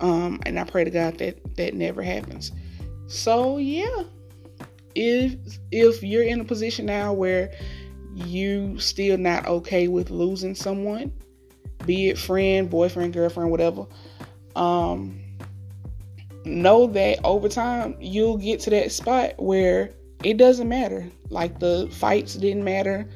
Um, 0.00 0.40
and 0.46 0.58
I 0.58 0.64
pray 0.64 0.84
to 0.84 0.90
God 0.90 1.18
that 1.18 1.56
that 1.56 1.74
never 1.74 2.02
happens. 2.02 2.52
So 3.08 3.58
yeah, 3.58 4.04
if 4.94 5.36
if 5.70 6.02
you're 6.02 6.24
in 6.24 6.40
a 6.40 6.44
position 6.44 6.86
now 6.86 7.12
where 7.12 7.52
you 8.26 8.78
still 8.78 9.16
not 9.18 9.46
okay 9.46 9.88
with 9.88 10.10
losing 10.10 10.54
someone, 10.54 11.12
be 11.86 12.08
it 12.10 12.18
friend, 12.18 12.68
boyfriend, 12.68 13.12
girlfriend, 13.12 13.50
whatever, 13.50 13.86
um, 14.56 15.20
know 16.44 16.86
that 16.86 17.18
over 17.24 17.48
time 17.48 17.96
you'll 18.00 18.38
get 18.38 18.60
to 18.60 18.70
that 18.70 18.90
spot 18.92 19.34
where 19.38 19.90
it 20.24 20.36
doesn't 20.36 20.68
matter. 20.68 21.06
Like 21.30 21.58
the 21.58 21.88
fights 21.92 22.34
didn't 22.34 22.64
matter. 22.64 23.08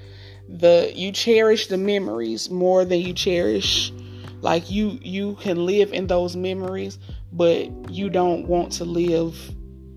The 0.49 0.93
you 0.95 1.13
cherish 1.13 1.69
the 1.69 1.79
memories 1.79 2.51
more 2.51 2.85
than 2.85 3.01
you 3.01 3.13
cherish 3.13 3.93
like 4.43 4.71
you 4.71 4.99
you 5.03 5.37
can 5.37 5.65
live 5.65 5.93
in 5.93 6.09
those 6.09 6.37
memories, 6.37 6.99
but 7.33 7.91
you 7.91 8.11
don't 8.11 8.47
want 8.47 8.73
to 8.73 8.85
live 8.85 9.37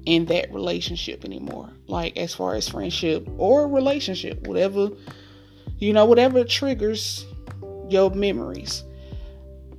in 0.06 0.26
that 0.26 0.54
relationship 0.54 1.26
anymore. 1.26 1.70
Like 1.88 2.18
as 2.18 2.34
far 2.34 2.56
as 2.56 2.70
friendship 2.70 3.28
or 3.38 3.68
relationship, 3.68 4.48
whatever 4.48 4.90
you 5.80 5.94
know, 5.94 6.06
whatever 6.06 6.44
triggers 6.44 7.26
your 7.90 8.10
memories. 8.12 8.84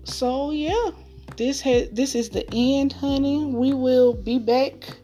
So 0.04 0.50
yeah, 0.50 0.90
this 1.36 1.60
has 1.62 1.90
this 1.90 2.14
is 2.14 2.30
the 2.30 2.46
end, 2.52 2.92
honey. 2.92 3.44
We 3.44 3.72
will 3.72 4.14
be 4.14 4.38
back. 4.38 4.98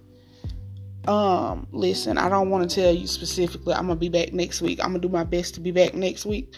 Um, 1.09 1.67
listen, 1.73 2.19
I 2.19 2.29
don't 2.29 2.51
want 2.51 2.69
to 2.69 2.75
tell 2.75 2.93
you 2.93 3.07
specifically. 3.07 3.75
I'm 3.75 3.87
gonna 3.87 3.97
be 3.97 4.09
back 4.09 4.33
next 4.33 4.63
week. 4.63 4.79
I'm 4.81 4.91
gonna 4.91 5.01
do 5.01 5.09
my 5.09 5.25
best 5.25 5.55
to 5.55 5.61
be 5.61 5.71
back 5.71 5.95
next 5.95 6.25
week. 6.27 6.55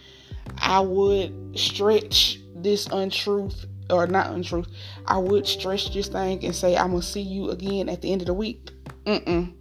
I 0.58 0.80
would 0.80 1.58
stretch 1.58 2.40
this 2.54 2.86
untruth 2.88 3.66
or 3.90 4.06
not 4.06 4.32
untruth, 4.32 4.68
I 5.06 5.18
would 5.18 5.46
stretch 5.46 5.92
this 5.92 6.08
thing 6.08 6.44
and 6.44 6.54
say 6.54 6.76
I'm 6.76 6.90
gonna 6.90 7.02
see 7.02 7.20
you 7.20 7.50
again 7.50 7.88
at 7.88 8.02
the 8.02 8.12
end 8.12 8.22
of 8.22 8.26
the 8.26 8.34
week. 8.34 8.70
Mm-mm. 9.06 9.52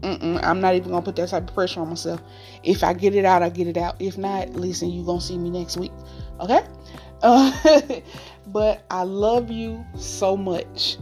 Mm-mm. 0.00 0.42
I'm 0.42 0.60
not 0.60 0.74
even 0.74 0.90
gonna 0.90 1.02
put 1.02 1.16
that 1.16 1.28
type 1.28 1.48
of 1.48 1.54
pressure 1.54 1.80
on 1.80 1.90
myself. 1.90 2.20
If 2.64 2.82
I 2.82 2.92
get 2.92 3.14
it 3.14 3.24
out, 3.24 3.42
I 3.42 3.48
get 3.50 3.66
it 3.66 3.76
out. 3.76 4.00
If 4.00 4.18
not, 4.18 4.50
listen, 4.50 4.90
you 4.90 5.04
gonna 5.04 5.20
see 5.20 5.38
me 5.38 5.50
next 5.50 5.76
week. 5.76 5.92
Okay? 6.40 6.64
Uh, 7.22 8.00
but 8.48 8.84
I 8.90 9.04
love 9.04 9.50
you 9.50 9.84
so 9.96 10.36
much. 10.36 10.98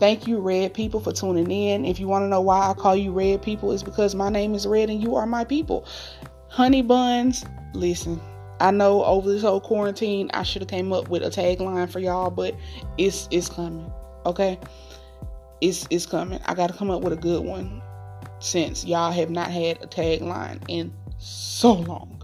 Thank 0.00 0.26
you, 0.26 0.40
Red 0.40 0.72
People, 0.72 0.98
for 1.00 1.12
tuning 1.12 1.50
in. 1.50 1.84
If 1.84 2.00
you 2.00 2.08
want 2.08 2.24
to 2.24 2.28
know 2.28 2.40
why 2.40 2.70
I 2.70 2.74
call 2.74 2.96
you 2.96 3.12
Red 3.12 3.42
People, 3.42 3.70
it's 3.70 3.82
because 3.82 4.14
my 4.14 4.30
name 4.30 4.54
is 4.54 4.66
Red 4.66 4.88
and 4.88 5.00
you 5.00 5.14
are 5.14 5.26
my 5.26 5.44
people. 5.44 5.86
Honey 6.48 6.82
buns, 6.82 7.44
listen. 7.74 8.20
I 8.60 8.70
know 8.70 9.04
over 9.04 9.30
this 9.30 9.42
whole 9.42 9.60
quarantine, 9.60 10.30
I 10.34 10.42
should 10.42 10.62
have 10.62 10.68
came 10.68 10.92
up 10.92 11.08
with 11.08 11.22
a 11.22 11.30
tagline 11.30 11.90
for 11.90 11.98
y'all, 11.98 12.30
but 12.30 12.54
it's 12.98 13.28
it's 13.30 13.48
coming. 13.48 13.90
Okay, 14.26 14.58
it's 15.60 15.86
it's 15.90 16.06
coming. 16.06 16.40
I 16.46 16.54
got 16.54 16.68
to 16.68 16.76
come 16.76 16.90
up 16.90 17.02
with 17.02 17.12
a 17.12 17.16
good 17.16 17.44
one 17.44 17.82
since 18.38 18.84
y'all 18.84 19.12
have 19.12 19.30
not 19.30 19.50
had 19.50 19.82
a 19.82 19.86
tagline 19.86 20.62
in 20.68 20.92
so 21.18 21.72
long. 21.72 22.22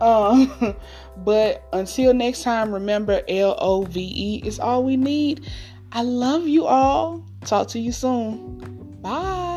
Um, 0.00 0.74
but 1.18 1.66
until 1.72 2.14
next 2.14 2.42
time, 2.42 2.72
remember 2.72 3.22
L 3.28 3.56
O 3.58 3.82
V 3.82 4.00
E 4.00 4.42
is 4.46 4.58
all 4.58 4.84
we 4.84 4.96
need. 4.96 5.46
I 5.92 6.02
love 6.02 6.46
you 6.46 6.66
all. 6.66 7.24
Talk 7.44 7.68
to 7.68 7.78
you 7.78 7.92
soon. 7.92 8.98
Bye. 9.00 9.49